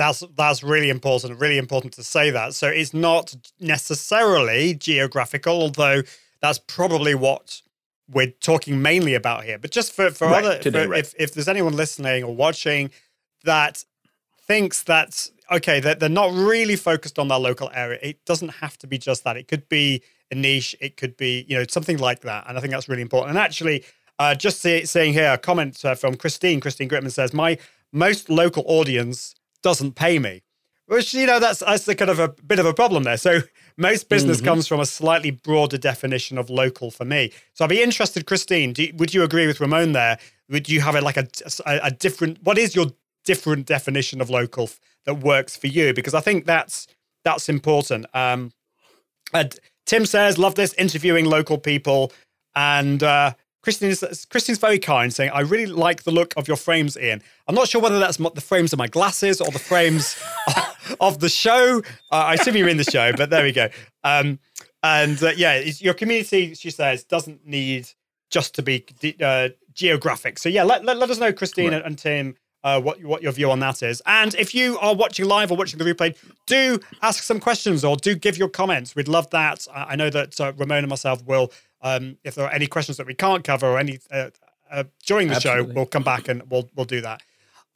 That's 0.01 0.25
that's 0.35 0.63
really 0.63 0.89
important. 0.89 1.39
Really 1.39 1.59
important 1.59 1.93
to 1.93 2.03
say 2.03 2.31
that. 2.31 2.55
So 2.55 2.69
it's 2.69 2.95
not 2.95 3.37
necessarily 3.61 4.73
geographical, 4.73 5.61
although 5.61 6.01
that's 6.41 6.59
probably 6.59 7.15
what 7.15 7.61
we're 8.09 8.33
talking 8.41 8.81
mainly 8.81 9.13
about 9.13 9.45
here. 9.45 9.59
But 9.59 9.73
just 9.73 9.93
for 9.93 10.11
for 10.11 10.29
Right, 10.29 10.43
other, 10.43 10.71
for 10.71 10.89
right. 10.89 11.01
if 11.01 11.13
if 11.19 11.35
there's 11.35 11.49
anyone 11.49 11.77
listening 11.77 12.25
or 12.25 12.35
watching 12.35 12.91
that 13.45 13.85
thinks 14.47 14.85
that 14.85 15.29
okay 15.53 15.81
that 15.81 16.01
they're 16.01 16.09
not 16.09 16.33
really 16.33 16.77
focused 16.77 17.19
on 17.19 17.29
their 17.29 17.39
local 17.39 17.71
area, 17.75 17.99
it 18.03 18.25
doesn't 18.25 18.55
have 18.63 18.79
to 18.79 18.87
be 18.87 18.97
just 18.97 19.23
that. 19.25 19.37
It 19.37 19.49
could 19.49 19.69
be 19.69 20.03
a 20.31 20.35
niche. 20.35 20.75
It 20.81 20.97
could 20.97 21.15
be 21.19 21.45
you 21.47 21.59
know 21.59 21.67
something 21.69 21.99
like 21.99 22.21
that. 22.21 22.47
And 22.49 22.57
I 22.57 22.63
think 22.63 22.73
that's 22.73 22.89
really 22.89 23.03
important. 23.03 23.37
And 23.37 23.39
actually, 23.39 23.85
uh, 24.19 24.35
just 24.35 24.63
see, 24.63 24.87
saying 24.87 25.13
here 25.13 25.31
a 25.35 25.37
comment 25.37 25.85
uh, 25.85 25.95
from 25.95 26.17
Christine. 26.17 26.59
Christine 26.59 26.89
Gritmon 26.89 27.13
says 27.13 27.35
my 27.35 27.59
most 27.93 28.31
local 28.31 28.65
audience 28.67 29.35
doesn't 29.63 29.95
pay 29.95 30.19
me. 30.19 30.43
Which 30.87 31.15
you 31.15 31.27
know 31.27 31.39
that's 31.39 31.61
that's 31.61 31.87
a 31.87 31.95
kind 31.95 32.11
of 32.11 32.19
a 32.19 32.29
bit 32.29 32.59
of 32.59 32.67
a 32.67 32.75
problem 32.75 33.05
there. 33.05 33.17
So 33.17 33.41
most 33.77 34.09
business 34.09 34.39
Mm-hmm. 34.39 34.47
comes 34.47 34.67
from 34.67 34.81
a 34.81 34.87
slightly 34.87 35.31
broader 35.31 35.79
definition 35.79 36.37
of 36.37 36.51
local 36.51 36.91
for 36.91 37.05
me. 37.05 37.33
So 37.55 37.65
I'd 37.65 37.71
be 37.71 37.81
interested, 37.83 38.27
Christine. 38.27 38.73
Do 38.73 38.89
would 38.97 39.15
you 39.15 39.23
agree 39.23 39.47
with 39.47 39.61
Ramon 39.61 39.93
there? 39.93 40.19
Would 40.49 40.69
you 40.69 40.81
have 40.81 40.97
a, 40.97 41.01
like 41.01 41.17
a, 41.17 41.29
a 41.65 41.81
a 41.85 41.91
different? 41.93 42.43
What 42.43 42.59
is 42.59 42.75
your 42.75 42.87
different 43.25 43.67
definition 43.67 44.21
of 44.21 44.31
local 44.31 44.65
f- 44.65 44.81
that 45.05 45.15
works 45.21 45.57
for 45.57 45.69
you? 45.69 45.95
Because 45.95 46.13
I 46.15 46.21
think 46.21 46.45
that's 46.45 46.89
that's 47.25 47.49
important. 47.49 48.07
Um, 48.13 48.51
and 49.33 49.57
Tim 49.87 50.07
says, 50.07 50.39
"Love 50.39 50.57
this 50.57 50.75
interviewing 50.75 51.25
local 51.27 51.57
people," 51.59 52.11
and 52.57 53.01
uh, 53.03 53.35
Christine 53.63 53.91
is, 53.91 54.27
Christine's 54.31 54.59
very 54.59 54.79
kind, 54.79 55.13
saying, 55.13 55.31
"I 55.33 55.41
really 55.41 55.67
like 55.67 56.05
the 56.05 56.11
look 56.11 56.35
of 56.37 56.49
your 56.49 56.57
frames, 56.57 56.97
Ian. 56.97 57.23
I'm 57.47 57.55
not 57.55 57.69
sure 57.69 57.81
whether 57.81 57.99
that's 57.99 58.17
the 58.17 58.41
frames 58.41 58.73
of 58.73 58.79
my 58.79 58.87
glasses 58.87 59.41
or 59.41 59.51
the 59.51 59.59
frames 59.59 60.17
of 61.01 61.21
the 61.21 61.29
show. 61.29 61.83
Uh, 62.11 62.15
I 62.15 62.35
assume 62.35 62.57
you're 62.57 62.69
in 62.69 62.79
the 62.79 62.85
show, 62.85 63.13
but 63.13 63.31
there 63.31 63.43
we 63.43 63.53
go. 63.53 63.69
Um, 64.05 64.39
and 64.83 65.23
uh, 65.23 65.33
yeah, 65.37 65.59
your 65.79 65.95
community, 65.95 66.55
she 66.55 66.71
says, 66.71 67.05
doesn't 67.05 67.47
need 67.47 67.89
just 68.31 68.55
to 68.55 68.63
be 68.63 68.85
uh, 69.21 69.51
geographic. 69.75 70.39
So 70.39 70.49
yeah, 70.49 70.63
let, 70.63 70.85
let, 70.85 70.97
let 70.97 71.11
us 71.11 71.19
know, 71.19 71.33
Christine 71.33 71.73
and, 71.73 71.85
and 71.85 71.99
Tim, 71.99 72.37
uh, 72.63 72.81
what 72.81 73.03
what 73.03 73.23
your 73.23 73.33
view 73.33 73.51
on 73.51 73.61
that 73.61 73.83
is. 73.83 74.03
And 74.07 74.35
if 74.35 74.55
you 74.55 74.79
are 74.79 74.95
watching 74.95 75.27
live 75.27 75.51
or 75.51 75.57
watching 75.57 75.79
the 75.79 75.85
replay, 75.85 76.17
do 76.47 76.79
ask 77.03 77.23
some 77.23 77.41
questions 77.41 77.85
or 77.85 77.97
do 77.97 78.15
give 78.15 78.37
your 78.37 78.49
comments. 78.49 78.95
We'd 78.95 79.09
love 79.09 79.29
that. 79.31 79.67
I, 79.75 79.85
I 79.91 79.97
know 79.97 80.11
that 80.11 80.41
uh, 80.41 80.53
Ramon 80.57 80.79
and 80.79 80.89
myself 80.89 81.25
will, 81.25 81.53
um, 81.83 82.19
if 82.25 82.35
there 82.35 82.45
are 82.47 82.53
any 82.53 82.67
questions 82.67 82.97
that 82.99 83.07
we 83.07 83.15
can't 83.15 83.45
cover 83.45 83.67
or 83.67 83.79
any 83.79 83.99
uh, 84.11 84.31
uh, 84.71 84.85
during 85.07 85.29
the 85.29 85.41
show, 85.41 85.65
we'll 85.65 85.87
come 85.87 86.03
back 86.03 86.29
and 86.29 86.43
we'll 86.51 86.69
we'll 86.75 86.87
do 86.87 87.01
that. 87.01 87.23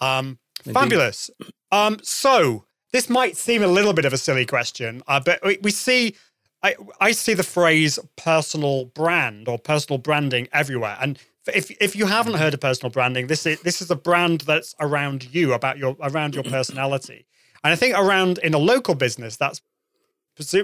Um, 0.00 0.38
fabulous. 0.72 1.30
Um, 1.72 1.98
so 2.02 2.64
this 2.92 3.08
might 3.08 3.36
seem 3.36 3.62
a 3.62 3.66
little 3.66 3.92
bit 3.92 4.04
of 4.04 4.12
a 4.12 4.18
silly 4.18 4.46
question, 4.46 5.02
uh, 5.08 5.20
but 5.20 5.40
we, 5.44 5.58
we 5.62 5.70
see. 5.70 6.16
I, 6.62 6.76
I 6.98 7.12
see 7.12 7.34
the 7.34 7.42
phrase 7.42 7.98
personal 8.16 8.86
brand 8.86 9.48
or 9.48 9.58
personal 9.58 9.98
branding 9.98 10.48
everywhere. 10.50 10.96
And 10.98 11.18
if 11.52 11.70
if 11.80 11.94
you 11.94 12.06
haven't 12.06 12.34
heard 12.34 12.54
of 12.54 12.60
personal 12.60 12.90
branding, 12.90 13.26
this 13.26 13.44
is 13.44 13.60
this 13.60 13.82
is 13.82 13.90
a 13.90 13.96
brand 13.96 14.42
that's 14.42 14.74
around 14.80 15.34
you, 15.34 15.52
about 15.52 15.76
your 15.76 15.96
around 16.00 16.34
your 16.34 16.44
personality. 16.44 17.26
And 17.62 17.72
I 17.72 17.76
think 17.76 17.96
around 17.96 18.38
in 18.38 18.54
a 18.54 18.58
local 18.58 18.94
business, 18.94 19.36
that's 19.36 19.60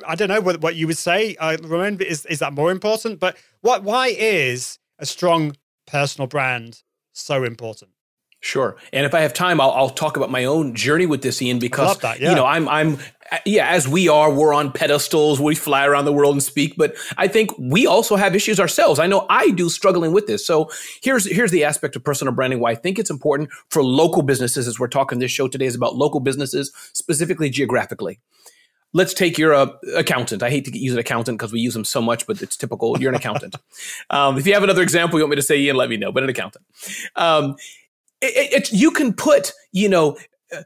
I 0.06 0.14
don't 0.14 0.28
know 0.28 0.40
what, 0.40 0.60
what 0.60 0.74
you 0.74 0.86
would 0.86 0.98
say. 0.98 1.36
Uh, 1.36 1.56
Ramon, 1.62 2.00
is 2.00 2.26
is 2.26 2.40
that 2.40 2.52
more 2.52 2.70
important? 2.70 3.20
But 3.20 3.36
what 3.60 3.84
why 3.84 4.08
is 4.08 4.78
a 4.98 5.06
strong 5.06 5.56
personal 5.86 6.26
brand 6.26 6.82
so 7.12 7.44
important? 7.44 7.92
Sure. 8.42 8.76
And 8.92 9.04
if 9.04 9.12
I 9.12 9.20
have 9.20 9.34
time, 9.34 9.60
I'll, 9.60 9.70
I'll 9.72 9.90
talk 9.90 10.16
about 10.16 10.30
my 10.30 10.46
own 10.46 10.74
journey 10.74 11.04
with 11.04 11.20
this, 11.20 11.42
Ian, 11.42 11.58
because 11.58 11.98
that, 11.98 12.20
yeah. 12.20 12.30
you 12.30 12.36
know 12.36 12.46
I'm 12.46 12.68
I'm 12.68 12.98
yeah, 13.44 13.68
as 13.68 13.86
we 13.86 14.08
are, 14.08 14.32
we're 14.32 14.54
on 14.54 14.72
pedestals. 14.72 15.38
We 15.38 15.54
fly 15.54 15.86
around 15.86 16.06
the 16.06 16.12
world 16.12 16.34
and 16.34 16.42
speak, 16.42 16.74
but 16.76 16.94
I 17.18 17.28
think 17.28 17.50
we 17.58 17.86
also 17.86 18.16
have 18.16 18.34
issues 18.34 18.58
ourselves. 18.58 18.98
I 18.98 19.06
know 19.06 19.26
I 19.28 19.50
do 19.50 19.68
struggling 19.68 20.12
with 20.12 20.26
this. 20.26 20.44
So 20.44 20.70
here's 21.02 21.30
here's 21.30 21.50
the 21.50 21.64
aspect 21.64 21.96
of 21.96 22.02
personal 22.02 22.32
branding 22.32 22.60
why 22.60 22.70
I 22.70 22.76
think 22.76 22.98
it's 22.98 23.10
important 23.10 23.50
for 23.68 23.84
local 23.84 24.22
businesses. 24.22 24.66
As 24.66 24.80
we're 24.80 24.88
talking, 24.88 25.18
this 25.18 25.30
show 25.30 25.46
today 25.46 25.66
is 25.66 25.74
about 25.74 25.96
local 25.96 26.20
businesses, 26.20 26.72
specifically 26.94 27.50
geographically. 27.50 28.20
Let's 28.92 29.14
take 29.14 29.38
your 29.38 29.54
uh, 29.54 29.68
accountant. 29.94 30.42
I 30.42 30.50
hate 30.50 30.64
to 30.64 30.76
use 30.76 30.92
an 30.92 30.98
accountant 30.98 31.38
because 31.38 31.52
we 31.52 31.60
use 31.60 31.74
them 31.74 31.84
so 31.84 32.02
much, 32.02 32.26
but 32.26 32.42
it's 32.42 32.56
typical. 32.56 32.98
You're 33.00 33.10
an 33.10 33.16
accountant. 33.16 33.54
um, 34.10 34.36
if 34.36 34.46
you 34.46 34.54
have 34.54 34.64
another 34.64 34.82
example 34.82 35.18
you 35.18 35.24
want 35.24 35.30
me 35.30 35.36
to 35.36 35.42
say, 35.42 35.58
Ian, 35.58 35.76
let 35.76 35.88
me 35.88 35.96
know. 35.96 36.10
But 36.10 36.24
an 36.24 36.28
accountant. 36.28 36.64
Um, 37.16 37.56
it, 38.20 38.36
it, 38.36 38.52
it's- 38.52 38.72
you 38.72 38.90
can 38.90 39.12
put, 39.12 39.52
you 39.72 39.88
know, 39.88 40.18
uh, 40.52 40.62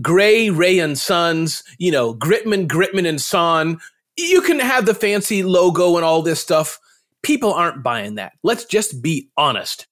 Gray, 0.00 0.50
Ray 0.50 0.78
and 0.78 0.96
Sons, 0.96 1.64
you 1.78 1.90
know, 1.90 2.14
Gritmon, 2.14 2.68
Gritmon 2.68 3.08
and 3.08 3.20
Son. 3.20 3.80
You 4.16 4.40
can 4.42 4.60
have 4.60 4.86
the 4.86 4.94
fancy 4.94 5.42
logo 5.42 5.96
and 5.96 6.04
all 6.04 6.22
this 6.22 6.40
stuff. 6.40 6.78
People 7.22 7.52
aren't 7.52 7.82
buying 7.82 8.14
that. 8.14 8.34
Let's 8.44 8.64
just 8.64 9.02
be 9.02 9.28
honest. 9.36 9.86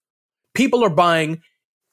People 0.55 0.85
are 0.85 0.90
buying 0.90 1.42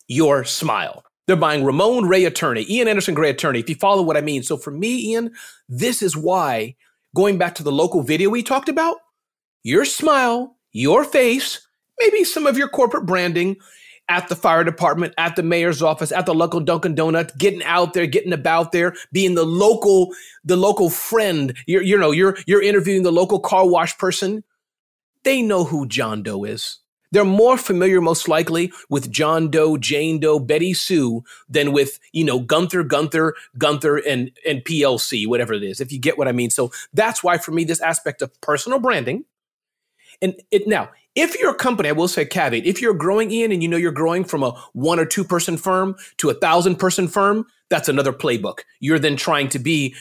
your 0.07 0.43
smile. 0.43 1.03
They're 1.29 1.35
buying 1.35 1.63
Ramon 1.63 2.07
Ray 2.07 2.25
Attorney, 2.25 2.65
Ian 2.67 2.87
Anderson 2.87 3.13
Gray 3.13 3.29
Attorney, 3.29 3.59
if 3.59 3.69
you 3.69 3.75
follow 3.75 4.01
what 4.01 4.17
I 4.17 4.21
mean. 4.21 4.41
So 4.41 4.57
for 4.57 4.71
me, 4.71 5.11
Ian, 5.11 5.31
this 5.67 6.01
is 6.01 6.17
why, 6.17 6.75
going 7.13 7.37
back 7.37 7.53
to 7.55 7.63
the 7.63 7.71
local 7.71 8.01
video 8.01 8.31
we 8.31 8.41
talked 8.41 8.67
about, 8.67 8.97
your 9.61 9.85
smile, 9.85 10.57
your 10.71 11.03
face, 11.03 11.67
maybe 11.99 12.23
some 12.23 12.47
of 12.47 12.57
your 12.57 12.67
corporate 12.67 13.05
branding 13.05 13.57
at 14.07 14.27
the 14.27 14.35
fire 14.35 14.63
department, 14.63 15.13
at 15.19 15.35
the 15.35 15.43
mayor's 15.43 15.83
office, 15.83 16.11
at 16.11 16.25
the 16.25 16.33
local 16.33 16.61
Dunkin' 16.61 16.95
Donut, 16.95 17.37
getting 17.37 17.61
out 17.61 17.93
there, 17.93 18.07
getting 18.07 18.33
about 18.33 18.71
there, 18.71 18.95
being 19.11 19.35
the 19.35 19.45
local, 19.45 20.11
the 20.43 20.57
local 20.57 20.89
friend. 20.89 21.55
You're, 21.67 21.83
you 21.83 21.95
know, 21.95 22.09
you're 22.09 22.39
you're 22.47 22.63
interviewing 22.63 23.03
the 23.03 23.11
local 23.11 23.39
car 23.39 23.69
wash 23.69 23.95
person. 23.99 24.43
They 25.23 25.43
know 25.43 25.63
who 25.63 25.85
John 25.85 26.23
Doe 26.23 26.43
is. 26.45 26.79
They're 27.11 27.25
more 27.25 27.57
familiar, 27.57 28.01
most 28.01 28.27
likely, 28.27 28.71
with 28.89 29.11
John 29.11 29.49
Doe, 29.49 29.77
Jane 29.77 30.19
Doe, 30.19 30.39
Betty 30.39 30.73
Sue 30.73 31.23
than 31.47 31.71
with, 31.71 31.99
you 32.11 32.23
know, 32.23 32.39
Gunther, 32.39 32.83
Gunther, 32.83 33.35
Gunther, 33.57 33.97
and, 33.97 34.31
and 34.45 34.63
PLC, 34.63 35.27
whatever 35.27 35.53
it 35.53 35.63
is, 35.63 35.81
if 35.81 35.91
you 35.91 35.99
get 35.99 36.17
what 36.17 36.27
I 36.27 36.31
mean. 36.31 36.49
So 36.49 36.71
that's 36.93 37.23
why, 37.23 37.37
for 37.37 37.51
me, 37.51 37.63
this 37.63 37.81
aspect 37.81 38.21
of 38.21 38.39
personal 38.41 38.79
branding. 38.79 39.25
And 40.21 40.35
it 40.51 40.67
now, 40.67 40.89
if 41.15 41.39
you're 41.39 41.51
a 41.51 41.55
company, 41.55 41.89
I 41.89 41.93
will 41.93 42.07
say 42.07 42.25
caveat, 42.25 42.65
if 42.65 42.81
you're 42.81 42.93
growing 42.93 43.31
in 43.31 43.51
and 43.51 43.63
you 43.63 43.69
know 43.69 43.77
you're 43.77 43.91
growing 43.91 44.23
from 44.23 44.43
a 44.43 44.51
one 44.73 44.99
or 44.99 45.05
two 45.05 45.23
person 45.23 45.57
firm 45.57 45.95
to 46.17 46.29
a 46.29 46.33
thousand 46.33 46.75
person 46.75 47.07
firm, 47.07 47.45
that's 47.69 47.89
another 47.89 48.13
playbook. 48.13 48.59
You're 48.79 48.99
then 48.99 49.15
trying 49.15 49.49
to 49.49 49.59
be 49.59 49.95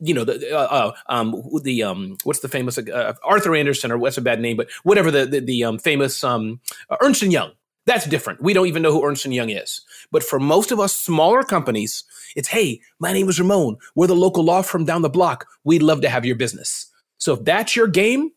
you 0.00 0.14
know 0.14 0.24
the 0.24 0.54
uh, 0.54 0.58
uh, 0.58 0.92
um 1.08 1.42
the 1.62 1.82
um 1.82 2.16
what's 2.24 2.40
the 2.40 2.48
famous 2.48 2.78
uh, 2.78 3.14
Arthur 3.22 3.54
Andersen 3.54 3.92
or 3.92 3.98
what's 3.98 4.18
a 4.18 4.22
bad 4.22 4.40
name 4.40 4.56
but 4.56 4.70
whatever 4.82 5.10
the 5.10 5.26
the, 5.26 5.40
the 5.40 5.64
um, 5.64 5.78
famous 5.78 6.22
um 6.24 6.60
uh, 6.90 6.96
Ernst 7.02 7.22
and 7.22 7.32
Young. 7.32 7.52
That's 7.84 8.06
different. 8.06 8.42
We 8.42 8.52
don't 8.52 8.66
even 8.66 8.82
know 8.82 8.90
who 8.90 9.04
Ernst 9.06 9.26
and 9.26 9.34
Young 9.34 9.48
is. 9.50 9.80
But 10.10 10.24
for 10.24 10.40
most 10.40 10.72
of 10.72 10.80
us 10.80 10.94
smaller 10.94 11.42
companies 11.42 12.04
it's 12.34 12.48
hey 12.48 12.80
my 12.98 13.12
name 13.12 13.28
is 13.28 13.38
Ramon. 13.38 13.76
We're 13.94 14.06
the 14.06 14.14
local 14.14 14.44
law 14.44 14.62
firm 14.62 14.84
down 14.84 15.02
the 15.02 15.10
block. 15.10 15.46
We'd 15.64 15.82
love 15.82 16.00
to 16.02 16.08
have 16.08 16.24
your 16.24 16.36
business. 16.36 16.86
So 17.18 17.34
if 17.34 17.44
that's 17.44 17.76
your 17.76 17.86
game 17.86 18.30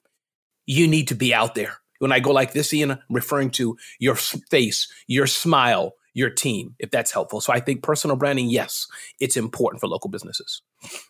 you 0.65 0.88
need 0.88 1.08
to 1.08 1.15
be 1.15 1.34
out 1.34 1.56
there. 1.56 1.78
When 1.99 2.12
I 2.12 2.19
go 2.19 2.32
like 2.32 2.54
this 2.54 2.73
Ian 2.73 2.91
I'm 2.91 2.99
referring 3.10 3.52
to 3.52 3.78
your 3.99 4.15
face 4.15 4.88
your 5.08 5.28
smile 5.28 5.93
your 6.13 6.29
team 6.29 6.75
if 6.79 6.91
that's 6.91 7.11
helpful 7.11 7.41
so 7.41 7.53
I 7.53 7.59
think 7.59 7.83
personal 7.83 8.15
branding 8.15 8.49
yes 8.49 8.87
it's 9.19 9.37
important 9.37 9.79
for 9.81 9.87
local 9.87 10.09
businesses 10.09 10.61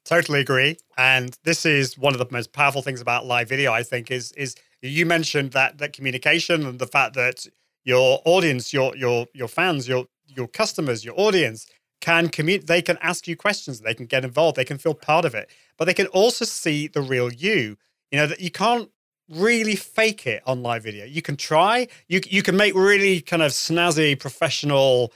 Totally 0.05 0.39
agree. 0.41 0.77
And 0.97 1.38
this 1.43 1.65
is 1.65 1.97
one 1.97 2.13
of 2.13 2.19
the 2.19 2.27
most 2.31 2.53
powerful 2.53 2.81
things 2.81 3.01
about 3.01 3.25
live 3.25 3.49
video, 3.49 3.71
I 3.71 3.83
think, 3.83 4.12
is 4.12 4.31
is 4.33 4.55
you 4.81 5.05
mentioned 5.05 5.51
that 5.51 5.77
that 5.77 5.93
communication 5.93 6.65
and 6.65 6.79
the 6.79 6.88
fact 6.88 7.15
that 7.15 7.45
your 7.83 8.21
audience, 8.25 8.73
your 8.73 8.95
your 8.95 9.27
your 9.33 9.47
fans, 9.47 9.88
your 9.88 10.05
your 10.25 10.47
customers, 10.47 11.05
your 11.05 11.13
audience 11.17 11.67
can 12.01 12.29
commute 12.29 12.65
they 12.65 12.81
can 12.81 12.97
ask 13.01 13.27
you 13.27 13.35
questions, 13.35 13.81
they 13.81 13.93
can 13.93 14.05
get 14.05 14.23
involved, 14.25 14.55
they 14.55 14.65
can 14.65 14.77
feel 14.77 14.93
part 14.93 15.25
of 15.25 15.35
it, 15.35 15.51
but 15.77 15.85
they 15.85 15.93
can 15.93 16.07
also 16.07 16.45
see 16.45 16.88
the 16.88 17.01
real 17.01 17.31
you. 17.31 17.77
You 18.12 18.17
know, 18.17 18.27
that 18.27 18.39
you 18.39 18.49
can't 18.49 18.89
really 19.30 19.76
fake 19.76 20.26
it 20.26 20.42
on 20.46 20.63
live 20.63 20.84
video. 20.84 21.06
You 21.06 21.22
can 21.22 21.38
try, 21.38 21.88
you 22.08 22.20
you 22.28 22.42
can 22.42 22.58
make 22.58 22.74
really 22.74 23.22
kind 23.22 23.42
of 23.42 23.52
snazzy 23.52 24.20
professional 24.20 25.13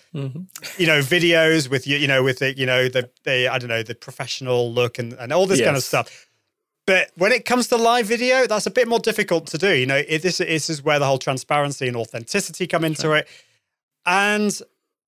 you 0.78 0.88
know 0.88 0.99
videos 0.99 1.69
with 1.69 1.88
you 1.88 1.97
you 1.97 2.08
know 2.08 2.23
with 2.23 2.39
the 2.39 2.58
you 2.58 2.65
know 2.65 2.88
the 2.88 3.10
the 3.23 3.47
i 3.47 3.58
don't 3.58 3.69
know 3.69 3.84
the 3.84 3.95
professional 3.95 4.71
look 4.71 4.99
and, 4.99 5.13
and 5.13 5.34
all 5.34 5.45
this 5.45 5.60
kind 5.65 5.78
of 5.78 5.84
stuff. 5.84 6.28
But 6.86 7.12
when 7.15 7.32
it 7.32 7.45
comes 7.45 7.67
to 7.69 7.78
live 7.78 8.05
video 8.05 8.45
that's 8.45 8.66
a 8.66 8.72
bit 8.72 8.88
more 8.88 8.99
difficult 8.99 9.47
to 9.47 9.57
do. 9.57 9.74
You 9.74 9.86
know 9.86 10.03
it, 10.07 10.22
this, 10.22 10.38
this 10.38 10.70
is 10.70 10.84
where 10.84 10.99
the 10.99 11.05
whole 11.05 11.18
transparency 11.18 11.88
and 11.88 11.97
authenticity 11.97 12.68
come 12.68 12.84
into 12.84 13.14
it. 13.14 13.28
And 14.05 14.51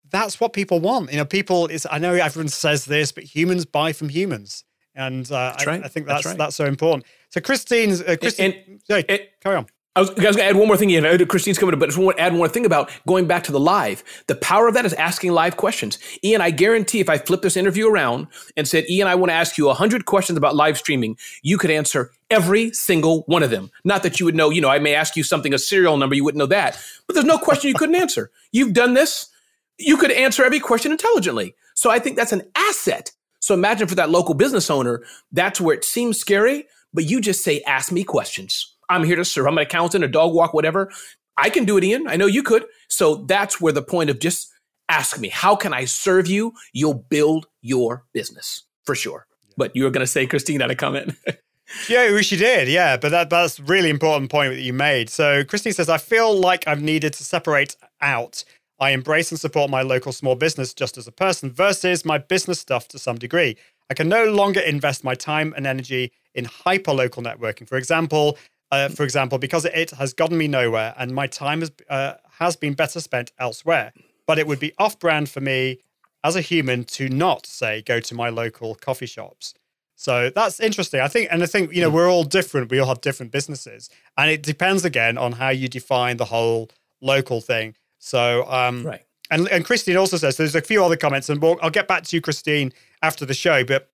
that's 0.10 0.40
what 0.40 0.54
people 0.54 0.80
want. 0.80 1.12
You 1.12 1.18
know 1.18 1.26
people 1.26 1.68
is 1.68 1.88
i 1.92 2.00
know 2.00 2.14
everyone 2.14 2.50
says 2.50 2.86
this 2.86 3.12
but 3.12 3.24
humans 3.24 3.66
buy 3.66 3.94
from 3.94 4.10
humans. 4.10 4.64
And 4.98 5.30
uh, 5.30 5.54
I, 5.60 5.64
right. 5.66 5.84
I 5.84 5.90
think 5.90 6.06
That's 6.06 6.24
that's 6.24 6.26
right. 6.26 6.38
that's 6.38 6.56
so 6.56 6.66
important 6.66 7.06
so 7.36 7.42
christine's 7.42 8.02
uh, 8.02 8.16
christine 8.20 8.54
and- 8.68 8.82
yeah, 8.88 9.02
and- 9.10 9.28
carry 9.42 9.58
on 9.58 9.68
I 9.96 10.02
was, 10.02 10.10
was 10.10 10.20
going 10.20 10.34
to 10.36 10.44
add 10.44 10.58
one 10.58 10.68
more 10.68 10.76
thing. 10.76 10.90
Ian. 10.90 11.26
Christine's 11.26 11.58
coming, 11.58 11.74
up, 11.74 11.80
but 11.80 11.86
I 11.86 11.88
just 11.88 11.98
want 11.98 12.18
to 12.18 12.24
add 12.24 12.34
one 12.34 12.40
more 12.40 12.50
thing 12.50 12.66
about 12.66 12.92
going 13.08 13.28
back 13.28 13.44
to 13.46 13.54
the 13.54 13.62
live. 13.62 14.04
The 14.28 14.36
power 14.36 14.68
of 14.68 14.74
that 14.74 14.86
is 14.86 14.92
asking 14.96 15.32
live 15.32 15.56
questions. 15.56 15.98
Ian, 16.22 16.42
I 16.42 16.52
guarantee 16.52 17.00
if 17.00 17.08
I 17.08 17.18
flip 17.18 17.42
this 17.42 17.56
interview 17.56 17.88
around 17.90 18.28
and 18.58 18.68
said, 18.68 18.84
Ian, 18.90 19.08
I 19.08 19.16
want 19.16 19.30
to 19.30 19.36
ask 19.36 19.58
you 19.58 19.68
100 19.68 20.06
questions 20.06 20.38
about 20.38 20.54
live 20.54 20.78
streaming, 20.78 21.18
you 21.44 21.58
could 21.58 21.72
answer 21.72 22.12
every 22.30 22.74
single 22.74 23.24
one 23.28 23.42
of 23.42 23.52
them. 23.52 23.72
Not 23.86 24.04
that 24.04 24.20
you 24.20 24.26
would 24.26 24.36
know, 24.36 24.50
you 24.50 24.60
know, 24.60 24.70
I 24.70 24.80
may 24.80 24.96
ask 24.96 25.16
you 25.16 25.24
something, 25.24 25.54
a 25.54 25.58
serial 25.58 25.96
number, 25.96 26.14
you 26.14 26.26
wouldn't 26.26 26.40
know 26.40 26.46
that, 26.48 26.78
but 27.08 27.14
there's 27.14 27.26
no 27.26 27.38
question 27.38 27.70
you 27.70 27.76
couldn't 27.76 27.96
answer. 27.96 28.32
You've 28.52 28.74
done 28.74 28.96
this. 28.96 29.30
You 29.78 29.96
could 29.96 30.12
answer 30.12 30.44
every 30.44 30.60
question 30.60 30.92
intelligently. 30.92 31.56
So 31.74 31.90
I 31.90 32.00
think 32.00 32.18
that's 32.18 32.34
an 32.34 32.42
asset. 32.56 33.12
So 33.40 33.54
imagine 33.54 33.88
for 33.88 33.96
that 33.96 34.10
local 34.10 34.34
business 34.34 34.70
owner, 34.70 35.04
that's 35.32 35.62
where 35.62 35.76
it 35.76 35.86
seems 35.86 36.20
scary, 36.20 36.66
but 36.96 37.04
you 37.06 37.22
just 37.22 37.44
say, 37.44 37.62
ask 37.68 37.92
me 37.92 38.04
questions 38.04 38.76
I'm 38.90 39.04
here 39.04 39.16
to 39.16 39.26
serve. 39.26 39.48
I'm 39.48 39.58
an 39.58 39.64
accountant, 39.64 40.04
a 40.04 40.08
dog 40.08 40.34
walk, 40.34 40.54
whatever. 40.54 40.92
I 41.38 41.50
can 41.50 41.66
do 41.66 41.78
it, 41.78 41.84
Ian. 41.84 42.08
I 42.08 42.16
know 42.16 42.28
you 42.28 42.44
could. 42.44 42.66
So 42.88 43.26
that's 43.28 43.60
where 43.60 43.74
the 43.74 43.82
point 43.82 44.10
of 44.10 44.20
just 44.20 44.50
ask 44.90 45.20
me, 45.20 45.30
how 45.30 45.56
can 45.56 45.74
I 45.74 45.86
serve 45.86 46.28
you? 46.28 46.54
You'll 46.74 47.06
build 47.10 47.48
your 47.62 48.06
business 48.14 48.64
for 48.86 48.96
sure. 48.96 49.28
But 49.58 49.76
you 49.76 49.84
were 49.84 49.90
going 49.90 50.06
to 50.06 50.12
say, 50.12 50.28
Christine, 50.28 50.62
had 50.62 50.72
a 50.72 50.76
comment. 50.76 51.16
yeah, 51.90 52.12
we 52.14 52.24
she 52.24 52.38
did. 52.38 52.68
Yeah, 52.68 52.98
but 52.98 53.10
that, 53.10 53.30
that's 53.30 53.60
a 53.60 53.64
really 53.64 53.90
important 53.90 54.30
point 54.30 54.54
that 54.54 54.62
you 54.62 54.74
made. 54.74 55.10
So 55.10 55.44
Christine 55.44 55.74
says, 55.74 55.90
I 55.90 55.98
feel 55.98 56.38
like 56.38 56.68
I've 56.68 56.82
needed 56.82 57.14
to 57.14 57.24
separate 57.24 57.76
out. 58.02 58.44
I 58.80 58.92
embrace 58.92 59.32
and 59.32 59.40
support 59.40 59.70
my 59.70 59.82
local 59.82 60.12
small 60.12 60.36
business 60.36 60.74
just 60.74 60.98
as 60.98 61.08
a 61.08 61.12
person 61.12 61.52
versus 61.52 62.04
my 62.04 62.18
business 62.18 62.60
stuff 62.60 62.88
to 62.90 63.00
some 63.00 63.18
degree. 63.18 63.58
I 63.90 63.94
can 63.94 64.10
no 64.10 64.26
longer 64.26 64.60
invest 64.60 65.04
my 65.04 65.16
time 65.16 65.54
and 65.56 65.68
energy 65.68 66.12
in 66.34 66.46
hyper 66.46 66.92
local 66.92 67.24
networking. 67.24 67.68
For 67.68 67.78
example, 67.78 68.38
uh, 68.72 68.90
for 68.90 69.04
example, 69.04 69.38
because 69.38 69.66
it 69.66 69.92
has 69.92 70.14
gotten 70.14 70.38
me 70.38 70.48
nowhere 70.48 70.94
and 70.98 71.14
my 71.14 71.28
time 71.28 71.60
has, 71.60 71.72
uh, 71.90 72.14
has 72.40 72.56
been 72.56 72.74
better 72.74 73.00
spent 73.00 73.32
elsewhere. 73.40 73.94
But 74.28 74.40
it 74.40 74.48
would 74.48 74.60
be 74.60 74.74
off 74.80 74.98
brand 75.00 75.30
for 75.30 75.40
me 75.40 75.80
as 76.24 76.36
a 76.36 76.42
human 76.42 76.84
to 76.86 77.08
not 77.08 77.46
say 77.46 77.84
go 77.84 78.00
to 78.00 78.16
my 78.16 78.30
local 78.30 78.74
coffee 78.76 79.06
shops. 79.06 79.54
So 79.96 80.30
that's 80.30 80.60
interesting. 80.60 81.00
I 81.00 81.08
think, 81.08 81.30
and 81.32 81.44
I 81.44 81.46
think, 81.46 81.72
you 81.72 81.82
know, 81.82 81.90
we're 81.90 82.10
all 82.10 82.24
different. 82.24 82.72
We 82.72 82.80
all 82.80 82.88
have 82.88 83.02
different 83.02 83.32
businesses. 83.32 83.90
And 84.18 84.32
it 84.32 84.42
depends 84.42 84.84
again 84.84 85.18
on 85.18 85.34
how 85.34 85.50
you 85.50 85.68
define 85.68 86.18
the 86.18 86.26
whole 86.26 86.70
local 87.02 87.40
thing. 87.40 87.76
So, 88.00 88.46
um, 88.50 88.86
right. 88.86 89.04
And, 89.32 89.48
and 89.50 89.66
Christine 89.66 89.98
also 89.98 90.18
says 90.18 90.38
there's 90.38 90.54
a 90.54 90.62
few 90.62 90.84
other 90.84 90.96
comments, 90.96 91.30
and 91.30 91.42
we'll, 91.42 91.58
I'll 91.62 91.72
get 91.72 91.88
back 91.88 92.04
to 92.04 92.16
you, 92.16 92.22
Christine, 92.22 92.72
after 93.06 93.26
the 93.26 93.34
show. 93.34 93.64
But 93.64 93.90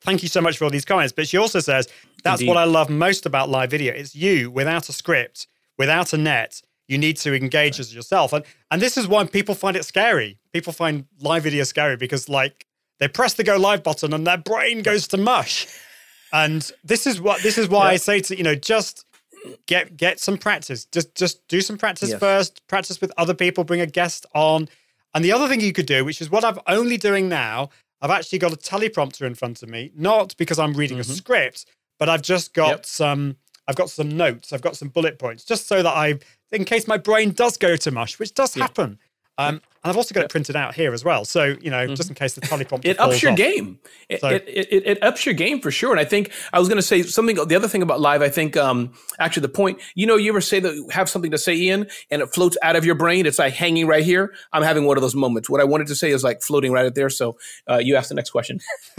thank 0.00 0.22
you 0.22 0.28
so 0.28 0.40
much 0.40 0.56
for 0.56 0.64
all 0.64 0.70
these 0.70 0.84
comments. 0.84 1.12
But 1.12 1.28
she 1.28 1.36
also 1.36 1.60
says, 1.60 1.88
that's 2.22 2.40
Indeed. 2.40 2.48
what 2.48 2.58
I 2.58 2.64
love 2.64 2.88
most 2.88 3.26
about 3.26 3.48
live 3.48 3.70
video. 3.70 3.92
It's 3.92 4.14
you 4.14 4.50
without 4.50 4.88
a 4.88 4.92
script, 4.92 5.46
without 5.78 6.12
a 6.12 6.18
net. 6.18 6.62
You 6.88 6.98
need 6.98 7.16
to 7.18 7.34
engage 7.34 7.74
right. 7.74 7.80
as 7.80 7.94
yourself. 7.94 8.32
And 8.32 8.44
and 8.70 8.80
this 8.80 8.96
is 8.96 9.08
why 9.08 9.24
people 9.24 9.54
find 9.54 9.76
it 9.76 9.84
scary. 9.84 10.38
People 10.52 10.72
find 10.72 11.06
live 11.20 11.42
video 11.42 11.64
scary 11.64 11.96
because 11.96 12.28
like 12.28 12.66
they 13.00 13.08
press 13.08 13.34
the 13.34 13.42
go 13.42 13.56
live 13.56 13.82
button 13.82 14.12
and 14.12 14.24
their 14.24 14.38
brain 14.38 14.82
goes 14.82 15.08
to 15.08 15.16
mush. 15.16 15.66
And 16.32 16.70
this 16.84 17.06
is 17.06 17.20
what 17.20 17.42
this 17.42 17.58
is 17.58 17.68
why 17.68 17.86
yeah. 17.86 17.94
I 17.94 17.96
say 17.96 18.20
to 18.20 18.36
you 18.36 18.44
know 18.44 18.54
just 18.54 19.04
get 19.66 19.96
get 19.96 20.20
some 20.20 20.38
practice. 20.38 20.84
Just 20.84 21.14
just 21.16 21.46
do 21.48 21.60
some 21.60 21.76
practice 21.76 22.10
yes. 22.10 22.20
first. 22.20 22.66
Practice 22.68 23.00
with 23.00 23.12
other 23.16 23.34
people. 23.34 23.64
Bring 23.64 23.80
a 23.80 23.86
guest 23.86 24.24
on. 24.32 24.68
And 25.14 25.24
the 25.24 25.32
other 25.32 25.48
thing 25.48 25.60
you 25.60 25.72
could 25.72 25.86
do, 25.86 26.04
which 26.04 26.20
is 26.20 26.30
what 26.30 26.44
I'm 26.44 26.58
only 26.66 26.98
doing 26.98 27.28
now, 27.28 27.70
I've 28.06 28.12
actually 28.12 28.38
got 28.38 28.52
a 28.52 28.56
teleprompter 28.56 29.22
in 29.22 29.34
front 29.34 29.64
of 29.64 29.68
me, 29.68 29.90
not 29.96 30.36
because 30.36 30.60
I'm 30.60 30.74
reading 30.74 30.98
mm-hmm. 30.98 31.10
a 31.10 31.14
script, 31.16 31.66
but 31.98 32.08
I've 32.08 32.22
just 32.22 32.54
got 32.54 32.68
yep. 32.68 32.86
some 32.86 33.36
I've 33.66 33.74
got 33.74 33.90
some 33.90 34.16
notes, 34.16 34.52
I've 34.52 34.62
got 34.62 34.76
some 34.76 34.90
bullet 34.90 35.18
points, 35.18 35.44
just 35.44 35.66
so 35.66 35.82
that 35.82 35.90
I 35.90 36.20
in 36.52 36.64
case 36.64 36.86
my 36.86 36.98
brain 36.98 37.32
does 37.32 37.56
go 37.56 37.74
to 37.74 37.90
mush, 37.90 38.20
which 38.20 38.32
does 38.32 38.54
happen. 38.54 39.00
Um, 39.38 39.60
and 39.86 39.92
I've 39.92 39.96
also 39.96 40.12
got 40.12 40.24
it 40.24 40.30
printed 40.30 40.56
out 40.56 40.74
here 40.74 40.92
as 40.92 41.04
well. 41.04 41.24
So, 41.24 41.56
you 41.60 41.70
know, 41.70 41.84
mm-hmm. 41.84 41.94
just 41.94 42.08
in 42.08 42.16
case 42.16 42.34
the 42.34 42.40
teleprompter 42.40 42.86
It 42.86 42.98
ups 42.98 43.22
your 43.22 43.30
off. 43.30 43.38
game. 43.38 43.78
It, 44.08 44.20
so, 44.20 44.30
it, 44.30 44.44
it, 44.48 44.82
it, 44.84 45.02
ups 45.02 45.24
your 45.24 45.34
game 45.34 45.60
for 45.60 45.70
sure. 45.70 45.92
And 45.92 46.00
I 46.00 46.04
think 46.04 46.32
I 46.52 46.58
was 46.58 46.66
going 46.66 46.78
to 46.78 46.82
say 46.82 47.02
something, 47.02 47.36
the 47.36 47.54
other 47.54 47.68
thing 47.68 47.82
about 47.82 48.00
live, 48.00 48.20
I 48.20 48.28
think, 48.28 48.56
um, 48.56 48.94
actually 49.20 49.42
the 49.42 49.50
point, 49.50 49.80
you 49.94 50.04
know, 50.04 50.16
you 50.16 50.32
ever 50.32 50.40
say 50.40 50.58
that 50.58 50.74
you 50.74 50.88
have 50.90 51.08
something 51.08 51.30
to 51.30 51.38
say, 51.38 51.54
Ian, 51.54 51.86
and 52.10 52.20
it 52.20 52.34
floats 52.34 52.56
out 52.62 52.74
of 52.74 52.84
your 52.84 52.96
brain. 52.96 53.26
It's 53.26 53.38
like 53.38 53.54
hanging 53.54 53.86
right 53.86 54.04
here. 54.04 54.34
I'm 54.52 54.64
having 54.64 54.86
one 54.86 54.96
of 54.96 55.02
those 55.02 55.14
moments. 55.14 55.48
What 55.48 55.60
I 55.60 55.64
wanted 55.64 55.86
to 55.86 55.94
say 55.94 56.10
is 56.10 56.24
like 56.24 56.42
floating 56.42 56.72
right 56.72 56.84
out 56.84 56.96
there. 56.96 57.08
So 57.08 57.38
uh, 57.70 57.76
you 57.76 57.94
ask 57.94 58.08
the 58.08 58.16
next 58.16 58.30
question. 58.30 58.58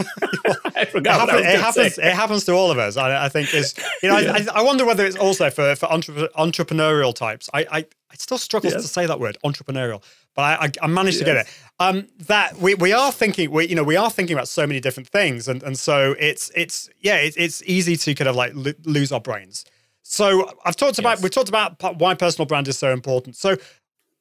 I 0.74 0.86
forgot. 0.86 1.28
It, 1.28 1.32
happen, 1.32 1.44
it 1.44 1.60
happens. 1.60 1.94
Say. 1.96 2.08
It 2.08 2.14
happens 2.14 2.44
to 2.46 2.52
all 2.52 2.70
of 2.70 2.78
us. 2.78 2.96
I, 2.96 3.26
I 3.26 3.28
think 3.28 3.52
is, 3.52 3.74
you 4.02 4.08
know, 4.08 4.18
yeah. 4.20 4.46
I, 4.54 4.60
I, 4.60 4.62
wonder 4.62 4.86
whether 4.86 5.04
it's 5.04 5.16
also 5.16 5.50
for, 5.50 5.76
for 5.76 5.86
entre- 5.92 6.28
entrepreneurial 6.30 7.14
types. 7.14 7.50
I, 7.52 7.66
I, 7.70 7.78
I 8.10 8.14
still 8.14 8.38
struggle 8.38 8.70
to 8.70 8.82
say 8.82 9.04
that 9.04 9.20
word, 9.20 9.36
entrepreneurial 9.44 10.02
but 10.38 10.44
I, 10.44 10.70
I, 10.84 10.86
managed 10.86 11.16
yes. 11.16 11.18
to 11.18 11.24
get 11.24 11.36
it. 11.36 11.48
Um, 11.80 12.06
that 12.28 12.58
we, 12.58 12.76
we 12.76 12.92
are 12.92 13.10
thinking, 13.10 13.50
we 13.50 13.66
you 13.66 13.74
know 13.74 13.82
we 13.82 13.96
are 13.96 14.08
thinking 14.08 14.34
about 14.36 14.46
so 14.46 14.68
many 14.68 14.78
different 14.78 15.08
things, 15.08 15.48
and 15.48 15.64
and 15.64 15.76
so 15.76 16.14
it's 16.16 16.52
it's 16.54 16.88
yeah 17.00 17.16
it, 17.16 17.34
it's 17.36 17.60
easy 17.66 17.96
to 17.96 18.14
kind 18.14 18.28
of 18.28 18.36
like 18.36 18.52
lo- 18.54 18.72
lose 18.84 19.10
our 19.10 19.20
brains. 19.20 19.64
So 20.02 20.48
I've 20.64 20.76
talked 20.76 20.92
yes. 20.92 20.98
about 21.00 21.22
we've 21.22 21.32
talked 21.32 21.48
about 21.48 21.82
why 21.98 22.14
personal 22.14 22.46
brand 22.46 22.68
is 22.68 22.78
so 22.78 22.92
important. 22.92 23.34
So 23.34 23.56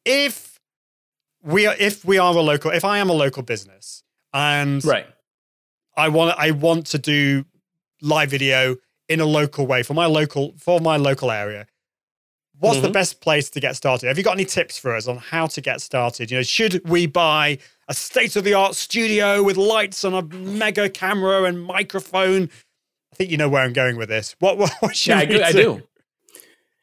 if 0.05 0.59
we 1.43 1.67
are 1.67 1.75
if 1.77 2.03
we 2.03 2.17
are 2.17 2.35
a 2.35 2.41
local, 2.41 2.71
if 2.71 2.83
I 2.83 2.97
am 2.97 3.11
a 3.11 3.13
local 3.13 3.43
business 3.43 4.01
and 4.33 4.83
right, 4.83 5.05
I 5.95 6.09
want 6.09 6.35
I 6.39 6.49
want 6.49 6.87
to 6.87 6.97
do 6.97 7.45
live 8.01 8.31
video 8.31 8.77
in 9.07 9.19
a 9.19 9.25
local 9.25 9.67
way 9.67 9.83
for 9.83 9.93
my 9.93 10.07
local 10.07 10.55
for 10.57 10.79
my 10.79 10.97
local 10.97 11.29
area 11.29 11.67
What's 12.59 12.77
mm-hmm. 12.77 12.87
the 12.87 12.91
best 12.91 13.21
place 13.21 13.49
to 13.51 13.59
get 13.59 13.75
started? 13.75 14.07
Have 14.07 14.17
you 14.17 14.23
got 14.23 14.33
any 14.33 14.45
tips 14.45 14.79
for 14.79 14.95
us 14.95 15.07
on 15.07 15.17
how 15.17 15.47
to 15.47 15.61
get 15.61 15.79
started? 15.81 16.31
You 16.31 16.37
know, 16.37 16.43
should 16.43 16.87
we 16.87 17.05
buy 17.05 17.59
a 17.87 17.93
state 17.93 18.35
of 18.35 18.43
the 18.43 18.55
art 18.55 18.75
studio 18.75 19.43
with 19.43 19.57
lights 19.57 20.03
and 20.03 20.15
a 20.15 20.23
mega 20.23 20.89
camera 20.89 21.43
and 21.43 21.61
microphone? 21.61 22.49
I 23.13 23.15
think 23.15 23.29
you 23.29 23.37
know 23.37 23.49
where 23.49 23.61
I'm 23.61 23.73
going 23.73 23.95
with 23.95 24.09
this. 24.09 24.35
What, 24.39 24.57
what, 24.59 24.71
what 24.79 24.95
should 24.95 25.11
yeah, 25.11 25.37
we 25.37 25.43
I, 25.43 25.51
do? 25.51 25.59
I 25.59 25.63
do. 25.63 25.83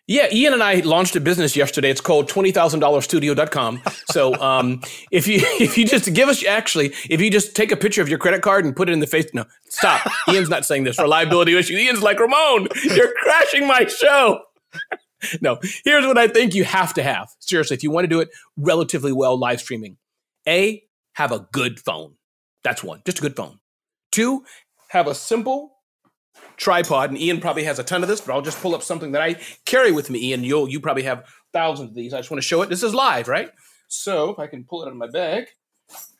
Yeah, 0.06 0.26
Ian 0.30 0.52
and 0.52 0.62
I 0.62 0.74
launched 0.80 1.16
a 1.16 1.20
business 1.20 1.56
yesterday. 1.56 1.88
It's 1.88 2.00
called 2.00 2.28
$20,000studio.com. 2.28 3.82
So, 4.10 4.34
um, 4.34 4.82
if 5.10 5.26
you, 5.26 5.40
if 5.58 5.78
you 5.78 5.86
just 5.86 6.12
give 6.12 6.28
us, 6.28 6.44
actually, 6.44 6.92
if 7.08 7.22
you 7.22 7.30
just 7.30 7.56
take 7.56 7.72
a 7.72 7.76
picture 7.76 8.02
of 8.02 8.08
your 8.08 8.18
credit 8.18 8.42
card 8.42 8.66
and 8.66 8.76
put 8.76 8.90
it 8.90 8.92
in 8.92 9.00
the 9.00 9.06
face, 9.06 9.26
no, 9.32 9.46
stop. 9.70 10.06
Ian's 10.28 10.50
not 10.50 10.66
saying 10.66 10.84
this. 10.84 10.98
Reliability 10.98 11.56
issue. 11.56 11.74
Ian's 11.74 12.02
like, 12.02 12.20
Ramon, 12.20 12.68
you're 12.84 13.14
crashing 13.22 13.66
my 13.66 13.86
show. 13.86 14.42
no, 15.40 15.58
here's 15.84 16.06
what 16.06 16.18
I 16.18 16.28
think 16.28 16.54
you 16.54 16.64
have 16.64 16.94
to 16.94 17.02
have. 17.02 17.28
Seriously, 17.40 17.76
if 17.76 17.82
you 17.82 17.90
want 17.90 18.04
to 18.04 18.08
do 18.08 18.20
it 18.20 18.30
relatively 18.56 19.12
well 19.12 19.38
live 19.38 19.60
streaming, 19.60 19.96
A, 20.48 20.82
have 21.14 21.32
a 21.32 21.46
good 21.52 21.80
phone. 21.80 22.14
That's 22.62 22.82
one, 22.82 23.02
just 23.04 23.18
a 23.18 23.22
good 23.22 23.36
phone. 23.36 23.60
Two, 24.10 24.44
have 24.88 25.06
a 25.06 25.14
simple 25.14 25.74
tripod, 26.56 27.10
and 27.10 27.18
Ian 27.18 27.40
probably 27.40 27.64
has 27.64 27.78
a 27.78 27.84
ton 27.84 28.02
of 28.02 28.08
this, 28.08 28.20
but 28.20 28.32
I'll 28.32 28.42
just 28.42 28.60
pull 28.60 28.74
up 28.74 28.82
something 28.82 29.12
that 29.12 29.22
I 29.22 29.34
carry 29.66 29.92
with 29.92 30.10
me. 30.10 30.30
Ian, 30.30 30.44
you'll 30.44 30.68
you 30.68 30.80
probably 30.80 31.02
have 31.02 31.24
thousands 31.52 31.90
of 31.90 31.94
these. 31.94 32.14
I 32.14 32.18
just 32.18 32.30
want 32.30 32.42
to 32.42 32.46
show 32.46 32.62
it. 32.62 32.68
This 32.68 32.82
is 32.82 32.94
live, 32.94 33.28
right? 33.28 33.50
So 33.88 34.30
if 34.30 34.38
I 34.38 34.46
can 34.46 34.64
pull 34.64 34.82
it 34.82 34.86
out 34.86 34.92
of 34.92 34.96
my 34.96 35.08
bag, 35.08 35.46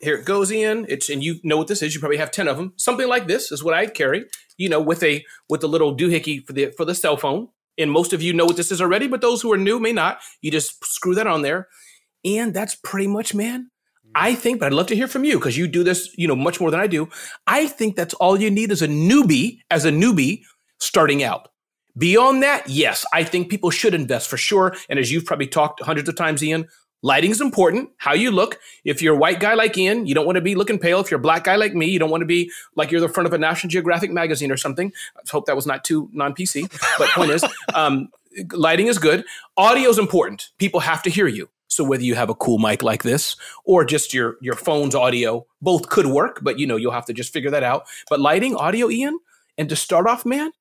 here 0.01 0.17
it 0.17 0.25
goes, 0.25 0.53
Ian. 0.53 0.87
It's 0.89 1.09
and 1.09 1.23
you 1.23 1.37
know 1.43 1.57
what 1.57 1.69
this 1.69 1.83
is. 1.83 1.95
You 1.95 2.01
probably 2.01 2.19
have 2.19 2.31
ten 2.31 2.49
of 2.49 2.57
them. 2.57 2.75
Something 2.77 3.09
like 3.09 3.27
this 3.27 3.51
is 3.51 3.65
what 3.65 3.75
I 3.75 3.87
carry. 3.87 4.25
You 4.57 4.69
know, 4.69 4.81
with 4.81 5.03
a 5.03 5.25
with 5.49 5.65
a 5.65 5.69
little 5.69 5.97
doohickey 5.97 6.47
for 6.47 6.53
the 6.53 6.73
for 6.77 6.85
the 6.85 6.95
cell 6.95 7.17
phone. 7.17 7.49
And 7.79 7.91
most 7.91 8.13
of 8.13 8.23
you 8.23 8.33
know 8.33 8.45
what 8.45 8.57
this 8.57 8.71
is 8.71 8.81
already, 8.81 9.09
but 9.09 9.21
those 9.21 9.43
who 9.43 9.53
are 9.53 9.59
new 9.59 9.81
may 9.81 9.93
not. 9.93 10.19
You 10.41 10.51
just 10.51 10.85
screw 10.85 11.15
that 11.17 11.27
on 11.27 11.43
there. 11.43 11.69
And 12.25 12.55
that's 12.55 12.75
pretty 12.77 13.09
much, 13.09 13.35
man. 13.35 13.71
I 14.15 14.35
mm. 14.35 14.39
think, 14.39 14.61
but 14.61 14.67
I'd 14.67 14.73
love 14.73 14.87
to 14.89 14.97
hear 14.97 15.09
from 15.09 15.25
you 15.25 15.39
because 15.39 15.57
you 15.57 15.67
do 15.67 15.83
this, 15.83 16.15
you 16.17 16.29
know, 16.29 16.37
much 16.37 16.61
more 16.61 16.71
than 16.71 16.81
I 16.81 16.87
do. 16.87 17.09
I 17.47 17.67
think 17.67 17.97
that's 17.97 18.15
all 18.15 18.41
you 18.41 18.51
need 18.51 18.71
as 18.71 18.83
a 18.83 18.89
newbie, 18.89 19.59
as 19.71 19.85
a 19.85 19.91
newbie 19.91 20.43
starting 20.79 21.23
out. 21.23 21.49
Beyond 21.97 22.43
that, 22.43 22.69
yes, 22.69 23.05
I 23.13 23.23
think 23.23 23.51
people 23.51 23.71
should 23.71 23.95
invest 23.95 24.29
for 24.29 24.37
sure. 24.37 24.77
And 24.89 24.99
as 24.99 25.13
you've 25.13 25.25
probably 25.25 25.47
talked 25.47 25.81
hundreds 25.81 26.09
of 26.09 26.17
times, 26.17 26.43
Ian, 26.43 26.67
Lighting 27.05 27.33
is 27.33 27.43
important. 27.43 27.91
How 27.99 28.15
you 28.15 28.31
look. 28.31 28.59
If 28.83 29.03
you're 29.03 29.15
a 29.15 29.19
white 29.19 29.39
guy 29.39 29.53
like 29.53 29.77
Ian, 29.77 30.07
you 30.07 30.15
don't 30.15 30.25
want 30.25 30.37
to 30.37 30.41
be 30.41 30.55
looking 30.55 30.79
pale. 30.79 31.01
If 31.01 31.11
you're 31.11 31.21
a 31.21 31.23
black 31.23 31.45
guy 31.45 31.57
like 31.57 31.75
me, 31.75 31.85
you 31.85 31.99
don't 31.99 32.09
want 32.09 32.23
to 32.23 32.27
be 32.27 32.51
like 32.77 32.91
you're 32.91 33.01
the 33.03 33.11
front 33.11 33.27
of 33.27 33.35
a 33.35 33.39
National 33.39 33.69
Geographic 33.69 34.11
magazine 34.11 34.51
or 34.51 34.57
something. 34.57 34.91
I 35.15 35.21
hope 35.31 35.45
that 35.45 35.55
was 35.55 35.67
not 35.67 35.85
too 35.85 36.09
non-PC. 36.15 36.67
But 36.97 37.11
point 37.11 37.31
is, 37.31 37.45
um, 37.75 38.09
lighting 38.53 38.87
is 38.87 38.97
good. 38.97 39.27
Audio 39.59 39.91
is 39.91 39.99
important. 39.99 40.49
People 40.57 40.81
have 40.81 41.03
to 41.03 41.11
hear 41.11 41.27
you. 41.27 41.51
So 41.67 41.85
whether 41.85 42.05
you 42.05 42.15
have 42.15 42.31
a 42.31 42.35
cool 42.35 42.59
mic 42.59 42.83
like 42.83 43.03
this 43.03 43.37
or 43.67 43.85
just 43.85 44.15
your 44.15 44.39
your 44.41 44.55
phone's 44.55 44.95
audio, 44.95 45.45
both 45.61 45.91
could 45.91 46.07
work. 46.07 46.41
But 46.41 46.59
you 46.59 46.67
know 46.67 46.77
you'll 46.77 46.93
have 46.93 47.07
to 47.07 47.13
just 47.13 47.35
figure 47.35 47.51
that 47.51 47.63
out. 47.63 47.85
But 48.09 48.19
lighting, 48.19 48.57
audio, 48.57 48.89
Ian, 48.89 49.19
and 49.59 49.69
to 49.69 49.77
start 49.77 50.07
off, 50.07 50.25
man, 50.25 50.53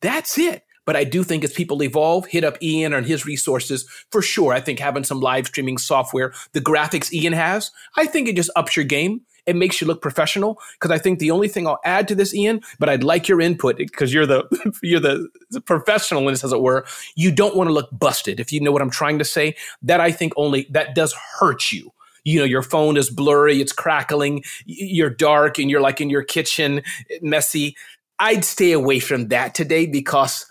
that's 0.00 0.38
it. 0.38 0.63
But 0.84 0.96
I 0.96 1.04
do 1.04 1.22
think 1.22 1.44
as 1.44 1.52
people 1.52 1.82
evolve, 1.82 2.26
hit 2.26 2.44
up 2.44 2.62
Ian 2.62 2.92
and 2.92 3.06
his 3.06 3.26
resources 3.26 3.88
for 4.10 4.22
sure. 4.22 4.52
I 4.52 4.60
think 4.60 4.78
having 4.78 5.04
some 5.04 5.20
live 5.20 5.46
streaming 5.46 5.78
software, 5.78 6.32
the 6.52 6.60
graphics 6.60 7.12
Ian 7.12 7.32
has, 7.32 7.70
I 7.96 8.06
think 8.06 8.28
it 8.28 8.36
just 8.36 8.50
ups 8.56 8.76
your 8.76 8.84
game. 8.84 9.22
It 9.46 9.56
makes 9.56 9.80
you 9.80 9.86
look 9.86 10.00
professional. 10.00 10.58
Because 10.74 10.90
I 10.90 10.98
think 10.98 11.18
the 11.18 11.30
only 11.30 11.48
thing 11.48 11.66
I'll 11.66 11.80
add 11.84 12.08
to 12.08 12.14
this, 12.14 12.34
Ian, 12.34 12.60
but 12.78 12.88
I'd 12.88 13.04
like 13.04 13.28
your 13.28 13.40
input 13.40 13.76
because 13.76 14.12
you're 14.12 14.26
the 14.26 14.44
you're 14.82 15.00
the, 15.00 15.28
the 15.50 15.60
professional 15.60 16.26
in 16.26 16.32
this, 16.32 16.44
as 16.44 16.52
it 16.52 16.60
were. 16.60 16.86
You 17.14 17.30
don't 17.30 17.56
want 17.56 17.68
to 17.68 17.74
look 17.74 17.88
busted. 17.92 18.40
If 18.40 18.52
you 18.52 18.60
know 18.60 18.72
what 18.72 18.82
I'm 18.82 18.90
trying 18.90 19.18
to 19.18 19.24
say, 19.24 19.56
that 19.82 20.00
I 20.00 20.12
think 20.12 20.32
only 20.36 20.66
that 20.70 20.94
does 20.94 21.14
hurt 21.38 21.72
you 21.72 21.90
you 22.24 22.38
know 22.38 22.44
your 22.44 22.62
phone 22.62 22.96
is 22.96 23.10
blurry 23.10 23.60
it's 23.60 23.72
crackling 23.72 24.42
you're 24.64 25.10
dark 25.10 25.58
and 25.58 25.70
you're 25.70 25.82
like 25.82 26.00
in 26.00 26.08
your 26.08 26.22
kitchen 26.22 26.78
eh, 27.10 27.18
messy 27.20 27.76
i'd 28.18 28.44
stay 28.44 28.72
away 28.72 28.98
from 28.98 29.28
that 29.28 29.54
today 29.54 29.84
because 29.84 30.46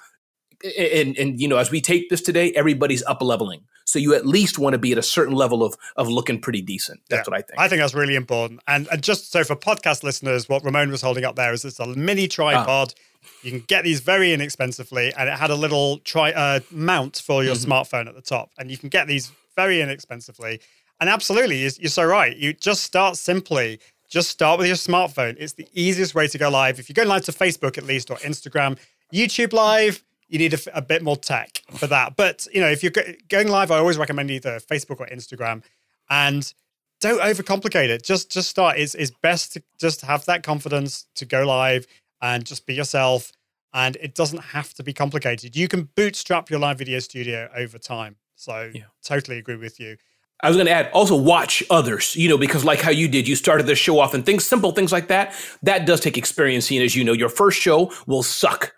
and 0.64 1.18
and 1.18 1.42
you 1.42 1.48
know 1.48 1.58
as 1.58 1.72
we 1.72 1.82
take 1.82 2.10
this 2.10 2.22
today 2.22 2.52
everybody's 2.54 3.04
up 3.04 3.22
leveling 3.22 3.62
so 3.86 4.00
you 4.00 4.14
at 4.14 4.26
least 4.26 4.58
want 4.58 4.74
to 4.74 4.78
be 4.78 4.92
at 4.92 4.98
a 4.98 5.04
certain 5.04 5.36
level 5.36 5.64
of 5.64 5.76
of 5.98 6.08
looking 6.08 6.40
pretty 6.40 6.62
decent 6.62 7.02
that's 7.10 7.28
yeah, 7.28 7.32
what 7.32 7.38
i 7.38 7.42
think 7.42 7.60
i 7.60 7.68
think 7.68 7.82
that's 7.82 7.94
really 7.94 8.16
important 8.16 8.62
and 8.68 8.88
and 8.92 9.04
just 9.04 9.32
so 9.32 9.44
for 9.44 9.56
podcast 9.56 10.04
listeners 10.04 10.48
what 10.48 10.64
ramon 10.64 10.90
was 10.90 11.02
holding 11.02 11.26
up 11.26 11.36
there 11.36 11.52
is 11.54 11.66
it's 11.66 11.80
a 11.80 11.88
mini 11.88 12.28
tripod 12.28 12.94
ah. 12.96 13.28
you 13.42 13.52
can 13.52 13.60
get 13.68 13.84
these 13.84 14.00
very 14.00 14.34
inexpensively 14.34 15.14
and 15.18 15.28
it 15.30 15.38
had 15.38 15.50
a 15.50 15.56
little 15.56 15.98
tri 16.00 16.32
uh, 16.32 16.60
mount 16.72 17.22
for 17.26 17.44
your 17.44 17.56
mm-hmm. 17.56 17.72
smartphone 17.72 18.08
at 18.08 18.16
the 18.16 18.22
top 18.22 18.50
and 18.58 18.72
you 18.72 18.78
can 18.78 18.90
get 18.90 19.08
these 19.08 19.32
very 19.56 19.82
inexpensively 19.82 20.60
and 21.04 21.10
absolutely, 21.10 21.58
you're, 21.58 21.72
you're 21.80 21.90
so 21.90 22.06
right. 22.06 22.34
You 22.36 22.54
just 22.54 22.84
start 22.84 23.18
simply. 23.18 23.80
Just 24.10 24.30
start 24.30 24.58
with 24.58 24.68
your 24.68 24.78
smartphone. 24.78 25.36
It's 25.38 25.52
the 25.52 25.68
easiest 25.74 26.16
way 26.16 26.30
to 26.30 26.38
go 26.38 26.50
live. 26.50 26.80
If 26.80 26.88
you're 26.88 26.94
going 26.94 27.10
live 27.10 27.26
to 27.26 27.34
Facebook, 27.34 27.78
at 27.78 27.84
least, 27.84 28.10
or 28.10 28.16
Instagram, 28.18 28.78
YouTube 29.14 29.52
Live, 29.52 30.02
you 30.34 30.40
need 30.40 30.54
a, 30.56 30.78
a, 30.78 30.82
bit 30.82 31.04
more 31.04 31.16
tech 31.16 31.62
for 31.70 31.86
that. 31.86 32.16
But 32.16 32.48
you 32.52 32.60
know, 32.60 32.68
if 32.68 32.82
you're 32.82 32.92
going 33.30 33.50
live, 33.50 33.70
I 33.70 33.78
always 33.78 33.98
recommend 33.98 34.32
either 34.32 34.60
Facebook 34.60 35.00
or 35.00 35.06
Instagram, 35.06 35.64
and 36.10 36.52
don't 37.00 37.22
overcomplicate 37.22 37.90
it. 37.90 38.04
Just 38.04 38.32
just 38.32 38.50
start. 38.50 38.80
It's, 38.80 38.96
it's 38.96 39.12
best 39.22 39.54
to 39.54 39.64
just 39.80 40.02
have 40.02 40.26
that 40.26 40.42
confidence 40.42 41.06
to 41.16 41.26
go 41.26 41.46
live 41.46 41.86
and 42.20 42.44
just 42.44 42.66
be 42.66 42.74
yourself. 42.74 43.32
And 43.76 43.96
it 43.98 44.16
doesn't 44.16 44.40
have 44.40 44.74
to 44.76 44.84
be 44.84 44.92
complicated. 44.92 45.56
You 45.56 45.68
can 45.68 45.90
bootstrap 45.96 46.50
your 46.50 46.60
live 46.60 46.80
video 46.80 46.98
studio 46.98 47.50
over 47.56 47.78
time. 47.78 48.16
So 48.36 48.72
yeah. 48.74 48.84
totally 49.04 49.38
agree 49.38 49.56
with 49.56 49.80
you. 49.80 49.98
I 50.42 50.48
was 50.48 50.58
going 50.58 50.66
to 50.66 50.74
add 50.74 50.90
also 50.94 51.16
watch 51.16 51.64
others, 51.70 52.16
you 52.16 52.28
know, 52.28 52.38
because 52.38 52.66
like 52.66 52.82
how 52.82 52.92
you 52.92 53.08
did, 53.08 53.28
you 53.28 53.36
started 53.36 53.66
the 53.68 53.76
show 53.76 54.00
off 54.00 54.14
and 54.14 54.26
things, 54.26 54.46
simple 54.46 54.72
things 54.72 54.92
like 54.92 55.08
that. 55.08 55.34
That 55.62 55.86
does 55.86 56.02
take 56.02 56.18
experience. 56.18 56.72
And 56.72 56.82
as 56.82 56.96
you 56.96 57.04
know, 57.04 57.14
your 57.14 57.30
first 57.30 57.62
show 57.62 57.92
will 58.08 58.24
suck. 58.24 58.74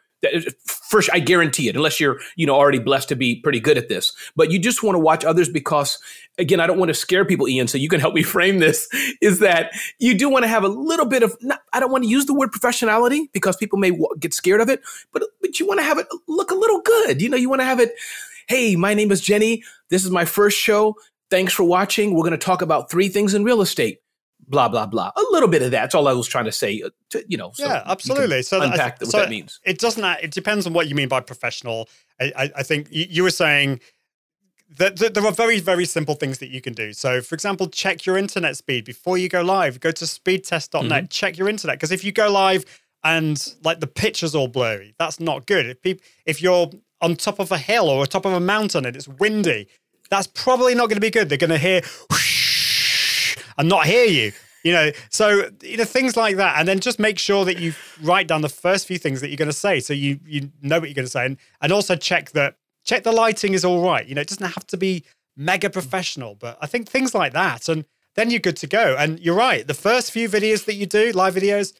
First, 0.65 1.09
uh, 1.09 1.13
I 1.13 1.19
guarantee 1.19 1.67
it, 1.69 1.75
unless 1.75 1.99
you're, 1.99 2.19
you 2.35 2.45
know, 2.45 2.55
already 2.55 2.79
blessed 2.79 3.09
to 3.09 3.15
be 3.15 3.41
pretty 3.41 3.59
good 3.59 3.77
at 3.77 3.89
this. 3.89 4.13
But 4.35 4.51
you 4.51 4.59
just 4.59 4.83
want 4.83 4.95
to 4.95 4.99
watch 4.99 5.23
others 5.23 5.49
because, 5.49 5.99
again, 6.37 6.59
I 6.59 6.67
don't 6.67 6.79
want 6.79 6.89
to 6.89 6.93
scare 6.93 7.25
people, 7.25 7.47
Ian. 7.47 7.67
So 7.67 7.77
you 7.77 7.89
can 7.89 7.99
help 7.99 8.13
me 8.13 8.23
frame 8.35 8.59
this. 8.59 8.87
Is 9.21 9.39
that 9.39 9.71
you 9.99 10.17
do 10.17 10.29
want 10.29 10.43
to 10.43 10.49
have 10.49 10.63
a 10.63 10.67
little 10.67 11.05
bit 11.05 11.23
of? 11.23 11.35
Not, 11.41 11.59
I 11.73 11.79
don't 11.79 11.91
want 11.91 12.03
to 12.03 12.09
use 12.09 12.25
the 12.25 12.33
word 12.33 12.51
professionality 12.51 13.31
because 13.33 13.57
people 13.57 13.79
may 13.79 13.91
get 14.19 14.33
scared 14.33 14.61
of 14.61 14.69
it, 14.69 14.81
but 15.11 15.23
but 15.41 15.59
you 15.59 15.67
want 15.67 15.79
to 15.79 15.85
have 15.85 15.97
it 15.97 16.07
look 16.27 16.51
a 16.51 16.55
little 16.55 16.81
good. 16.81 17.21
You 17.21 17.29
know, 17.29 17.37
you 17.37 17.49
want 17.49 17.61
to 17.61 17.65
have 17.65 17.79
it. 17.79 17.93
Hey, 18.47 18.75
my 18.75 18.93
name 18.93 19.11
is 19.11 19.21
Jenny. 19.21 19.63
This 19.89 20.05
is 20.05 20.11
my 20.11 20.25
first 20.25 20.57
show. 20.57 20.95
Thanks 21.31 21.53
for 21.53 21.63
watching. 21.63 22.13
We're 22.13 22.21
going 22.21 22.31
to 22.31 22.37
talk 22.37 22.61
about 22.61 22.91
three 22.91 23.09
things 23.09 23.33
in 23.33 23.43
real 23.43 23.61
estate. 23.61 23.99
Blah 24.47 24.69
blah 24.69 24.85
blah. 24.85 25.11
A 25.15 25.23
little 25.31 25.49
bit 25.49 25.61
of 25.61 25.71
that. 25.71 25.81
That's 25.81 25.95
all 25.95 26.07
I 26.07 26.13
was 26.13 26.27
trying 26.27 26.45
to 26.45 26.51
say. 26.51 26.81
Uh, 26.81 26.89
to, 27.11 27.23
you 27.27 27.37
know. 27.37 27.51
So 27.53 27.65
yeah, 27.65 27.83
absolutely. 27.85 28.43
So 28.43 28.61
unpack 28.61 28.99
that, 28.99 29.05
what 29.05 29.11
so 29.11 29.19
that 29.19 29.29
means. 29.29 29.59
It 29.63 29.79
doesn't. 29.79 30.03
It 30.21 30.31
depends 30.31 30.67
on 30.67 30.73
what 30.73 30.87
you 30.87 30.95
mean 30.95 31.07
by 31.07 31.21
professional. 31.21 31.89
I, 32.19 32.31
I, 32.35 32.51
I 32.57 32.63
think 32.63 32.87
you, 32.91 33.05
you, 33.09 33.23
were 33.23 33.31
saying 33.31 33.79
that, 34.77 34.97
that, 34.97 35.13
there 35.13 35.25
are 35.25 35.31
very 35.31 35.59
very 35.59 35.85
simple 35.85 36.15
things 36.15 36.37
that 36.39 36.49
you 36.49 36.61
can 36.61 36.73
do. 36.73 36.93
So, 36.93 37.21
for 37.21 37.33
example, 37.35 37.67
check 37.67 38.05
your 38.05 38.17
internet 38.17 38.55
speed 38.55 38.85
before 38.85 39.17
you 39.17 39.29
go 39.29 39.41
live. 39.41 39.79
Go 39.79 39.91
to 39.91 40.05
speedtest.net. 40.05 40.89
Mm-hmm. 40.89 41.07
Check 41.07 41.37
your 41.37 41.49
internet 41.49 41.77
because 41.77 41.91
if 41.91 42.03
you 42.03 42.11
go 42.11 42.31
live 42.31 42.65
and 43.03 43.55
like 43.63 43.79
the 43.79 43.87
picture's 43.87 44.35
all 44.35 44.47
blurry, 44.47 44.93
that's 44.99 45.19
not 45.19 45.47
good. 45.47 45.65
If 45.65 45.81
people, 45.81 46.03
if 46.25 46.41
you're 46.41 46.69
on 47.01 47.15
top 47.15 47.39
of 47.39 47.51
a 47.51 47.57
hill 47.57 47.89
or 47.89 48.01
on 48.01 48.07
top 48.07 48.25
of 48.25 48.33
a 48.33 48.39
mountain 48.39 48.85
and 48.85 48.95
it's 48.95 49.07
windy, 49.07 49.67
that's 50.09 50.27
probably 50.27 50.75
not 50.75 50.89
going 50.89 50.97
to 50.97 51.01
be 51.01 51.11
good. 51.11 51.29
They're 51.29 51.37
going 51.37 51.49
to 51.49 51.57
hear 51.57 51.81
whoosh 52.11 52.44
and 53.57 53.69
not 53.69 53.85
hear 53.85 54.05
you. 54.05 54.31
You 54.63 54.71
know, 54.71 54.91
so 55.09 55.49
you 55.61 55.77
know 55.77 55.83
things 55.83 56.17
like 56.17 56.37
that, 56.37 56.57
and 56.57 56.67
then 56.67 56.79
just 56.79 56.99
make 56.99 57.19
sure 57.19 57.45
that 57.45 57.59
you 57.59 57.73
write 58.01 58.27
down 58.27 58.41
the 58.41 58.49
first 58.49 58.87
few 58.87 58.97
things 58.97 59.21
that 59.21 59.29
you're 59.29 59.37
going 59.37 59.47
to 59.47 59.53
say, 59.53 59.79
so 59.79 59.93
you 59.93 60.19
you 60.25 60.49
know 60.61 60.79
what 60.79 60.89
you're 60.89 60.95
going 60.95 61.05
to 61.05 61.11
say, 61.11 61.25
and 61.25 61.37
and 61.61 61.71
also 61.71 61.95
check 61.95 62.31
that 62.31 62.55
check 62.83 63.03
the 63.03 63.11
lighting 63.11 63.53
is 63.53 63.63
all 63.63 63.83
right. 63.83 64.07
You 64.07 64.15
know, 64.15 64.21
it 64.21 64.27
doesn't 64.27 64.45
have 64.45 64.65
to 64.67 64.77
be 64.77 65.03
mega 65.37 65.69
professional, 65.69 66.35
but 66.35 66.57
I 66.61 66.67
think 66.67 66.87
things 66.89 67.13
like 67.13 67.33
that, 67.33 67.69
and 67.69 67.85
then 68.15 68.31
you're 68.31 68.39
good 68.39 68.57
to 68.57 68.67
go. 68.67 68.95
And 68.97 69.19
you're 69.19 69.35
right, 69.35 69.67
the 69.67 69.73
first 69.73 70.11
few 70.11 70.27
videos 70.27 70.65
that 70.65 70.75
you 70.75 70.85
do, 70.85 71.11
live 71.11 71.35
videos, 71.35 71.73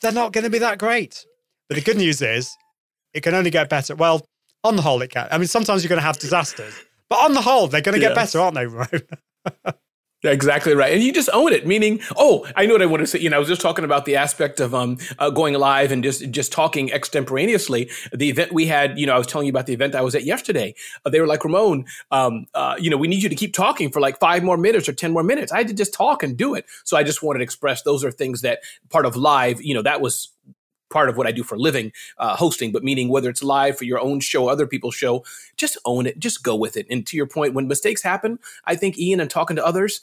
they're 0.00 0.12
not 0.12 0.32
going 0.32 0.44
to 0.44 0.50
be 0.50 0.58
that 0.58 0.78
great. 0.78 1.24
But 1.68 1.76
the 1.76 1.82
good 1.82 1.96
news 1.96 2.20
is, 2.20 2.56
it 3.12 3.22
can 3.22 3.34
only 3.34 3.50
get 3.50 3.68
better. 3.68 3.94
Well, 3.94 4.26
on 4.64 4.76
the 4.76 4.82
whole, 4.82 5.02
it 5.02 5.10
can. 5.10 5.28
I 5.30 5.38
mean, 5.38 5.46
sometimes 5.46 5.84
you're 5.84 5.88
going 5.88 6.00
to 6.00 6.06
have 6.06 6.18
disasters, 6.18 6.74
but 7.08 7.20
on 7.20 7.34
the 7.34 7.42
whole, 7.42 7.68
they're 7.68 7.80
going 7.80 7.94
to 7.94 8.00
get 8.00 8.14
better, 8.14 8.40
aren't 8.40 8.56
they, 8.56 8.66
Ro? 8.66 8.86
exactly 10.30 10.74
right. 10.74 10.92
And 10.92 11.02
you 11.02 11.12
just 11.12 11.28
own 11.32 11.52
it, 11.52 11.66
meaning, 11.66 12.00
oh, 12.16 12.46
I 12.56 12.66
know 12.66 12.74
what 12.74 12.82
I 12.82 12.86
want 12.86 13.00
to 13.02 13.06
say. 13.06 13.18
You 13.18 13.30
know, 13.30 13.36
I 13.36 13.38
was 13.38 13.48
just 13.48 13.60
talking 13.60 13.84
about 13.84 14.04
the 14.04 14.16
aspect 14.16 14.60
of 14.60 14.74
um, 14.74 14.98
uh, 15.18 15.30
going 15.30 15.54
live 15.54 15.92
and 15.92 16.02
just 16.02 16.30
just 16.30 16.52
talking 16.52 16.92
extemporaneously. 16.92 17.90
The 18.12 18.30
event 18.30 18.52
we 18.52 18.66
had, 18.66 18.98
you 18.98 19.06
know, 19.06 19.14
I 19.14 19.18
was 19.18 19.26
telling 19.26 19.46
you 19.46 19.52
about 19.52 19.66
the 19.66 19.72
event 19.74 19.94
I 19.94 20.02
was 20.02 20.14
at 20.14 20.24
yesterday. 20.24 20.74
Uh, 21.04 21.10
they 21.10 21.20
were 21.20 21.26
like, 21.26 21.44
Ramon, 21.44 21.86
um, 22.10 22.46
uh, 22.54 22.76
you 22.78 22.90
know, 22.90 22.96
we 22.96 23.08
need 23.08 23.22
you 23.22 23.28
to 23.28 23.34
keep 23.34 23.54
talking 23.54 23.90
for 23.90 24.00
like 24.00 24.18
five 24.18 24.42
more 24.42 24.56
minutes 24.56 24.88
or 24.88 24.92
10 24.92 25.12
more 25.12 25.22
minutes. 25.22 25.52
I 25.52 25.58
had 25.58 25.68
to 25.68 25.74
just 25.74 25.94
talk 25.94 26.22
and 26.22 26.36
do 26.36 26.54
it. 26.54 26.66
So 26.84 26.96
I 26.96 27.02
just 27.02 27.22
wanted 27.22 27.38
to 27.38 27.44
express 27.44 27.82
those 27.82 28.04
are 28.04 28.10
things 28.10 28.42
that 28.42 28.60
part 28.90 29.06
of 29.06 29.16
live, 29.16 29.62
you 29.62 29.74
know, 29.74 29.82
that 29.82 30.00
was 30.00 30.33
part 30.94 31.10
of 31.10 31.18
what 31.18 31.26
I 31.26 31.32
do 31.32 31.42
for 31.42 31.58
living, 31.58 31.92
uh, 32.16 32.36
hosting, 32.36 32.72
but 32.72 32.84
meaning 32.84 33.08
whether 33.08 33.28
it's 33.28 33.42
live 33.42 33.76
for 33.76 33.84
your 33.84 34.00
own 34.00 34.20
show, 34.20 34.48
other 34.48 34.66
people's 34.66 34.94
show, 34.94 35.24
just 35.56 35.76
own 35.84 36.06
it, 36.06 36.18
just 36.18 36.42
go 36.42 36.56
with 36.56 36.78
it. 36.78 36.86
And 36.88 37.06
to 37.08 37.16
your 37.16 37.26
point, 37.26 37.52
when 37.52 37.68
mistakes 37.68 38.02
happen, 38.02 38.38
I 38.64 38.76
think 38.76 38.96
Ian 38.96 39.20
and 39.20 39.28
talking 39.28 39.56
to 39.56 39.66
others, 39.66 40.00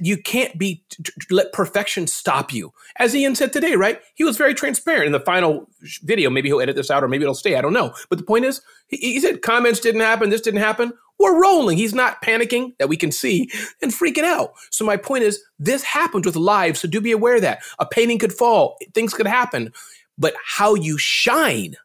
you, 0.00 0.16
can't 0.16 0.56
be 0.56 0.84
let 1.30 1.52
perfection 1.52 2.06
stop 2.06 2.52
you. 2.52 2.72
As 2.98 3.12
Ian 3.12 3.34
said 3.34 3.52
today, 3.52 3.74
right? 3.74 4.00
He 4.14 4.22
was 4.22 4.36
very 4.36 4.54
transparent 4.54 5.06
in 5.06 5.12
the 5.12 5.18
final 5.18 5.68
video. 6.04 6.30
Maybe 6.30 6.48
he'll 6.48 6.60
edit 6.60 6.76
this 6.76 6.92
out, 6.92 7.02
or 7.02 7.08
maybe 7.08 7.24
it'll 7.24 7.34
stay. 7.34 7.56
I 7.56 7.60
don't 7.60 7.72
know. 7.72 7.92
But 8.08 8.18
the 8.18 8.24
point 8.24 8.44
is, 8.44 8.60
he, 8.86 8.98
he 8.98 9.20
said 9.20 9.42
comments 9.42 9.80
didn't 9.80 10.02
happen, 10.02 10.30
this 10.30 10.40
didn't 10.40 10.60
happen. 10.60 10.92
We're 11.22 11.40
rolling. 11.40 11.78
He's 11.78 11.94
not 11.94 12.20
panicking 12.22 12.76
that 12.78 12.88
we 12.88 12.96
can 12.96 13.12
see 13.12 13.48
and 13.80 13.92
freaking 13.92 14.24
out. 14.24 14.54
So 14.70 14.84
my 14.84 14.96
point 14.96 15.24
is, 15.24 15.42
this 15.58 15.84
happens 15.84 16.26
with 16.26 16.36
live. 16.36 16.76
So 16.76 16.88
do 16.88 17.00
be 17.00 17.12
aware 17.12 17.40
that 17.40 17.62
a 17.78 17.86
painting 17.86 18.18
could 18.18 18.32
fall, 18.32 18.76
things 18.92 19.14
could 19.14 19.26
happen, 19.26 19.72
but 20.18 20.34
how 20.44 20.74
you 20.74 20.98
shine 20.98 21.76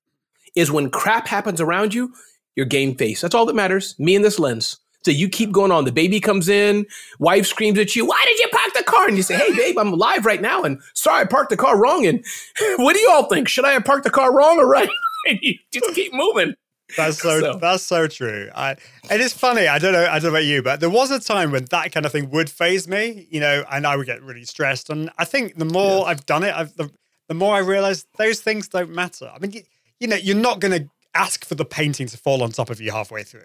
is 0.55 0.71
when 0.71 0.89
crap 0.89 1.27
happens 1.27 1.61
around 1.61 1.93
you. 1.93 2.13
Your 2.55 2.65
game 2.65 2.95
face. 2.95 3.21
That's 3.21 3.35
all 3.35 3.45
that 3.45 3.55
matters. 3.55 3.93
Me 3.99 4.15
and 4.15 4.25
this 4.25 4.39
lens. 4.39 4.79
So 5.05 5.11
you 5.11 5.29
keep 5.29 5.51
going 5.51 5.71
on. 5.71 5.85
The 5.85 5.91
baby 5.91 6.19
comes 6.19 6.49
in, 6.49 6.87
wife 7.19 7.45
screams 7.45 7.77
at 7.77 7.95
you, 7.95 8.05
Why 8.05 8.21
did 8.27 8.39
you 8.39 8.47
park 8.51 8.73
the 8.73 8.83
car? 8.83 9.07
And 9.07 9.15
you 9.15 9.21
say, 9.21 9.37
Hey, 9.37 9.55
babe, 9.55 9.77
I'm 9.77 9.93
alive 9.93 10.25
right 10.25 10.41
now. 10.41 10.63
And 10.63 10.81
sorry, 10.95 11.21
I 11.21 11.25
parked 11.25 11.51
the 11.51 11.55
car 11.55 11.79
wrong. 11.79 12.07
And 12.07 12.25
what 12.77 12.93
do 12.93 12.99
you 12.99 13.09
all 13.11 13.29
think? 13.29 13.47
Should 13.47 13.63
I 13.63 13.73
have 13.73 13.85
parked 13.85 14.05
the 14.05 14.09
car 14.09 14.35
wrong 14.35 14.57
or 14.57 14.67
right? 14.67 14.89
and 15.27 15.39
you 15.41 15.55
just 15.71 15.93
keep 15.93 16.13
moving. 16.13 16.55
That's 16.95 17.21
so, 17.21 17.39
so, 17.41 17.57
that's 17.57 17.83
so 17.83 18.07
true. 18.07 18.49
I 18.55 18.71
it 19.11 19.19
is 19.19 19.33
funny. 19.33 19.67
I 19.67 19.77
don't 19.77 19.93
know. 19.93 20.05
I 20.05 20.19
don't 20.19 20.23
know 20.23 20.37
about 20.37 20.45
you, 20.45 20.61
but 20.61 20.79
there 20.79 20.89
was 20.89 21.11
a 21.11 21.19
time 21.19 21.51
when 21.51 21.65
that 21.65 21.91
kind 21.91 22.05
of 22.05 22.11
thing 22.11 22.29
would 22.29 22.49
phase 22.49 22.87
me, 22.87 23.27
you 23.29 23.39
know, 23.39 23.65
and 23.71 23.85
I 23.85 23.97
would 23.97 24.05
get 24.05 24.23
really 24.23 24.45
stressed. 24.45 24.89
And 24.89 25.09
I 25.17 25.25
think 25.25 25.57
the 25.57 25.65
more 25.65 25.99
yeah. 25.99 26.11
I've 26.11 26.25
done 26.25 26.43
it, 26.43 26.55
I've, 26.55 26.75
the 26.75 26.89
the 27.27 27.33
more 27.33 27.55
I 27.55 27.59
realize 27.59 28.05
those 28.17 28.39
things 28.39 28.69
don't 28.69 28.91
matter. 28.91 29.29
I 29.33 29.39
mean, 29.39 29.51
you, 29.51 29.63
you 29.99 30.07
know, 30.07 30.15
you're 30.15 30.37
not 30.37 30.61
going 30.61 30.83
to 30.83 30.89
ask 31.13 31.43
for 31.43 31.55
the 31.55 31.65
painting 31.65 32.07
to 32.07 32.17
fall 32.17 32.41
on 32.41 32.51
top 32.51 32.69
of 32.69 32.79
you 32.79 32.91
halfway 32.91 33.23
through, 33.23 33.41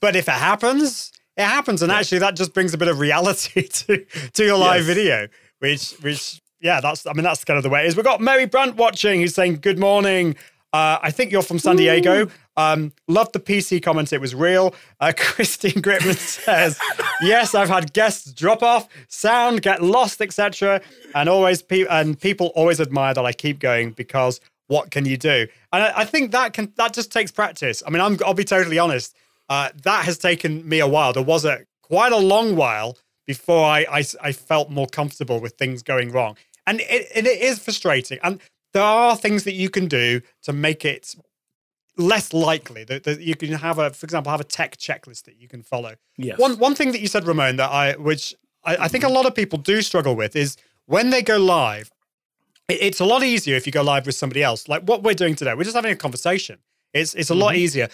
but 0.00 0.16
if 0.16 0.26
it 0.26 0.32
happens, 0.32 1.12
it 1.36 1.44
happens, 1.44 1.82
and 1.82 1.92
yeah. 1.92 1.98
actually 2.00 2.18
that 2.18 2.34
just 2.34 2.52
brings 2.52 2.74
a 2.74 2.78
bit 2.78 2.88
of 2.88 2.98
reality 2.98 3.68
to 3.68 4.04
to 4.32 4.44
your 4.44 4.58
live 4.58 4.86
yes. 4.86 4.86
video, 4.86 5.28
which 5.60 5.92
which 6.02 6.42
yeah, 6.60 6.80
that's 6.80 7.06
I 7.06 7.12
mean 7.12 7.24
that's 7.24 7.44
kind 7.44 7.58
of 7.58 7.62
the 7.62 7.70
way 7.70 7.84
it 7.84 7.86
is. 7.86 7.96
We've 7.96 8.04
got 8.04 8.20
Mary 8.20 8.46
Brandt 8.46 8.76
watching, 8.76 9.20
who's 9.20 9.34
saying 9.34 9.58
good 9.60 9.78
morning. 9.78 10.34
Uh, 10.72 10.98
I 11.02 11.10
think 11.10 11.30
you're 11.30 11.42
from 11.42 11.58
San 11.58 11.76
Diego. 11.76 12.28
Um, 12.56 12.92
loved 13.08 13.32
the 13.32 13.40
PC 13.40 13.82
comment. 13.82 14.12
It 14.12 14.20
was 14.20 14.34
real. 14.34 14.74
Uh, 15.00 15.12
Christine 15.16 15.82
Gritmon 15.82 16.16
says, 16.16 16.78
"Yes, 17.22 17.54
I've 17.54 17.68
had 17.68 17.92
guests 17.92 18.32
drop 18.32 18.62
off, 18.62 18.88
sound 19.08 19.62
get 19.62 19.82
lost, 19.82 20.20
etc. 20.20 20.80
And 21.14 21.28
always, 21.28 21.62
pe- 21.62 21.86
and 21.88 22.18
people 22.20 22.48
always 22.54 22.80
admire 22.80 23.14
that 23.14 23.24
I 23.24 23.32
keep 23.32 23.58
going 23.58 23.92
because 23.92 24.40
what 24.66 24.90
can 24.90 25.04
you 25.04 25.16
do? 25.16 25.46
And 25.72 25.82
I, 25.82 26.00
I 26.00 26.04
think 26.04 26.32
that 26.32 26.52
can 26.52 26.72
that 26.76 26.92
just 26.92 27.10
takes 27.12 27.30
practice. 27.30 27.82
I 27.86 27.90
mean, 27.90 28.00
I'm, 28.00 28.18
I'll 28.24 28.34
be 28.34 28.44
totally 28.44 28.78
honest. 28.78 29.14
Uh, 29.48 29.70
that 29.82 30.04
has 30.04 30.18
taken 30.18 30.66
me 30.68 30.80
a 30.80 30.88
while. 30.88 31.12
There 31.12 31.22
was 31.22 31.44
a 31.44 31.60
quite 31.82 32.12
a 32.12 32.18
long 32.18 32.56
while 32.56 32.98
before 33.26 33.64
I 33.64 33.86
I, 33.90 34.04
I 34.22 34.32
felt 34.32 34.70
more 34.70 34.86
comfortable 34.86 35.40
with 35.40 35.54
things 35.54 35.82
going 35.82 36.10
wrong, 36.10 36.36
and 36.66 36.80
it, 36.80 37.08
it 37.14 37.26
is 37.26 37.58
frustrating. 37.58 38.18
And 38.22 38.40
there 38.72 38.82
are 38.82 39.16
things 39.16 39.44
that 39.44 39.52
you 39.52 39.68
can 39.68 39.86
do 39.86 40.22
to 40.42 40.52
make 40.52 40.84
it 40.84 41.14
less 41.96 42.32
likely 42.32 42.84
that, 42.84 43.04
that, 43.04 43.20
you 43.20 43.36
can 43.36 43.52
have 43.52 43.78
a, 43.78 43.90
for 43.90 44.04
example, 44.04 44.30
have 44.30 44.40
a 44.40 44.44
tech 44.44 44.76
checklist 44.76 45.24
that 45.24 45.36
you 45.36 45.48
can 45.48 45.62
follow. 45.62 45.94
Yes. 46.16 46.38
One 46.38 46.58
one 46.58 46.74
thing 46.74 46.92
that 46.92 47.00
you 47.00 47.08
said, 47.08 47.26
Ramon, 47.26 47.56
that 47.56 47.70
I 47.70 47.96
which 47.96 48.34
I, 48.64 48.76
I 48.80 48.88
think 48.88 49.04
a 49.04 49.08
lot 49.08 49.26
of 49.26 49.34
people 49.34 49.58
do 49.58 49.82
struggle 49.82 50.16
with 50.16 50.34
is 50.36 50.56
when 50.86 51.10
they 51.10 51.22
go 51.22 51.36
live, 51.38 51.90
it's 52.68 53.00
a 53.00 53.04
lot 53.04 53.22
easier 53.22 53.56
if 53.56 53.66
you 53.66 53.72
go 53.72 53.82
live 53.82 54.06
with 54.06 54.14
somebody 54.14 54.42
else. 54.42 54.68
Like 54.68 54.82
what 54.84 55.02
we're 55.02 55.14
doing 55.14 55.34
today, 55.34 55.54
we're 55.54 55.64
just 55.64 55.76
having 55.76 55.92
a 55.92 55.96
conversation. 55.96 56.58
It's 56.94 57.14
it's 57.14 57.30
a 57.30 57.34
lot 57.34 57.52
Mm-hmm. 57.52 57.62
easier. 57.64 57.88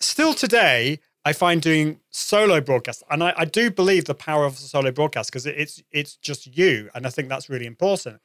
Still 0.00 0.34
today, 0.34 1.00
I 1.24 1.32
find 1.32 1.62
doing 1.62 2.00
solo 2.10 2.60
broadcasts, 2.60 3.02
and 3.10 3.24
I, 3.24 3.32
I 3.36 3.44
do 3.46 3.70
believe 3.70 4.04
the 4.04 4.14
power 4.14 4.44
of 4.44 4.58
solo 4.58 4.90
broadcast 4.92 5.30
because 5.30 5.46
it's 5.46 5.82
it's 5.90 6.16
just 6.16 6.56
you, 6.56 6.90
and 6.94 7.06
I 7.06 7.10
think 7.10 7.28
that's 7.28 7.48
really 7.48 7.66
important. 7.66 8.20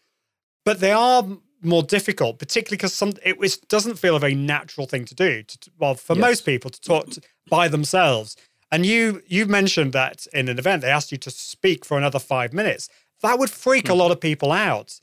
But 0.65 0.79
they 0.79 0.91
are 0.91 1.25
more 1.61 1.83
difficult, 1.83 2.39
particularly 2.39 2.77
because 2.77 2.93
some 2.93 3.13
it, 3.23 3.37
was, 3.37 3.57
doesn't 3.57 3.97
feel 3.99 4.15
a 4.15 4.19
very 4.19 4.35
natural 4.35 4.87
thing 4.87 5.05
to 5.05 5.15
do. 5.15 5.43
To, 5.43 5.57
well, 5.79 5.95
for 5.95 6.15
Yes. 6.15 6.21
most 6.21 6.45
people, 6.45 6.69
to 6.71 6.81
talk 6.81 7.09
to, 7.11 7.21
by 7.49 7.67
themselves. 7.67 8.35
And 8.71 8.85
you 8.85 9.21
you 9.27 9.45
mentioned 9.45 9.93
that 9.93 10.25
in 10.33 10.47
an 10.49 10.57
event 10.57 10.81
they 10.81 10.89
asked 10.89 11.11
you 11.11 11.17
to 11.19 11.29
speak 11.31 11.83
for 11.85 11.97
another 11.97 12.19
five 12.19 12.53
minutes. 12.53 12.89
That 13.21 13.37
would 13.37 13.49
freak 13.49 13.87
Hmm. 13.87 13.93
a 13.93 13.95
lot 13.95 14.11
of 14.11 14.19
people 14.19 14.51
out. 14.51 14.99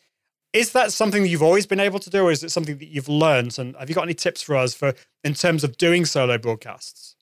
Is 0.54 0.72
that 0.72 0.92
something 0.92 1.22
that 1.22 1.28
you've 1.28 1.42
always 1.42 1.66
been 1.66 1.78
able 1.80 1.98
to 1.98 2.08
do, 2.10 2.22
or 2.24 2.32
is 2.32 2.42
it 2.42 2.50
something 2.50 2.78
that 2.78 2.88
you've 2.88 3.08
learned? 3.08 3.58
And 3.58 3.76
have 3.76 3.88
you 3.90 3.94
got 3.94 4.04
any 4.04 4.14
tips 4.14 4.40
for 4.42 4.56
us 4.56 4.72
for 4.74 4.94
in 5.22 5.34
terms 5.34 5.62
of 5.62 5.76
doing 5.76 6.06
solo 6.06 6.38
broadcasts? 6.38 7.14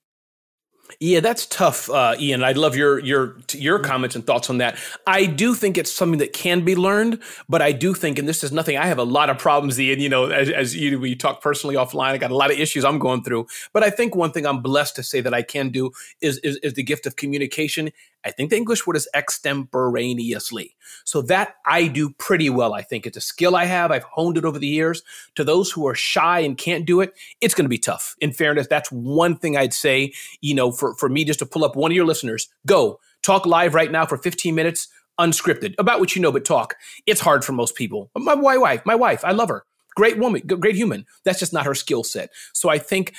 Yeah, 1.00 1.20
that's 1.20 1.46
tough, 1.46 1.90
uh, 1.90 2.14
Ian. 2.18 2.42
I'd 2.42 2.56
love 2.56 2.76
your 2.76 2.98
your 3.00 3.36
your 3.52 3.78
comments 3.78 4.16
and 4.16 4.26
thoughts 4.26 4.48
on 4.48 4.58
that. 4.58 4.78
I 5.06 5.26
do 5.26 5.54
think 5.54 5.76
it's 5.76 5.92
something 5.92 6.18
that 6.20 6.32
can 6.32 6.64
be 6.64 6.74
learned, 6.74 7.20
but 7.48 7.60
I 7.60 7.72
do 7.72 7.92
think, 7.92 8.18
and 8.18 8.28
this 8.28 8.42
is 8.42 8.52
nothing. 8.52 8.78
I 8.78 8.86
have 8.86 8.98
a 8.98 9.04
lot 9.04 9.28
of 9.28 9.38
problems, 9.38 9.78
Ian. 9.78 10.00
You 10.00 10.08
know, 10.08 10.26
as, 10.26 10.48
as 10.50 10.74
you 10.76 10.98
we 10.98 11.14
talk 11.14 11.42
personally 11.42 11.76
offline, 11.76 12.12
I 12.12 12.18
got 12.18 12.30
a 12.30 12.36
lot 12.36 12.50
of 12.50 12.58
issues 12.58 12.84
I'm 12.84 12.98
going 12.98 13.22
through. 13.22 13.46
But 13.72 13.82
I 13.82 13.90
think 13.90 14.14
one 14.14 14.32
thing 14.32 14.46
I'm 14.46 14.62
blessed 14.62 14.96
to 14.96 15.02
say 15.02 15.20
that 15.20 15.34
I 15.34 15.42
can 15.42 15.70
do 15.70 15.90
is 16.20 16.38
is, 16.38 16.56
is 16.58 16.74
the 16.74 16.82
gift 16.82 17.06
of 17.06 17.16
communication. 17.16 17.90
I 18.26 18.32
think 18.32 18.50
the 18.50 18.56
English 18.56 18.86
word 18.86 18.96
is 18.96 19.08
extemporaneously. 19.14 20.74
So 21.04 21.22
that 21.22 21.54
I 21.64 21.86
do 21.86 22.10
pretty 22.10 22.50
well. 22.50 22.74
I 22.74 22.82
think 22.82 23.06
it's 23.06 23.16
a 23.16 23.20
skill 23.20 23.54
I 23.54 23.66
have. 23.66 23.92
I've 23.92 24.02
honed 24.02 24.36
it 24.36 24.44
over 24.44 24.58
the 24.58 24.66
years. 24.66 25.04
To 25.36 25.44
those 25.44 25.70
who 25.70 25.86
are 25.86 25.94
shy 25.94 26.40
and 26.40 26.58
can't 26.58 26.84
do 26.84 27.00
it, 27.00 27.14
it's 27.40 27.54
going 27.54 27.66
to 27.66 27.70
be 27.70 27.78
tough. 27.78 28.16
In 28.20 28.32
fairness, 28.32 28.66
that's 28.66 28.90
one 28.90 29.36
thing 29.36 29.56
I'd 29.56 29.72
say, 29.72 30.12
you 30.40 30.56
know, 30.56 30.72
for, 30.72 30.96
for 30.96 31.08
me 31.08 31.24
just 31.24 31.38
to 31.38 31.46
pull 31.46 31.64
up 31.64 31.76
one 31.76 31.92
of 31.92 31.96
your 31.96 32.04
listeners, 32.04 32.48
go 32.66 32.98
talk 33.22 33.46
live 33.46 33.74
right 33.74 33.92
now 33.92 34.06
for 34.06 34.18
15 34.18 34.54
minutes, 34.54 34.88
unscripted, 35.20 35.76
about 35.78 36.00
what 36.00 36.16
you 36.16 36.22
know, 36.22 36.32
but 36.32 36.44
talk. 36.44 36.74
It's 37.06 37.20
hard 37.20 37.44
for 37.44 37.52
most 37.52 37.76
people. 37.76 38.10
My 38.16 38.34
wife, 38.34 38.84
my 38.84 38.96
wife, 38.96 39.24
I 39.24 39.30
love 39.30 39.50
her. 39.50 39.64
Great 39.96 40.18
woman, 40.18 40.42
great 40.42 40.76
human. 40.76 41.06
That's 41.24 41.38
just 41.40 41.54
not 41.54 41.64
her 41.64 41.74
skill 41.74 42.04
set. 42.04 42.30
So 42.52 42.68
I 42.68 42.78
think 42.78 43.14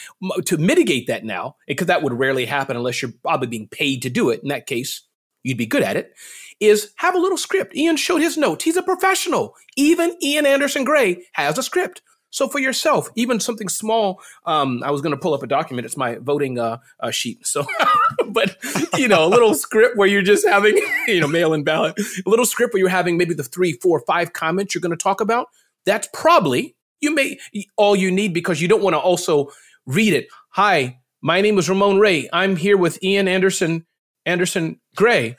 to 0.45 0.57
mitigate 0.57 1.07
that 1.07 1.25
now, 1.25 1.55
because 1.67 1.87
that 1.87 2.03
would 2.03 2.13
rarely 2.13 2.45
happen 2.45 2.77
unless 2.77 3.01
you're 3.01 3.13
probably 3.23 3.47
being 3.47 3.67
paid 3.67 4.03
to 4.03 4.09
do 4.09 4.29
it. 4.29 4.41
In 4.43 4.49
that 4.49 4.67
case, 4.67 5.01
you'd 5.43 5.57
be 5.57 5.65
good 5.65 5.83
at 5.83 5.97
it. 5.97 6.13
Is 6.59 6.91
have 6.97 7.15
a 7.15 7.19
little 7.19 7.37
script. 7.37 7.75
Ian 7.75 7.97
showed 7.97 8.21
his 8.21 8.37
notes. 8.37 8.63
He's 8.63 8.77
a 8.77 8.83
professional. 8.83 9.55
Even 9.75 10.15
Ian 10.21 10.45
Anderson 10.45 10.83
Gray 10.83 11.25
has 11.33 11.57
a 11.57 11.63
script. 11.63 12.01
So 12.29 12.47
for 12.47 12.59
yourself, 12.59 13.09
even 13.15 13.39
something 13.39 13.69
small, 13.69 14.21
um, 14.45 14.83
I 14.83 14.91
was 14.91 15.01
going 15.01 15.11
to 15.15 15.19
pull 15.19 15.33
up 15.33 15.43
a 15.43 15.47
document. 15.47 15.85
It's 15.85 15.97
my 15.97 16.15
voting 16.15 16.59
uh, 16.59 16.77
uh, 16.99 17.09
sheet. 17.09 17.47
So, 17.47 17.65
but 18.27 18.57
you 18.97 19.07
know, 19.07 19.25
a 19.25 19.29
little 19.29 19.53
script 19.55 19.97
where 19.97 20.07
you're 20.07 20.21
just 20.21 20.47
having, 20.47 20.79
you 21.07 21.21
know, 21.21 21.27
mail 21.27 21.53
in 21.53 21.63
ballot, 21.63 21.95
a 21.97 22.29
little 22.29 22.45
script 22.45 22.73
where 22.73 22.79
you're 22.79 22.89
having 22.89 23.17
maybe 23.17 23.33
the 23.33 23.43
three, 23.43 23.73
four, 23.73 24.01
five 24.01 24.33
comments 24.33 24.75
you're 24.75 24.81
going 24.81 24.91
to 24.91 24.97
talk 24.97 25.21
about. 25.21 25.47
That's 25.87 26.07
probably 26.13 26.75
you 27.01 27.15
may 27.15 27.39
all 27.77 27.95
you 27.95 28.11
need 28.11 28.33
because 28.33 28.61
you 28.61 28.67
don't 28.67 28.83
want 28.83 28.93
to 28.93 28.99
also 28.99 29.51
read 29.85 30.13
it. 30.13 30.27
Hi, 30.51 30.99
my 31.21 31.41
name 31.41 31.57
is 31.57 31.69
Ramon 31.69 31.97
Ray. 31.97 32.29
I'm 32.31 32.57
here 32.57 32.77
with 32.77 33.01
Ian 33.01 33.27
Anderson 33.27 33.85
Anderson 34.25 34.79
Gray, 34.95 35.37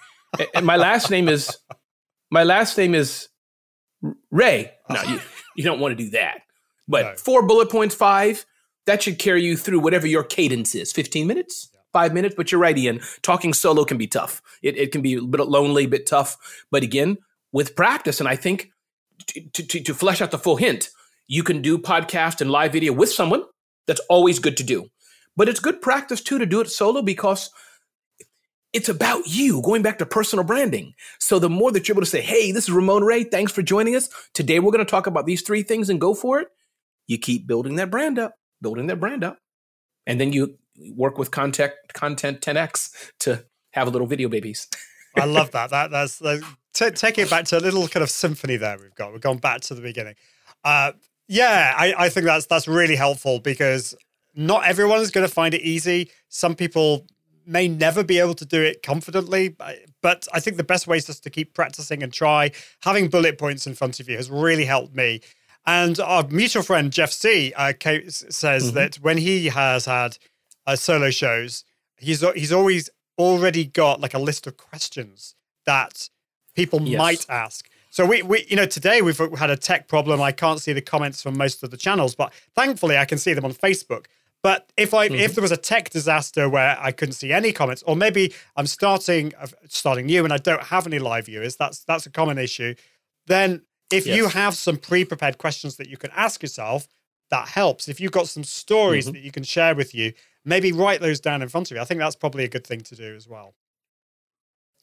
and 0.55 0.65
my 0.65 0.77
last 0.77 1.11
name 1.11 1.29
is 1.29 1.57
my 2.31 2.45
last 2.45 2.77
name 2.79 2.95
is 2.95 3.29
Ray. 4.31 4.73
No, 4.91 5.03
you, 5.03 5.21
you 5.57 5.65
don't 5.65 5.81
want 5.81 5.97
to 5.97 6.05
do 6.05 6.11
that. 6.11 6.41
But 6.89 7.03
No. 7.05 7.15
four 7.17 7.47
bullet 7.47 7.71
points, 7.71 7.95
five, 7.95 8.47
that 8.87 9.03
should 9.03 9.19
carry 9.19 9.45
you 9.45 9.57
through 9.57 9.81
whatever 9.81 10.07
your 10.07 10.25
cadence 10.25 10.75
is. 10.75 10.93
15 10.93 11.27
minutes, 11.27 11.69
five 11.93 12.15
minutes. 12.15 12.35
But 12.35 12.51
you're 12.51 12.61
right, 12.61 12.77
Ian. 12.79 13.01
Talking 13.21 13.53
solo 13.53 13.85
can 13.85 13.99
be 13.99 14.07
tough. 14.07 14.41
It, 14.63 14.79
it 14.79 14.93
can 14.93 15.03
be 15.03 15.15
a 15.15 15.23
bit 15.23 15.41
lonely, 15.49 15.85
a 15.85 15.89
bit 15.89 16.07
tough. 16.07 16.39
But 16.71 16.83
again, 16.83 17.19
with 17.53 17.77
practice, 17.77 18.21
and 18.21 18.29
I 18.29 18.37
think 18.37 18.71
to, 19.29 19.67
to, 19.67 19.81
to 19.83 19.95
flesh 19.95 20.21
out 20.21 20.31
the 20.31 20.39
full 20.39 20.57
hint, 20.57 20.91
you 21.27 21.43
can 21.43 21.63
do 21.63 21.79
podcast 21.79 22.41
and 22.41 22.51
live 22.51 22.73
video 22.73 22.93
with 22.93 23.11
someone. 23.11 23.45
That's 23.87 24.01
always 24.09 24.39
good 24.39 24.57
to 24.59 24.65
do. 24.65 24.89
But 25.37 25.49
it's 25.49 25.61
good 25.61 25.81
practice 25.81 26.21
too 26.21 26.39
to 26.39 26.47
do 26.47 26.61
it 26.61 26.71
solo 26.71 27.03
because 27.03 27.51
it's 28.73 28.89
about 28.89 29.27
you, 29.27 29.63
going 29.63 29.83
back 29.83 29.99
to 29.99 30.07
personal 30.07 30.45
branding. 30.45 30.95
So 31.19 31.39
the 31.39 31.49
more 31.49 31.73
that 31.73 31.89
you're 31.89 31.95
able 31.95 32.03
to 32.03 32.11
say, 32.11 32.21
hey, 32.21 32.53
this 32.53 32.65
is 32.65 32.71
Ramon 32.71 33.03
Ray, 33.03 33.25
thanks 33.25 33.53
for 33.53 33.63
joining 33.63 33.97
us. 33.97 34.09
Today 34.35 34.59
we're 34.59 34.73
going 34.73 34.85
to 34.85 34.91
talk 34.91 35.07
about 35.07 35.27
these 35.27 35.43
three 35.43 35.63
things 35.63 35.89
and 35.89 36.01
go 36.01 36.15
for 36.15 36.41
it. 36.41 36.49
You 37.07 37.19
keep 37.19 37.47
building 37.47 37.77
that 37.77 37.91
brand 37.91 38.19
up, 38.19 38.35
building 38.61 38.87
that 38.89 39.01
brand 39.01 39.25
up. 39.25 39.39
And 40.07 40.21
then 40.21 40.33
you 40.33 40.59
work 40.95 41.19
with 41.19 41.31
content, 41.31 41.73
content 41.95 42.41
10x 42.41 42.91
to 43.21 43.45
have 43.73 43.89
a 43.89 43.91
little 43.91 44.07
video 44.07 44.29
babies. 44.29 44.69
I 45.17 45.25
love 45.25 45.51
that. 45.53 45.71
That 45.71 45.91
that's 45.91 46.21
uh, 46.23 46.41
t- 46.79 46.91
take 46.91 47.19
it 47.19 47.29
back 47.29 47.45
to 47.47 47.59
a 47.59 47.61
little 47.61 47.89
kind 47.89 48.03
of 48.03 48.11
symphony 48.11 48.57
there. 48.57 48.79
We've 48.79 48.95
got 48.95 49.13
we've 49.13 49.21
gone 49.21 49.39
back 49.39 49.61
to 49.63 49.75
the 49.75 49.83
beginning. 49.83 50.15
Uh, 50.65 50.93
yeah, 51.27 51.75
I, 51.77 51.95
I 51.99 52.09
think 52.09 52.27
that's 52.27 52.47
that's 52.47 52.69
really 52.69 52.97
helpful 52.97 53.41
because 53.41 53.95
not 54.35 54.67
everyone 54.67 55.01
is 55.01 55.11
going 55.11 55.27
to 55.27 55.33
find 55.33 55.55
it 55.55 55.63
easy. 55.63 56.11
Some 56.29 56.55
people 56.55 57.07
may 57.45 57.67
never 57.67 58.05
be 58.05 58.19
able 58.19 58.35
to 58.35 58.45
do 58.45 58.63
it 58.63 58.83
confidently, 58.83 59.49
but, 60.03 60.29
I 60.35 60.39
think 60.39 60.59
the 60.59 60.65
best 60.65 60.87
way 60.87 60.99
is 60.99 61.07
just 61.07 61.25
to 61.25 61.31
keep 61.31 61.55
practicing 61.55 62.03
and 62.03 62.13
try. 62.13 62.51
Having 62.83 63.09
bullet 63.09 63.39
points 63.39 63.67
in 63.67 63.75
front 63.75 64.01
of 64.01 64.09
you 64.09 64.17
has 64.17 64.31
really 64.31 64.67
helped 64.67 64.95
me. 64.95 65.23
And 65.67 65.99
our 65.99 66.25
mutual 66.29 66.63
friend 66.63 66.93
Jeff 66.93 67.11
C 67.11 67.53
uh, 67.57 67.73
says 68.09 68.73
that 68.73 68.97
when 68.97 69.17
he 69.17 69.47
has 69.47 69.87
had 69.87 70.19
uh, 70.67 70.77
solo 70.77 71.11
shows, 71.11 71.65
he's 71.97 72.25
he's 72.35 72.53
always 72.53 72.91
already 73.19 73.65
got 73.65 74.01
like 74.01 74.15
a 74.15 74.19
list 74.19 74.47
of 74.47 74.57
questions 74.57 75.35
that 75.65 76.09
people 76.59 76.83
Yes. 76.83 76.99
might 76.99 77.27
ask. 77.31 77.71
So 77.91 78.05
we, 78.05 78.23
we, 78.23 78.45
you 78.49 78.57
know, 78.57 78.67
today 78.67 79.01
we've 79.01 79.23
had 79.39 79.51
a 79.51 79.57
tech 79.57 79.87
problem. 79.87 80.21
I 80.21 80.33
can't 80.33 80.61
see 80.61 80.73
the 80.73 80.83
comments 80.83 81.23
from 81.23 81.39
most 81.39 81.63
of 81.63 81.71
the 81.71 81.77
channels, 81.77 82.17
but 82.17 82.33
thankfully 82.57 82.97
I 82.99 83.05
can 83.05 83.19
see 83.19 83.33
them 83.33 83.45
on 83.45 83.53
Facebook. 83.53 84.07
But 84.43 84.61
if 84.77 84.93
I 84.93 85.05
if 85.05 85.13
mm-hmm. 85.13 85.35
there 85.35 85.43
was 85.43 85.53
a 85.53 85.57
tech 85.57 85.91
disaster 85.91 86.49
where 86.49 86.77
I 86.81 86.91
couldn't 86.91 87.15
see 87.15 87.33
any 87.33 87.53
comments, 87.53 87.83
or 87.85 87.95
maybe 87.97 88.35
I'm 88.57 88.67
starting 88.67 89.33
starting 89.69 90.07
new 90.07 90.25
and 90.25 90.33
I 90.33 90.39
don't 90.39 90.65
have 90.75 90.87
any 90.87 90.99
live 90.99 91.27
viewers, 91.27 91.57
that's 91.57 91.85
that's 91.85 92.07
a 92.07 92.11
common 92.11 92.39
issue. 92.39 92.75
Then 93.27 93.63
if 93.91 94.07
you 94.07 94.29
have 94.29 94.55
some 94.55 94.77
pre-prepared 94.77 95.39
questions 95.39 95.77
that 95.77 95.89
you 95.89 95.97
can 95.97 96.11
ask 96.15 96.43
yourself, 96.43 96.89
that 97.31 97.49
helps. 97.49 97.89
If 97.89 98.01
you've 98.01 98.19
got 98.21 98.29
some 98.29 98.45
stories 98.45 99.05
mm-hmm. 99.05 99.15
that 99.15 99.23
you 99.23 99.33
can 99.33 99.45
share 99.45 99.75
with 99.75 99.95
you, 99.95 100.13
maybe 100.45 100.73
write 100.73 101.01
those 101.01 101.21
down 101.21 101.43
in 101.43 101.49
front 101.49 101.71
of 101.71 101.77
you. 101.77 101.83
I 101.83 101.87
think 101.87 102.01
that's 102.01 102.17
probably 102.17 102.45
a 102.45 102.49
good 102.49 102.67
thing 102.67 102.83
to 102.83 102.95
do 102.95 103.15
as 103.15 103.27
well. 103.29 103.55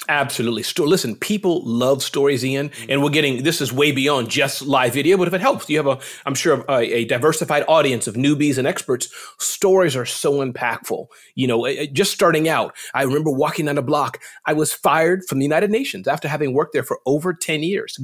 Absolutely. 0.07 0.63
Listen, 0.85 1.15
people 1.15 1.63
love 1.65 2.03
stories, 2.03 2.45
Ian, 2.45 2.69
and 2.89 3.01
we're 3.01 3.09
getting 3.09 3.41
this 3.43 3.59
is 3.59 3.73
way 3.73 3.91
beyond 3.91 4.29
just 4.29 4.61
live 4.61 4.93
video. 4.93 5.17
But 5.17 5.27
if 5.27 5.33
it 5.33 5.41
helps, 5.41 5.67
you 5.67 5.77
have 5.77 5.87
a, 5.87 5.97
I'm 6.27 6.35
sure, 6.35 6.63
a, 6.69 6.77
a 6.79 7.05
diversified 7.05 7.63
audience 7.67 8.05
of 8.05 8.13
newbies 8.13 8.59
and 8.59 8.67
experts. 8.67 9.09
Stories 9.39 9.95
are 9.95 10.05
so 10.05 10.45
impactful. 10.45 11.07
You 11.33 11.47
know, 11.47 11.67
just 11.87 12.11
starting 12.13 12.47
out, 12.47 12.75
I 12.93 13.01
remember 13.03 13.31
walking 13.31 13.65
down 13.65 13.79
a 13.79 13.81
block. 13.81 14.19
I 14.45 14.53
was 14.53 14.71
fired 14.71 15.23
from 15.27 15.39
the 15.39 15.45
United 15.45 15.71
Nations 15.71 16.07
after 16.07 16.27
having 16.27 16.53
worked 16.53 16.73
there 16.73 16.83
for 16.83 16.99
over 17.07 17.33
10 17.33 17.63
years. 17.63 17.97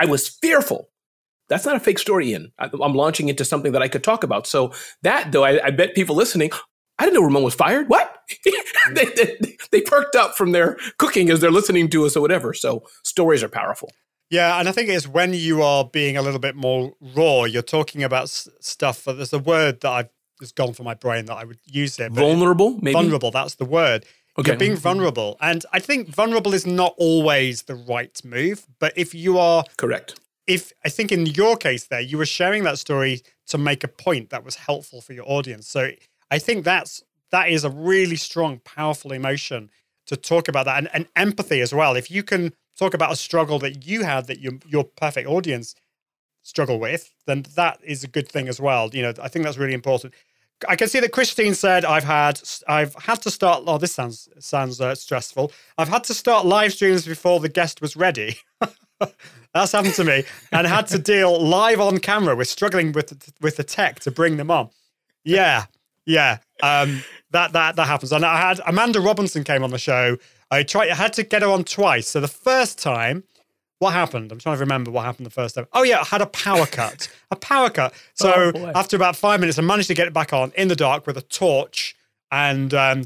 I 0.00 0.06
was 0.06 0.28
fearful. 0.28 0.88
That's 1.48 1.66
not 1.66 1.76
a 1.76 1.80
fake 1.80 2.00
story, 2.00 2.30
Ian. 2.30 2.52
I- 2.58 2.70
I'm 2.82 2.94
launching 2.94 3.28
into 3.28 3.44
something 3.44 3.72
that 3.72 3.82
I 3.82 3.88
could 3.88 4.02
talk 4.02 4.24
about. 4.24 4.46
So 4.48 4.72
that, 5.02 5.30
though, 5.30 5.44
I, 5.44 5.66
I 5.66 5.70
bet 5.70 5.94
people 5.94 6.16
listening, 6.16 6.50
I 6.98 7.04
didn't 7.04 7.14
know 7.20 7.22
Ramon 7.24 7.42
was 7.42 7.54
fired. 7.54 7.88
What? 7.88 8.12
they, 8.94 9.04
they, 9.04 9.56
they 9.70 9.80
perked 9.82 10.16
up 10.16 10.34
from 10.36 10.52
their 10.52 10.76
cooking 10.98 11.30
as 11.30 11.40
they're 11.40 11.50
listening 11.50 11.88
to 11.90 12.04
us 12.06 12.16
or 12.16 12.20
whatever. 12.20 12.54
So 12.54 12.84
stories 13.02 13.42
are 13.42 13.48
powerful. 13.48 13.90
Yeah, 14.30 14.58
and 14.58 14.68
I 14.68 14.72
think 14.72 14.88
it's 14.88 15.06
when 15.06 15.34
you 15.34 15.62
are 15.62 15.84
being 15.84 16.16
a 16.16 16.22
little 16.22 16.40
bit 16.40 16.56
more 16.56 16.94
raw, 17.14 17.44
you're 17.44 17.62
talking 17.62 18.02
about 18.02 18.24
s- 18.24 18.48
stuff. 18.60 19.04
That 19.04 19.14
there's 19.14 19.32
a 19.32 19.38
word 19.38 19.80
that 19.82 19.90
I've 19.90 20.08
just 20.40 20.56
gone 20.56 20.72
for 20.72 20.82
my 20.82 20.94
brain 20.94 21.26
that 21.26 21.34
I 21.36 21.44
would 21.44 21.60
use 21.64 21.98
it. 22.00 22.06
it- 22.06 22.12
Vulnerable, 22.12 22.72
maybe. 22.82 22.92
Vulnerable, 22.94 23.30
that's 23.30 23.54
the 23.54 23.64
word. 23.64 24.04
Okay. 24.38 24.50
You're 24.50 24.58
being 24.58 24.76
vulnerable. 24.76 25.36
And 25.40 25.64
I 25.72 25.78
think 25.78 26.08
vulnerable 26.08 26.52
is 26.54 26.66
not 26.66 26.94
always 26.98 27.62
the 27.62 27.74
right 27.76 28.20
move. 28.24 28.66
But 28.80 28.92
if 28.96 29.14
you 29.14 29.38
are, 29.38 29.64
Correct. 29.78 30.18
if 30.46 30.72
I 30.84 30.88
think 30.90 31.10
in 31.12 31.24
your 31.26 31.56
case 31.56 31.86
there, 31.86 32.00
you 32.00 32.18
were 32.18 32.26
sharing 32.26 32.64
that 32.64 32.78
story 32.78 33.22
to 33.46 33.56
make 33.58 33.82
a 33.84 33.88
point 33.88 34.30
that 34.30 34.44
was 34.44 34.56
helpful 34.56 35.00
for 35.00 35.12
your 35.14 35.24
audience. 35.26 35.68
So 35.68 35.90
I 36.30 36.38
think 36.38 36.64
that's 36.64 37.02
that 37.30 37.48
is 37.48 37.64
a 37.64 37.70
really 37.70 38.16
strong, 38.16 38.60
powerful 38.64 39.12
emotion 39.12 39.70
to 40.06 40.16
talk 40.16 40.48
about 40.48 40.64
that 40.66 40.78
and, 40.78 40.88
and 40.92 41.06
empathy 41.16 41.60
as 41.60 41.74
well. 41.74 41.96
If 41.96 42.10
you 42.10 42.22
can 42.22 42.52
talk 42.78 42.94
about 42.94 43.12
a 43.12 43.16
struggle 43.16 43.58
that 43.60 43.86
you 43.86 44.04
had 44.04 44.26
that 44.26 44.40
your 44.40 44.54
your 44.66 44.84
perfect 44.84 45.28
audience 45.28 45.74
struggle 46.42 46.78
with, 46.78 47.12
then 47.26 47.44
that 47.56 47.80
is 47.82 48.04
a 48.04 48.08
good 48.08 48.28
thing 48.28 48.48
as 48.48 48.60
well. 48.60 48.90
You 48.92 49.02
know, 49.02 49.12
I 49.20 49.28
think 49.28 49.44
that's 49.44 49.58
really 49.58 49.74
important. 49.74 50.14
I 50.68 50.76
can 50.76 50.88
see 50.88 51.00
that 51.00 51.12
Christine 51.12 51.54
said 51.54 51.84
I've 51.84 52.04
had 52.04 52.40
I've 52.66 52.94
had 52.94 53.20
to 53.22 53.30
start. 53.30 53.64
Oh, 53.66 53.78
this 53.78 53.92
sounds 53.92 54.28
sounds 54.38 54.80
uh, 54.80 54.94
stressful. 54.94 55.52
I've 55.76 55.88
had 55.88 56.04
to 56.04 56.14
start 56.14 56.46
live 56.46 56.72
streams 56.72 57.06
before 57.06 57.40
the 57.40 57.48
guest 57.48 57.80
was 57.82 57.96
ready. 57.96 58.36
That's 59.52 59.72
happened 59.72 59.94
to 59.94 60.04
me, 60.04 60.24
and 60.52 60.66
had 60.66 60.86
to 60.88 60.98
deal 60.98 61.42
live 61.42 61.80
on 61.80 61.98
camera. 61.98 62.34
We're 62.34 62.44
struggling 62.44 62.92
with 62.92 63.34
with 63.40 63.56
the 63.56 63.64
tech 63.64 64.00
to 64.00 64.10
bring 64.10 64.38
them 64.38 64.50
on. 64.50 64.70
Yeah, 65.24 65.66
yeah. 66.06 66.38
Um, 66.62 67.02
that 67.32 67.52
that 67.52 67.76
that 67.76 67.86
happens. 67.86 68.12
And 68.12 68.24
I 68.24 68.38
had 68.40 68.60
Amanda 68.66 69.00
Robinson 69.00 69.44
came 69.44 69.62
on 69.62 69.70
the 69.70 69.78
show. 69.78 70.16
I 70.50 70.62
tried. 70.62 70.90
I 70.90 70.94
had 70.94 71.12
to 71.14 71.22
get 71.22 71.42
her 71.42 71.48
on 71.48 71.64
twice. 71.64 72.08
So 72.08 72.20
the 72.20 72.28
first 72.28 72.78
time, 72.78 73.24
what 73.80 73.92
happened? 73.92 74.30
I'm 74.32 74.38
trying 74.38 74.56
to 74.56 74.60
remember 74.60 74.90
what 74.90 75.04
happened 75.04 75.26
the 75.26 75.30
first 75.30 75.54
time. 75.56 75.66
Oh 75.72 75.82
yeah, 75.82 76.00
I 76.00 76.04
had 76.04 76.22
a 76.22 76.26
power 76.26 76.66
cut. 76.70 77.08
a 77.30 77.36
power 77.36 77.68
cut. 77.68 77.92
So 78.14 78.52
Oh, 78.54 78.72
after 78.74 78.96
about 78.96 79.16
five 79.16 79.40
minutes, 79.40 79.58
I 79.58 79.62
managed 79.62 79.88
to 79.88 79.94
get 79.94 80.06
it 80.06 80.14
back 80.14 80.32
on 80.32 80.52
in 80.56 80.68
the 80.68 80.76
dark 80.76 81.06
with 81.06 81.16
a 81.18 81.22
torch, 81.22 81.96
and 82.30 82.72
um, 82.72 83.02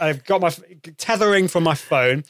I've 0.00 0.24
got 0.24 0.40
my 0.40 0.50
tethering 0.96 1.46
from 1.48 1.62
my 1.62 1.74
phone. 1.74 2.24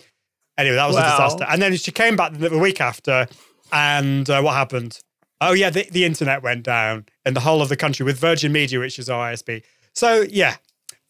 Anyway, 0.59 0.77
that 0.77 0.87
was 0.87 0.97
a 0.97 1.01
disaster. 1.03 1.47
And 1.49 1.63
then 1.63 1.75
she 1.77 1.91
came 1.91 2.17
back 2.17 2.35
the, 2.35 2.51
the 2.51 2.59
week 2.59 2.83
after, 2.83 3.27
and 3.73 4.29
uh, 4.29 4.43
what 4.43 4.55
happened? 4.55 4.99
Oh 5.41 5.53
yeah, 5.53 5.71
the, 5.71 5.89
the 5.91 6.05
internet 6.05 6.43
went 6.43 6.65
down 6.65 7.07
in 7.25 7.33
the 7.33 7.41
whole 7.41 7.63
of 7.63 7.71
the 7.71 7.77
country 7.77 8.05
with 8.05 8.19
Virgin 8.19 8.53
Media, 8.53 8.79
which 8.79 8.99
is 8.99 9.09
our 9.09 9.33
ISP. 9.33 9.63
So 10.01 10.25
yeah, 10.31 10.57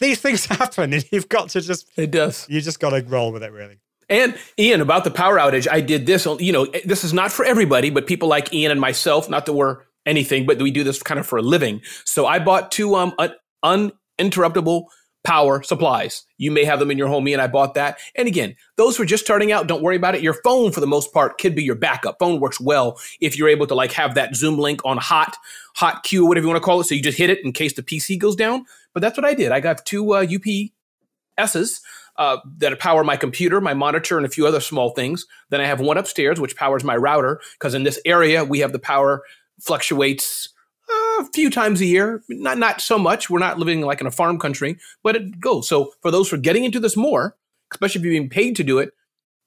these 0.01 0.21
things 0.21 0.45
happen, 0.59 0.93
and 0.93 1.05
you've 1.13 1.29
got 1.29 1.51
to 1.51 1.61
just 1.61 1.89
It 1.97 2.11
does. 2.11 2.45
you 2.49 2.61
just 2.61 2.81
got 2.81 2.91
to 2.91 3.03
roll 3.07 3.31
with 3.33 3.45
it, 3.45 3.53
really. 3.53 3.79
And 4.09 4.37
Ian, 4.59 4.81
about 4.81 5.05
the 5.05 5.13
power 5.13 5.39
outage, 5.39 5.69
I 5.71 5.81
did 5.81 6.07
this. 6.07 6.27
You 6.27 6.53
know, 6.53 6.67
this 6.85 7.05
is 7.05 7.13
not 7.13 7.31
for 7.31 7.45
everybody, 7.45 7.91
but 7.91 8.09
people 8.09 8.29
like 8.29 8.53
Ian 8.53 8.73
and 8.73 8.81
myself. 8.81 9.31
Not 9.31 9.47
that 9.47 9.53
we're 9.53 9.79
anything, 10.05 10.45
but 10.47 10.61
we 10.61 10.73
do 10.73 10.83
this 10.83 11.01
kind 11.01 11.21
of 11.21 11.27
for 11.29 11.39
a 11.39 11.43
living. 11.43 11.83
So 12.05 12.27
I 12.27 12.41
bought 12.41 12.73
two 12.73 12.97
um 12.97 13.15
un- 13.19 13.93
uninterruptible 14.19 14.87
power 15.23 15.63
supplies. 15.63 16.25
You 16.39 16.51
may 16.51 16.65
have 16.65 16.79
them 16.79 16.91
in 16.91 16.99
your 16.99 17.09
home. 17.09 17.25
Me 17.25 17.33
and 17.33 17.43
I 17.43 17.47
bought 17.47 17.75
that. 17.75 17.99
And 18.17 18.27
again, 18.27 18.57
those 18.77 18.97
who 18.97 19.03
are 19.03 19.07
just 19.07 19.25
starting 19.25 19.53
out, 19.53 19.67
don't 19.67 19.83
worry 19.83 19.97
about 19.97 20.15
it. 20.15 20.23
Your 20.23 20.35
phone, 20.43 20.73
for 20.73 20.81
the 20.81 20.87
most 20.87 21.13
part, 21.13 21.39
could 21.39 21.55
be 21.55 21.63
your 21.63 21.75
backup. 21.75 22.17
Phone 22.19 22.41
works 22.41 22.61
well 22.61 22.99
if 23.21 23.37
you're 23.37 23.49
able 23.49 23.67
to 23.67 23.75
like 23.75 23.93
have 23.93 24.15
that 24.15 24.35
Zoom 24.35 24.59
link 24.59 24.81
on 24.85 24.97
hot, 24.97 25.37
hotkey, 25.77 26.27
whatever 26.27 26.47
you 26.47 26.49
want 26.51 26.61
to 26.63 26.65
call 26.65 26.81
it. 26.81 26.85
So 26.85 26.95
you 26.95 27.03
just 27.03 27.19
hit 27.19 27.31
it 27.31 27.45
in 27.45 27.53
case 27.53 27.75
the 27.75 27.83
PC 27.83 28.19
goes 28.19 28.35
down. 28.35 28.65
But 28.95 29.01
that's 29.01 29.17
what 29.17 29.25
I 29.25 29.35
did. 29.35 29.53
I 29.53 29.61
got 29.61 29.85
two 29.87 30.13
uh, 30.15 30.25
UPSs 30.25 31.81
uh, 32.17 32.39
that 32.59 32.79
power 32.79 33.05
my 33.05 33.17
computer, 33.17 33.61
my 33.61 33.75
monitor, 33.75 34.17
and 34.17 34.27
a 34.27 34.31
few 34.31 34.47
other 34.47 34.61
small 34.61 34.91
things. 34.91 35.27
Then 35.51 35.61
I 35.61 35.67
have 35.67 35.81
one 35.81 35.97
upstairs, 35.99 36.41
which 36.41 36.57
powers 36.57 36.85
my 36.85 36.97
router, 36.97 37.41
because 37.59 37.75
in 37.75 37.85
this 37.85 38.01
area 38.05 38.45
we 38.45 38.59
have 38.61 38.73
the 38.73 38.79
power 38.79 39.23
fluctuates 39.61 40.49
uh, 40.91 41.23
a 41.23 41.29
few 41.33 41.51
times 41.51 41.81
a 41.81 41.87
year. 41.87 42.23
Not 42.29 42.59
not 42.59 42.81
so 42.81 42.99
much. 42.99 43.31
We're 43.31 43.39
not 43.39 43.59
living 43.59 43.81
like 43.83 44.01
in 44.01 44.07
a 44.07 44.11
farm 44.11 44.39
country, 44.39 44.79
but 45.03 45.17
it 45.17 45.41
goes. 45.41 45.69
So 45.69 45.93
for 46.03 46.11
those 46.11 46.29
who 46.31 46.37
are 46.37 46.41
getting 46.41 46.65
into 46.65 46.81
this 46.81 46.97
more, 46.97 47.37
especially 47.73 48.01
if 48.01 48.05
you're 48.05 48.13
being 48.13 48.29
paid 48.29 48.57
to 48.57 48.65
do 48.65 48.79
it, 48.79 48.91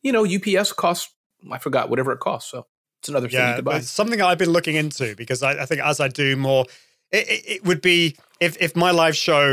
you 0.02 0.12
know, 0.12 0.26
UPS 0.26 0.72
costs. 0.74 1.14
I 1.52 1.58
forgot 1.58 1.90
whatever 1.90 2.14
it 2.14 2.22
costs. 2.22 2.50
So 2.50 2.66
it's 3.02 3.10
another 3.10 3.28
thing 3.28 3.40
Yeah, 3.40 3.56
could 3.58 3.66
but 3.66 3.72
buy. 3.72 3.80
something 3.82 4.22
I've 4.22 4.38
been 4.38 4.52
looking 4.52 4.76
into 4.76 5.14
because 5.18 5.44
I, 5.44 5.64
I 5.64 5.66
think 5.66 5.82
as 5.82 6.00
I 6.00 6.08
do 6.08 6.38
more, 6.38 6.66
it, 7.12 7.28
it, 7.28 7.44
it 7.56 7.66
would 7.66 7.82
be 7.82 8.16
if 8.44 8.58
if 8.60 8.76
my 8.76 8.92
live 8.92 9.16
show 9.16 9.46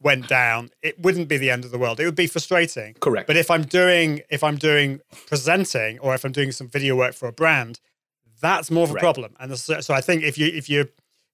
went 0.00 0.28
down, 0.28 0.70
it 0.82 0.94
wouldn't 1.04 1.28
be 1.28 1.36
the 1.38 1.50
end 1.50 1.64
of 1.64 1.70
the 1.70 1.78
world. 1.78 1.98
It 2.00 2.06
would 2.06 2.14
be 2.26 2.28
frustrating. 2.28 2.94
Correct. 3.00 3.26
But 3.26 3.36
if 3.36 3.50
I'm 3.50 3.62
doing 3.62 4.08
if 4.30 4.42
I'm 4.44 4.56
doing 4.56 5.00
presenting 5.26 5.98
or 5.98 6.14
if 6.14 6.24
I'm 6.24 6.32
doing 6.32 6.52
some 6.52 6.68
video 6.68 6.96
work 6.96 7.14
for 7.14 7.28
a 7.28 7.32
brand, 7.32 7.80
that's 8.40 8.70
more 8.70 8.84
of 8.84 8.90
a 8.90 8.94
Right. 8.94 9.00
problem. 9.00 9.34
And 9.40 9.56
so, 9.58 9.80
so 9.80 9.94
I 9.94 10.00
think 10.00 10.22
if 10.22 10.38
you 10.38 10.46
if 10.46 10.68
you 10.72 10.88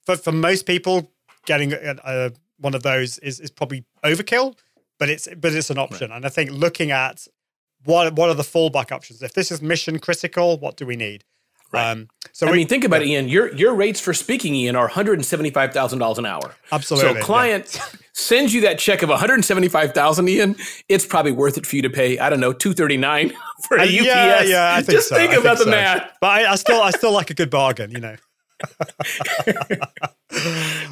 for 0.07 0.17
for 0.17 0.33
most 0.33 0.67
people 0.67 1.13
getting 1.47 1.73
a, 1.73 1.95
a, 2.05 2.33
one 2.59 2.75
of 2.75 2.83
those 2.83 3.19
is 3.19 3.41
is 3.41 3.51
probably 3.51 3.85
overkill, 4.05 4.57
but 4.99 5.09
it's 5.09 5.29
but 5.37 5.55
it's 5.55 5.71
an 5.71 5.79
option. 5.79 6.11
And 6.13 6.25
I 6.25 6.29
think 6.31 6.51
looking 6.51 6.91
at 6.91 7.27
what 7.85 8.15
what 8.15 8.29
are 8.31 8.35
the 8.35 8.43
fallback 8.55 8.91
options? 8.93 9.23
If 9.23 9.33
this 9.35 9.51
is 9.51 9.61
mission 9.63 9.99
critical, 9.99 10.59
what 10.59 10.77
do 10.77 10.87
we 10.87 10.97
need? 10.97 11.25
Um, 11.75 12.09
so 12.33 12.47
I 12.47 12.51
we- 12.51 12.59
mean, 12.59 12.69
think 12.69 12.85
about 12.85 13.03
it, 13.03 13.09
Ian. 13.09 13.29
Your 13.29 13.55
your 13.55 13.75
rates 13.75 14.01
for 14.01 14.15
speaking, 14.15 14.55
Ian, 14.55 14.75
are 14.77 14.85
one 14.85 14.91
hundred 14.91 15.15
and 15.15 15.25
seventy 15.27 15.51
five 15.51 15.73
thousand 15.73 15.99
dollars 15.99 16.19
an 16.19 16.25
hour. 16.27 16.55
Absolutely, 16.73 17.11
So, 17.13 17.17
yeah. 17.19 17.25
client 17.25 17.81
sends 18.15 18.55
you 18.55 18.61
that 18.63 18.79
check 18.79 19.03
of 19.03 19.09
one 19.11 19.19
hundred 19.19 19.45
seventy 19.45 19.69
five 19.69 19.93
thousand, 19.93 20.29
Ian. 20.29 20.57
It's 20.89 21.05
probably 21.05 21.33
worth 21.33 21.59
it 21.59 21.67
for 21.67 21.77
you 21.77 21.83
to 21.83 21.91
pay. 21.91 22.19
I 22.19 22.31
don't 22.31 22.41
know, 22.41 22.53
two 22.53 22.73
thirty 22.73 22.97
nine 22.97 23.33
for 23.69 23.77
a 23.77 23.81
Uh, 23.81 23.85
UPS. 23.85 24.05
Yeah, 24.05 24.43
yeah, 24.43 24.75
I 24.75 24.83
think 24.83 24.99
Just 24.99 25.09
so. 25.11 25.17
think 25.17 25.33
I 25.33 25.37
about 25.37 25.59
the 25.59 25.65
so. 25.65 25.71
math. 25.71 26.11
But 26.21 26.29
I, 26.29 26.53
I 26.53 26.55
still, 26.57 26.81
I 26.81 26.91
still 26.91 27.13
like 27.13 27.31
a 27.31 27.35
good 27.35 27.51
bargain, 27.51 27.91
you 27.91 28.01
know. 28.01 28.17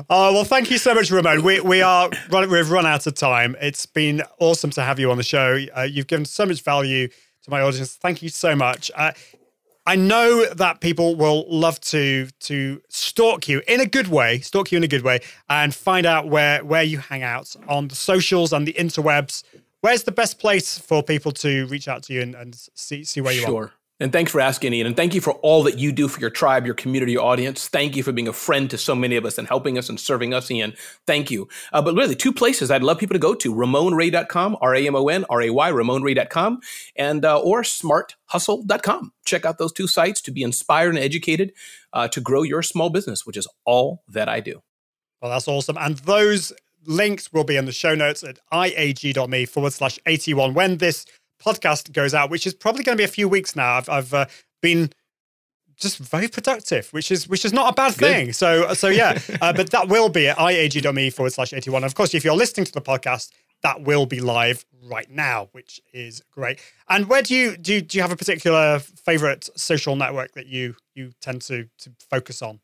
Oh 0.09 0.33
well, 0.33 0.45
thank 0.45 0.71
you 0.71 0.79
so 0.79 0.95
much, 0.95 1.11
Ramon. 1.11 1.43
We 1.43 1.61
we 1.61 1.83
are 1.83 2.09
run, 2.31 2.49
we've 2.51 2.71
run 2.71 2.87
out 2.87 3.07
of 3.07 3.15
time. 3.15 3.55
It's 3.61 3.85
been 3.87 4.23
awesome 4.41 4.71
to 4.71 4.83
have 4.83 4.99
you 4.99 5.11
on 5.11 5.17
the 5.19 5.23
show. 5.23 5.59
Uh, 5.77 5.83
you've 5.83 6.07
given 6.07 6.25
so 6.25 6.47
much 6.47 6.63
value 6.63 7.09
to 7.09 7.51
my 7.51 7.61
audience. 7.61 7.95
Thank 7.97 8.23
you 8.23 8.29
so 8.31 8.55
much. 8.57 8.91
Uh, 8.95 9.13
I 9.87 9.95
know 9.95 10.47
that 10.47 10.81
people 10.81 11.15
will 11.15 11.45
love 11.49 11.81
to 11.83 12.29
to 12.41 12.83
stalk 12.89 13.49
you 13.49 13.63
in 13.69 13.81
a 13.81 13.87
good 13.87 14.09
way, 14.09 14.41
stalk 14.41 14.73
you 14.73 14.79
in 14.79 14.85
a 14.85 14.89
good 14.89 15.03
way, 15.03 15.21
and 15.49 15.73
find 15.75 16.07
out 16.07 16.29
where 16.29 16.65
where 16.65 16.83
you 16.83 16.99
hang 16.99 17.23
out 17.23 17.55
on 17.69 17.89
the 17.89 17.95
socials 17.95 18.53
and 18.53 18.67
the 18.67 18.73
interwebs. 18.73 19.45
Where's 19.83 20.03
the 20.03 20.13
best 20.13 20.41
place 20.41 20.79
for 20.79 21.03
people 21.03 21.31
to 21.33 21.67
reach 21.67 21.87
out 21.87 22.03
to 22.05 22.13
you 22.15 22.23
and, 22.23 22.35
and 22.35 22.57
see 22.75 23.05
see 23.05 23.21
where 23.21 23.33
you 23.33 23.43
are? 23.43 23.47
Sure. 23.47 23.73
And 23.99 24.13
thanks 24.13 24.31
for 24.31 24.43
asking, 24.43 24.75
Ian. 24.75 24.87
And 24.89 24.97
thank 24.97 25.15
you 25.15 25.23
for 25.23 25.33
all 25.35 25.63
that 25.63 25.79
you 25.79 25.91
do 25.91 26.07
for 26.07 26.21
your 26.21 26.29
tribe, 26.29 26.67
your 26.67 26.75
community, 26.75 27.13
your 27.13 27.25
audience. 27.25 27.69
Thank 27.69 27.97
you 27.97 28.03
for 28.03 28.13
being 28.13 28.29
a 28.29 28.33
friend 28.33 28.69
to 28.71 28.77
so 28.77 28.95
many 28.95 29.17
of 29.17 29.25
us 29.25 29.39
and 29.39 29.49
helping 29.49 29.79
us 29.79 29.89
and 29.89 29.99
serving 29.99 30.35
us, 30.35 30.51
Ian. 30.51 30.75
Thank 31.07 31.31
you. 31.31 31.49
Uh, 31.73 31.81
but 31.81 31.95
really, 31.95 32.15
two 32.15 32.33
places 32.33 32.71
I'd 32.71 32.83
love 32.83 32.99
people 32.99 33.15
to 33.15 33.19
go 33.19 33.35
to 33.35 33.55
RamonRay.com, 33.55 34.59
R 34.61 34.75
A 34.75 34.87
M 34.87 34.95
O 34.97 35.09
N 35.09 35.25
R 35.31 35.41
A 35.41 35.51
Y, 35.51 35.71
RamonRay.com, 35.71 36.61
and 36.95 37.25
uh, 37.25 37.41
or 37.41 37.63
SmartHustle.com. 37.63 39.13
Check 39.25 39.47
out 39.47 39.57
those 39.57 39.73
two 39.73 39.87
sites 39.87 40.21
to 40.23 40.31
be 40.31 40.43
inspired 40.43 40.91
and 40.91 40.99
educated 40.99 41.53
uh, 41.95 42.07
to 42.09 42.21
grow 42.21 42.43
your 42.43 42.63
small 42.63 42.91
business, 42.91 43.25
which 43.25 43.39
is 43.39 43.49
all 43.65 44.03
that 44.09 44.29
I 44.29 44.41
do. 44.41 44.63
Well, 45.23 45.31
that's 45.31 45.49
awesome. 45.49 45.79
And 45.79 45.97
those 45.99 46.53
links 46.87 47.33
will 47.33 47.45
be 47.45 47.57
in 47.57 47.65
the 47.65 47.73
show 47.73 47.95
notes 47.95 48.23
at 48.23 48.39
iag.me 48.53 49.47
forward 49.47 49.73
slash 49.73 49.99
81 50.07 50.53
when 50.53 50.77
this 50.77 51.07
podcast 51.45 51.93
goes 51.93 52.15
out, 52.15 52.31
which 52.31 52.47
is 52.47 52.55
probably 52.55 52.85
going 52.85 52.97
to 52.97 53.01
be 53.01 53.05
a 53.05 53.09
few 53.09 53.29
weeks 53.29 53.57
now. 53.57 53.75
I've, 53.75 53.89
I've 53.89 54.15
uh, 54.15 54.27
been 54.63 54.91
just 55.77 55.99
very 55.99 56.29
productive, 56.29 56.89
which 56.93 57.11
is 57.11 57.29
which 57.29 57.45
is 57.45 57.53
not 57.53 57.71
a 57.71 57.75
bad 57.75 57.97
Good. 57.99 58.13
thing. 58.13 58.33
So 58.33 58.73
so 58.75 58.89
yeah, 58.89 59.19
uh, 59.41 59.53
but 59.53 59.71
that 59.71 59.89
will 59.89 60.09
be 60.09 60.29
at 60.29 60.39
iag.me 60.39 61.11
forward 61.11 61.33
slash 61.33 61.53
81. 61.53 61.85
Of 61.85 61.95
course, 61.95 62.15
if 62.15 62.25
you're 62.25 62.37
listening 62.37 62.65
to 62.67 62.73
the 62.73 62.81
podcast, 62.81 63.31
that 63.63 63.83
will 63.83 64.07
be 64.07 64.21
live 64.21 64.65
right 64.83 65.11
now, 65.11 65.49
which 65.53 65.81
is 65.93 66.23
great. 66.31 66.61
And 66.89 67.09
where 67.09 67.23
do 67.23 67.35
you 67.35 67.57
do 67.57 67.75
you, 67.75 67.81
do 67.83 67.99
you 67.99 68.03
have 68.03 68.13
a 68.13 68.17
particular 68.17 68.79
favorite 68.79 69.49
social 69.57 69.97
network 69.97 70.33
that 70.33 70.47
you 70.47 70.77
you 70.95 71.13
tend 71.21 71.43
to 71.43 71.69
to 71.79 71.91
focus 72.11 72.43
on? 72.43 72.61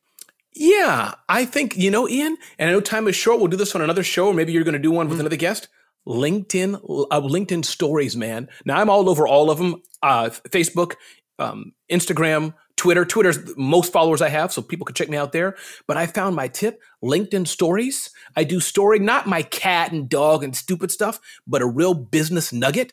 Yeah, 0.55 1.14
I 1.29 1.47
think, 1.47 1.79
you 1.79 1.91
know, 1.91 2.07
Ian, 2.07 2.37
and 2.59 2.68
I 2.68 2.73
know 2.73 2.81
time 2.81 3.09
is 3.09 3.16
short. 3.16 3.39
We'll 3.39 3.49
do 3.49 3.57
this 3.57 3.75
on 3.75 3.81
another 3.81 4.03
show, 4.03 4.27
or 4.27 4.35
maybe 4.35 4.53
you're 4.53 4.64
going 4.64 4.75
to 4.75 4.79
do 4.79 4.91
one 4.91 5.09
with 5.09 5.18
another 5.18 5.37
guest. 5.37 5.68
LinkedIn, 6.07 6.75
uh, 7.11 7.21
LinkedIn 7.21 7.65
stories, 7.65 8.17
man. 8.17 8.49
Now 8.65 8.79
I'm 8.81 8.91
all 8.91 9.09
over 9.09 9.27
all 9.27 9.51
of 9.51 9.59
them 9.59 9.83
uh, 10.03 10.31
Facebook, 10.31 10.95
um, 11.39 11.73
Instagram, 11.91 12.55
Twitter. 12.77 13.05
Twitter's 13.05 13.39
most 13.57 13.93
followers 13.93 14.21
I 14.21 14.29
have, 14.29 14.53
so 14.53 14.63
people 14.63 14.85
can 14.85 14.95
check 14.95 15.09
me 15.09 15.17
out 15.17 15.33
there. 15.33 15.57
But 15.87 15.97
I 15.97 16.07
found 16.07 16.35
my 16.35 16.49
tip 16.49 16.81
LinkedIn 17.03 17.47
stories. 17.47 18.11
I 18.37 18.45
do 18.45 18.61
story, 18.61 18.99
not 18.99 19.27
my 19.27 19.43
cat 19.43 19.93
and 19.93 20.09
dog 20.09 20.43
and 20.43 20.57
stupid 20.57 20.91
stuff, 20.91 21.21
but 21.47 21.63
a 21.63 21.67
real 21.67 21.95
business 21.95 22.53
nugget. 22.53 22.93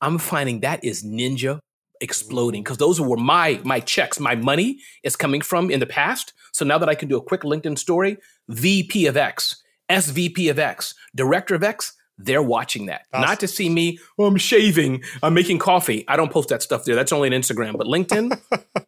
I'm 0.00 0.18
finding 0.18 0.60
that 0.60 0.82
is 0.84 1.04
ninja 1.04 1.60
exploding 2.00 2.62
because 2.62 2.78
those 2.78 3.00
were 3.00 3.16
my 3.16 3.60
my 3.64 3.80
checks, 3.80 4.18
my 4.18 4.34
money 4.34 4.78
is 5.02 5.16
coming 5.16 5.40
from 5.40 5.70
in 5.70 5.80
the 5.80 5.86
past. 5.86 6.32
So 6.52 6.64
now 6.64 6.78
that 6.78 6.88
I 6.88 6.94
can 6.94 7.08
do 7.08 7.16
a 7.16 7.22
quick 7.22 7.42
LinkedIn 7.42 7.78
story, 7.78 8.16
VP 8.48 9.06
of 9.06 9.16
X, 9.16 9.62
SVP 9.90 10.50
of 10.50 10.58
X, 10.58 10.94
Director 11.14 11.54
of 11.54 11.62
X, 11.62 11.92
they're 12.24 12.42
watching 12.42 12.86
that. 12.86 13.06
Not 13.12 13.40
to 13.40 13.48
see 13.48 13.68
me, 13.68 13.98
oh, 14.18 14.26
I'm 14.26 14.36
shaving, 14.36 15.02
I'm 15.22 15.34
making 15.34 15.58
coffee. 15.58 16.04
I 16.08 16.16
don't 16.16 16.30
post 16.32 16.48
that 16.50 16.62
stuff 16.62 16.84
there. 16.84 16.94
That's 16.94 17.12
only 17.12 17.28
on 17.34 17.40
Instagram. 17.40 17.76
But 17.76 17.86
LinkedIn, 17.86 18.38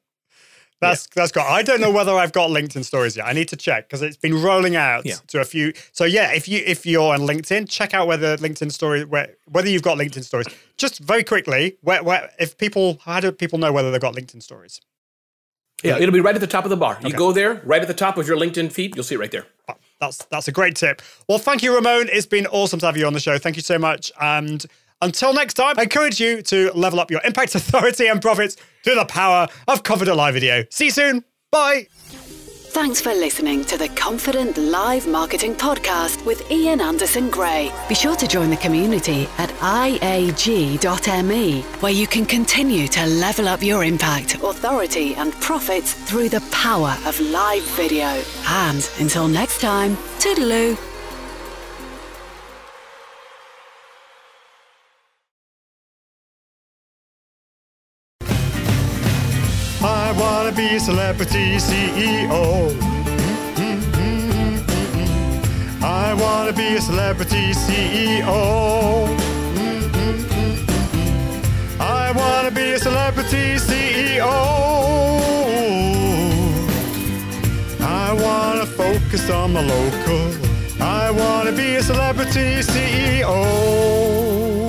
That's 0.82 1.06
that's 1.14 1.30
got. 1.30 1.46
I 1.46 1.62
don't 1.62 1.80
know 1.80 1.92
whether 1.92 2.12
I've 2.12 2.32
got 2.32 2.50
LinkedIn 2.50 2.84
stories 2.84 3.16
yet. 3.16 3.24
I 3.26 3.32
need 3.32 3.46
to 3.48 3.56
check 3.56 3.88
because 3.88 4.02
it's 4.02 4.16
been 4.16 4.42
rolling 4.42 4.74
out 4.74 5.06
Yeah. 5.06 5.14
to 5.28 5.40
a 5.40 5.44
few. 5.44 5.72
So 5.92 6.04
yeah, 6.04 6.32
if 6.32 6.48
you 6.48 6.60
if 6.66 6.84
you're 6.84 7.14
on 7.14 7.20
LinkedIn, 7.20 7.68
check 7.70 7.94
out 7.94 8.08
whether 8.08 8.36
LinkedIn 8.38 8.72
story 8.72 9.04
where 9.04 9.36
whether 9.46 9.68
you've 9.68 9.82
got 9.82 9.96
LinkedIn 9.96 10.24
stories. 10.24 10.48
Just 10.76 10.98
very 10.98 11.22
quickly, 11.22 11.76
where 11.82 12.02
where 12.02 12.30
if 12.40 12.58
people 12.58 12.98
how 13.04 13.20
do 13.20 13.30
people 13.30 13.60
know 13.60 13.72
whether 13.72 13.92
they've 13.92 14.00
got 14.00 14.16
LinkedIn 14.16 14.42
stories? 14.42 14.80
yeah, 15.84 15.98
it'll 15.98 16.12
be 16.12 16.20
right 16.20 16.34
at 16.34 16.40
the 16.40 16.46
top 16.48 16.64
of 16.64 16.70
the 16.70 16.76
bar. 16.76 16.98
You 17.04 17.12
go 17.12 17.30
there, 17.32 17.62
right 17.64 17.80
at 17.82 17.88
the 17.88 17.94
top 17.94 18.18
of 18.18 18.26
your 18.26 18.36
LinkedIn 18.36 18.72
feed, 18.72 18.96
you'll 18.96 19.04
see 19.04 19.14
it 19.14 19.18
right 19.18 19.30
there. 19.30 19.46
That's 20.02 20.18
that's 20.26 20.48
a 20.48 20.52
great 20.52 20.74
tip. 20.74 21.00
Well, 21.28 21.38
thank 21.38 21.62
you, 21.62 21.72
Ramon. 21.72 22.08
It's 22.12 22.26
been 22.26 22.48
awesome 22.48 22.80
to 22.80 22.86
have 22.86 22.96
you 22.96 23.06
on 23.06 23.12
the 23.12 23.20
show. 23.20 23.38
Thank 23.38 23.54
you 23.54 23.62
so 23.62 23.78
much. 23.78 24.10
And 24.20 24.66
until 25.00 25.32
next 25.32 25.54
time, 25.54 25.76
I 25.78 25.84
encourage 25.84 26.20
you 26.20 26.42
to 26.42 26.72
level 26.72 26.98
up 26.98 27.10
your 27.10 27.20
impact, 27.24 27.54
authority, 27.54 28.08
and 28.08 28.20
profits 28.20 28.56
through 28.82 28.96
the 28.96 29.04
power 29.04 29.46
of 29.68 29.84
confident 29.84 30.16
live 30.16 30.34
video. 30.34 30.64
See 30.70 30.86
you 30.86 30.90
soon. 30.90 31.24
Bye. 31.52 31.86
Thanks 32.72 33.02
for 33.02 33.12
listening 33.12 33.66
to 33.66 33.76
the 33.76 33.90
Confident 33.90 34.56
Live 34.56 35.06
Marketing 35.06 35.54
Podcast 35.54 36.24
with 36.24 36.50
Ian 36.50 36.80
Anderson 36.80 37.28
Gray. 37.28 37.70
Be 37.86 37.94
sure 37.94 38.16
to 38.16 38.26
join 38.26 38.48
the 38.48 38.56
community 38.56 39.28
at 39.36 39.50
iag.me, 39.60 40.80
where 41.60 41.92
you 41.92 42.06
can 42.06 42.24
continue 42.24 42.88
to 42.88 43.04
level 43.04 43.46
up 43.46 43.62
your 43.62 43.84
impact, 43.84 44.36
authority, 44.36 45.14
and 45.16 45.34
profits 45.34 45.92
through 45.92 46.30
the 46.30 46.40
power 46.50 46.96
of 47.04 47.20
live 47.20 47.62
video. 47.76 48.22
And 48.48 48.88
until 48.98 49.28
next 49.28 49.60
time, 49.60 49.98
toodaloo. 50.18 50.91
Be 60.54 60.76
a 60.76 60.80
celebrity 60.80 61.56
CEO. 61.56 62.76
I 65.82 66.14
want 66.14 66.50
to 66.50 66.54
be 66.54 66.76
a 66.76 66.80
celebrity 66.80 67.52
CEO. 67.52 69.06
I 71.80 72.12
want 72.12 72.48
to 72.48 72.54
be 72.54 72.72
a 72.72 72.78
celebrity 72.78 73.56
CEO. 73.56 74.28
I 77.80 78.12
want 78.12 78.60
to 78.60 78.66
focus 78.66 79.30
on 79.30 79.54
the 79.54 79.62
local. 79.62 80.82
I 80.82 81.10
want 81.10 81.48
to 81.48 81.56
be 81.56 81.76
a 81.76 81.82
celebrity 81.82 82.60
CEO. 82.62 84.61